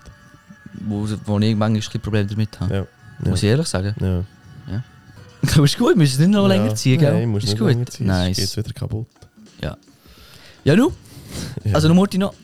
Wo, 0.80 1.09
wo 1.24 1.38
ich 1.38 1.57
manchmal 1.57 1.94
ein 1.94 2.01
Probleme 2.01 2.26
damit 2.26 2.61
habe. 2.61 2.74
Ja. 2.74 2.86
Muss 3.30 3.42
ich 3.42 3.49
ehrlich 3.49 3.66
sagen. 3.66 3.94
Ja. 4.01 4.24
Du 5.55 5.62
ist 5.62 5.78
gut, 5.78 5.96
müssen 5.96 6.14
es 6.14 6.18
nicht 6.18 6.30
noch 6.30 6.42
ja. 6.42 6.49
länger 6.49 6.74
ziehen, 6.74 6.99
gell? 6.99 7.12
Nein, 7.12 7.28
musst 7.28 7.44
ist 7.44 7.51
nicht 7.51 7.61
gut. 7.61 7.68
länger 7.68 7.86
ziehen. 7.86 8.09
Nice. 8.09 8.36
Geht's 8.38 8.57
wieder 8.57 8.72
kaputt. 8.72 9.07
Ja, 10.68 10.76
nu? 10.76 10.92
Ja. 11.64 11.74
Also, 11.74 11.88
noch 11.88 11.94
Murti 11.94 12.18
noch. 12.18 12.34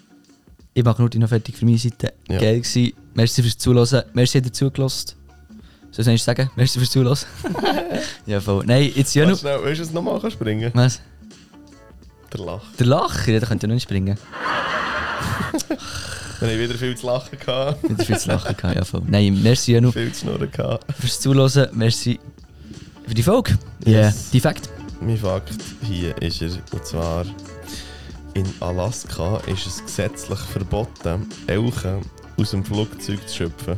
Ich 0.73 0.85
mache 0.85 1.01
Murti 1.01 1.19
noch 1.19 1.29
fertig 1.29 1.57
für 1.57 1.65
meine 1.65 1.79
Seite. 1.79 2.13
Ja. 2.29 2.39
Geil 2.39 2.61
gewesen. 2.61 2.93
Merci 3.15 3.43
fürs 3.43 3.57
Zuhören. 3.59 4.03
Merci, 4.13 4.39
habt 4.39 4.47
ihr 4.47 4.53
zugelassen. 4.53 5.13
Soll 5.91 6.09
ich 6.09 6.23
sagen? 6.23 6.51
Merci 6.57 6.79
fürs 6.79 6.91
Zuhören. 6.91 7.17
ja, 8.27 8.41
voll. 8.41 8.65
Nein, 8.67 8.91
jetzt 8.95 9.15
ja 9.15 9.27
noch. 9.27 9.39
schnell, 9.39 9.61
willst 9.63 9.81
du 9.81 9.85
es 9.85 9.93
nochmal 9.93 10.21
kannst 10.21 10.35
springen? 10.35 10.71
Was? 10.75 11.01
Der 12.33 12.45
Lach. 12.45 12.63
Der 12.79 12.87
Lacher, 12.87 13.33
ja, 13.33 13.41
da 13.41 13.47
könnt 13.47 13.63
ihr 13.63 13.69
noch 13.69 13.75
nicht 13.75 13.85
springen. 13.85 14.19
Dann 16.41 16.51
habe 16.51 16.53
ich 16.53 16.69
wieder 16.69 16.79
viel 16.79 16.97
zu 16.97 17.07
lachen 17.07 17.39
gehabt. 17.39 17.89
Nicht 17.89 18.05
viel 18.07 18.19
zu 18.19 18.29
lachen 18.29 18.57
gehabt, 18.57 18.75
ja, 18.77 18.85
voll. 18.85 19.03
Nein, 19.07 19.41
merci 19.41 19.73
ja 19.73 19.81
noch 19.81 19.93
viel 19.93 20.13
zu 20.13 20.23
schnurren 20.23 20.51
gehabt. 20.51 20.85
fürs 20.99 21.21
Zuhören. 21.21 21.69
Merci 21.73 22.19
für 23.07 23.15
die 23.15 23.23
Folge. 23.23 23.57
Ja, 23.85 24.07
Yes. 24.07 24.31
die 24.33 24.41
Fakt. 24.41 24.69
Mein 25.01 25.17
Fakt 25.17 25.55
hier 25.83 26.21
ist 26.21 26.43
er, 26.43 26.51
und 26.73 26.85
zwar 26.85 27.25
in 28.35 28.45
Alaska 28.61 29.39
ist 29.47 29.67
es 29.67 29.83
gesetzlich 29.85 30.39
verboten, 30.41 31.29
Elchen 31.47 32.01
aus 32.37 32.51
dem 32.51 32.65
Flugzeug 32.65 33.27
zu 33.29 33.37
schöpfen. 33.37 33.77